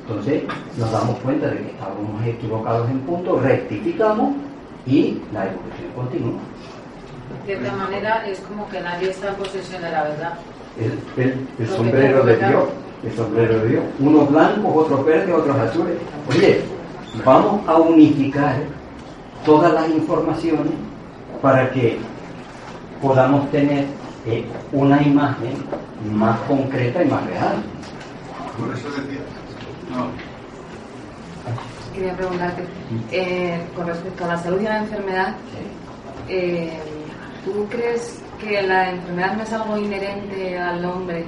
entonces 0.03 0.45
nos 0.79 0.93
damos 0.93 1.19
cuenta 1.19 1.49
de 1.49 1.57
que 1.59 1.71
estábamos 1.71 2.27
equivocados 2.27 2.89
en 2.91 3.01
punto, 3.01 3.41
rectificamos 3.41 4.35
y 4.87 5.21
la 5.33 5.47
evolución 5.47 5.93
continúa. 5.97 6.41
De 7.47 7.55
cierta 7.55 7.77
manera 7.77 8.27
es 8.27 8.39
como 8.41 8.69
que 8.69 8.81
nadie 8.81 9.11
está 9.11 9.31
en 9.31 9.35
posesión 9.35 9.83
de 9.83 9.91
la 9.91 10.03
verdad. 10.05 10.35
El, 10.79 11.69
sombrero 11.69 12.25
de 12.25 12.37
Dios, 12.37 12.65
el 13.05 13.13
sombrero 13.17 13.59
de 13.61 13.69
Dios. 13.69 13.85
Unos 13.99 14.31
blancos, 14.31 14.73
otros 14.77 15.05
verdes, 15.05 15.35
otros 15.35 15.57
azules. 15.57 15.95
Oye, 16.29 16.61
vamos 17.25 17.67
a 17.67 17.77
unificar 17.77 18.57
todas 19.45 19.73
las 19.73 19.89
informaciones 19.89 20.73
para 21.43 21.71
que 21.71 21.99
podamos 23.01 23.51
tener 23.51 23.87
eh, 24.27 24.45
una 24.73 25.01
imagen 25.03 25.55
más 26.13 26.39
concreta 26.41 27.03
y 27.03 27.09
más 27.09 27.25
real. 27.27 27.63
Por 28.59 28.75
eso 28.75 28.89
decía, 28.91 29.21
no. 29.91 30.09
Quería 31.95 32.17
preguntarte, 32.17 32.65
eh, 33.13 33.61
con 33.75 33.87
respecto 33.87 34.25
a 34.25 34.29
la 34.29 34.39
salud 34.39 34.61
y 34.61 34.67
a 34.67 34.71
la 34.71 34.79
enfermedad, 34.79 35.35
eh, 36.29 36.79
¿tú 37.45 37.67
crees 37.71 38.21
que 38.41 38.63
la 38.63 38.91
enfermedad 38.91 39.37
no 39.37 39.43
es 39.45 39.53
algo 39.53 39.79
inherente 39.79 40.59
al 40.59 40.85
hombre, 40.85 41.25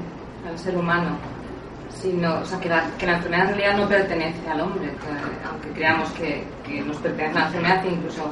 al 0.47 0.59
ser 0.59 0.77
humano? 0.77 1.17
Sino, 2.03 2.41
o 2.41 2.45
sea, 2.45 2.61
que 2.61 2.69
la, 2.69 2.85
que 2.99 3.07
la 3.07 3.17
enfermedad 3.17 3.51
en 3.51 3.57
realidad 3.57 3.77
no 3.79 3.89
pertenece 3.89 4.49
al 4.49 4.61
hombre, 4.61 4.91
aunque 5.49 5.71
creamos 5.71 6.11
que, 6.11 6.45
que, 6.67 6.81
nos 6.83 6.97
pertenece 6.99 7.39
a 7.39 7.41
la 7.41 7.47
enfermedad 7.47 7.85
incluso 7.85 8.31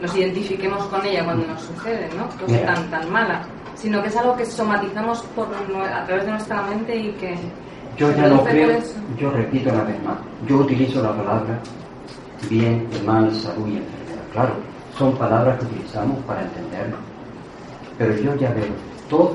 nos 0.00 0.14
identifiquemos 0.16 0.84
con 0.86 1.04
ella 1.04 1.24
cuando 1.24 1.46
nos 1.46 1.62
sucede, 1.62 2.08
¿no? 2.16 2.28
Cosa 2.38 2.66
tan, 2.66 2.90
tan 2.90 3.10
mala 3.10 3.46
sino 3.76 4.02
que 4.02 4.08
es 4.08 4.16
algo 4.16 4.36
que 4.36 4.46
somatizamos 4.46 5.22
por, 5.34 5.48
a 5.48 6.04
través 6.06 6.24
de 6.24 6.30
nuestra 6.30 6.62
mente 6.62 6.96
y 6.96 7.12
que... 7.12 7.36
Yo 7.96 8.10
ya 8.14 8.28
no 8.28 8.42
creo, 8.44 8.78
yo 9.18 9.30
repito 9.30 9.70
una 9.70 9.84
vez 9.84 10.02
más, 10.02 10.18
yo 10.46 10.56
utilizo 10.58 11.02
la 11.02 11.16
palabra 11.16 11.58
bien, 12.50 12.86
mal, 13.06 13.34
salud 13.34 13.68
y 13.68 13.76
enfermedad. 13.76 14.22
Claro, 14.32 14.52
son 14.98 15.16
palabras 15.16 15.58
que 15.58 15.64
utilizamos 15.66 16.18
para 16.24 16.42
entenderlo, 16.42 16.96
pero 17.96 18.14
yo 18.16 18.34
ya 18.36 18.50
veo 18.50 18.66
todo 19.08 19.34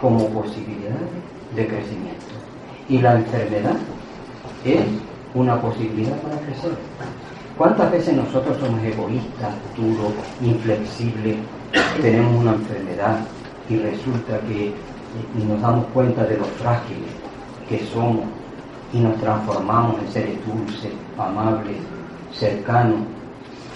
como 0.00 0.28
posibilidad 0.30 0.96
de 1.54 1.68
crecimiento. 1.68 2.26
Y 2.88 2.98
la 2.98 3.14
enfermedad 3.14 3.76
es 4.64 4.84
una 5.34 5.60
posibilidad 5.60 6.16
para 6.18 6.38
crecer. 6.38 6.72
¿Cuántas 7.56 7.92
veces 7.92 8.16
nosotros 8.16 8.56
somos 8.58 8.82
egoístas, 8.82 9.54
duros, 9.76 10.12
inflexibles, 10.42 11.36
tenemos 12.02 12.40
una 12.40 12.52
enfermedad, 12.52 13.18
y 13.68 13.76
resulta 13.78 14.38
que 14.40 14.72
nos 15.46 15.60
damos 15.60 15.86
cuenta 15.86 16.24
de 16.24 16.36
lo 16.36 16.44
frágiles 16.44 17.10
que 17.68 17.78
somos 17.86 18.24
y 18.92 18.98
nos 18.98 19.16
transformamos 19.18 20.00
en 20.02 20.12
seres 20.12 20.38
dulces, 20.46 20.92
amables, 21.18 21.76
cercanos. 22.32 23.00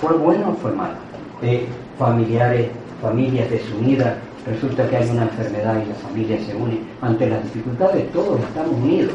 ¿Fue 0.00 0.12
bueno 0.16 0.50
o 0.50 0.54
fue 0.54 0.72
malo? 0.72 0.94
Eh, 1.42 1.66
familiares, 1.98 2.68
familias 3.00 3.50
desunidas, 3.50 4.16
resulta 4.46 4.88
que 4.88 4.96
hay 4.96 5.08
una 5.08 5.22
enfermedad 5.22 5.82
y 5.82 5.88
la 5.88 5.94
familia 5.94 6.38
se 6.44 6.54
une. 6.54 6.80
Ante 7.00 7.28
las 7.28 7.42
dificultades 7.44 8.12
todos 8.12 8.40
estamos 8.40 8.72
unidos, 8.72 9.14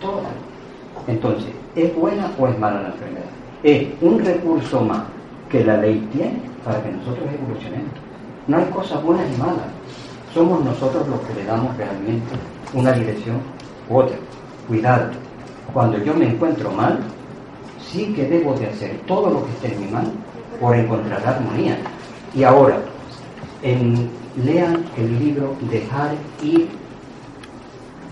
todas. 0.00 0.32
Entonces, 1.06 1.50
¿Es 1.74 1.92
buena 1.96 2.30
o 2.38 2.46
es 2.46 2.56
mala 2.56 2.82
la 2.82 2.88
enfermedad? 2.88 3.43
Es 3.64 3.88
un 4.02 4.22
recurso 4.22 4.82
más 4.82 5.04
que 5.48 5.64
la 5.64 5.78
ley 5.78 6.06
tiene 6.12 6.38
para 6.62 6.82
que 6.82 6.92
nosotros 6.92 7.26
evolucionemos. 7.32 7.92
No 8.46 8.58
hay 8.58 8.64
cosas 8.66 9.02
buenas 9.02 9.24
y 9.34 9.40
malas. 9.40 9.64
Somos 10.34 10.62
nosotros 10.62 11.08
los 11.08 11.18
que 11.20 11.32
le 11.32 11.46
damos 11.46 11.74
realmente 11.78 12.34
una 12.74 12.92
dirección 12.92 13.38
u 13.88 13.96
otra. 13.96 14.16
Cuidado. 14.68 15.12
Cuando 15.72 15.96
yo 16.04 16.12
me 16.12 16.28
encuentro 16.28 16.70
mal, 16.72 17.00
sí 17.90 18.12
que 18.12 18.28
debo 18.28 18.52
de 18.52 18.66
hacer 18.66 18.98
todo 19.06 19.30
lo 19.30 19.46
que 19.46 19.52
esté 19.52 19.72
en 19.72 19.80
mi 19.80 19.90
mano 19.90 20.10
por 20.60 20.76
encontrar 20.76 21.26
armonía. 21.26 21.78
Y 22.34 22.42
ahora, 22.42 22.78
lean 23.62 24.84
el 24.98 25.18
libro 25.18 25.56
Dejar 25.70 26.10
ir 26.42 26.68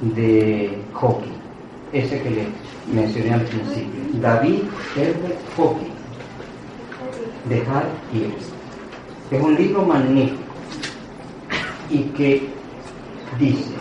de 0.01 0.79
Hawking, 0.95 1.42
ese 1.93 2.21
que 2.23 2.31
le 2.31 2.47
mencioné 2.93 3.35
al 3.35 3.43
principio. 3.43 4.01
David 4.21 4.61
Herbert 4.97 5.39
Hawking, 5.57 5.93
Dejar 7.49 7.85
ir. 8.15 8.35
Es 9.31 9.43
un 9.43 9.55
libro 9.57 9.85
magnífico 9.85 10.43
y 11.91 12.03
que 12.17 12.49
dice, 13.39 13.75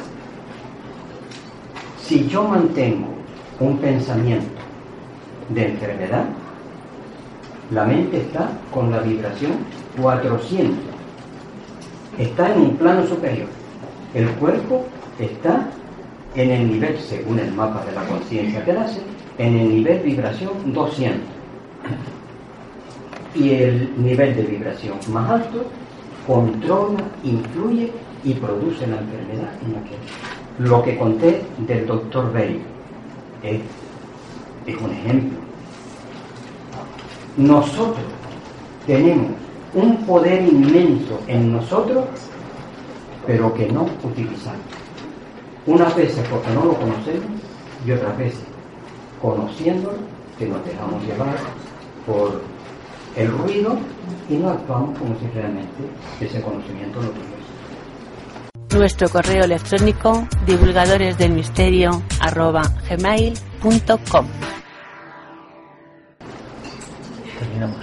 si 2.01 2.27
yo 2.27 2.43
mantengo 2.43 3.07
un 3.59 3.77
pensamiento 3.77 4.61
de 5.49 5.67
enfermedad, 5.67 6.25
la 7.71 7.85
mente 7.85 8.21
está 8.21 8.49
con 8.73 8.91
la 8.91 8.99
vibración 8.99 9.51
400. 10.01 10.77
Está 12.17 12.53
en 12.53 12.61
un 12.61 12.77
plano 12.77 13.05
superior. 13.07 13.47
El 14.13 14.27
cuerpo 14.31 14.85
está 15.19 15.67
en 16.35 16.51
el 16.51 16.71
nivel, 16.71 16.97
según 16.99 17.39
el 17.39 17.51
mapa 17.51 17.83
de 17.85 17.91
la 17.91 18.05
conciencia 18.05 18.63
que 18.63 18.73
nace, 18.73 19.01
en 19.37 19.57
el 19.57 19.69
nivel 19.69 19.99
vibración 19.99 20.51
200. 20.73 21.21
Y 23.33 23.49
el 23.51 24.03
nivel 24.03 24.35
de 24.35 24.43
vibración 24.43 24.97
más 25.09 25.29
alto 25.29 25.65
controla, 26.27 26.99
influye 27.23 27.91
y 28.23 28.33
produce 28.33 28.85
la 28.87 28.97
enfermedad 28.99 29.53
en 29.65 29.73
la 29.73 29.81
lo 30.59 30.83
que 30.83 30.97
conté 30.97 31.41
del 31.59 31.87
doctor 31.87 32.31
Bell 32.33 32.61
es 33.43 33.61
un 34.81 34.91
ejemplo. 34.91 35.39
Nosotros 37.37 38.05
tenemos 38.85 39.31
un 39.73 39.97
poder 40.05 40.43
inmenso 40.43 41.19
en 41.27 41.53
nosotros, 41.53 42.05
pero 43.25 43.53
que 43.53 43.67
no 43.71 43.87
utilizamos. 44.03 44.80
Unas 45.71 45.95
veces 45.95 46.27
porque 46.29 46.49
no 46.49 46.65
lo 46.65 46.73
conocemos 46.73 47.31
y 47.85 47.91
otras 47.93 48.17
veces 48.17 48.41
conociéndolo, 49.21 49.97
que 50.37 50.45
nos 50.47 50.65
dejamos 50.65 51.01
llevar 51.05 51.37
por 52.05 52.41
el 53.15 53.31
ruido 53.31 53.77
y 54.29 54.35
no 54.35 54.49
actuamos 54.49 54.99
como 54.99 55.17
si 55.17 55.27
realmente 55.27 55.83
ese 56.19 56.41
conocimiento 56.41 57.01
lo 57.01 57.07
tuviese. 57.11 58.77
Nuestro 58.77 59.07
correo 59.07 59.45
electrónico 59.45 60.27
divulgadores 60.45 61.17
del 61.17 61.31
misterio 61.31 62.01
arroba 62.19 62.63
gmail.com 62.89 64.25
Terminamos. 67.39 67.77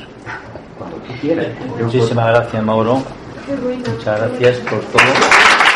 Cuando 0.76 0.96
tú 0.98 1.12
quieras. 1.22 1.46
Muchísimas 1.80 2.26
gracias, 2.26 2.62
Mauro. 2.62 3.02
Muchas 3.48 4.20
gracias 4.20 4.58
por 4.58 4.80
todo. 4.80 5.67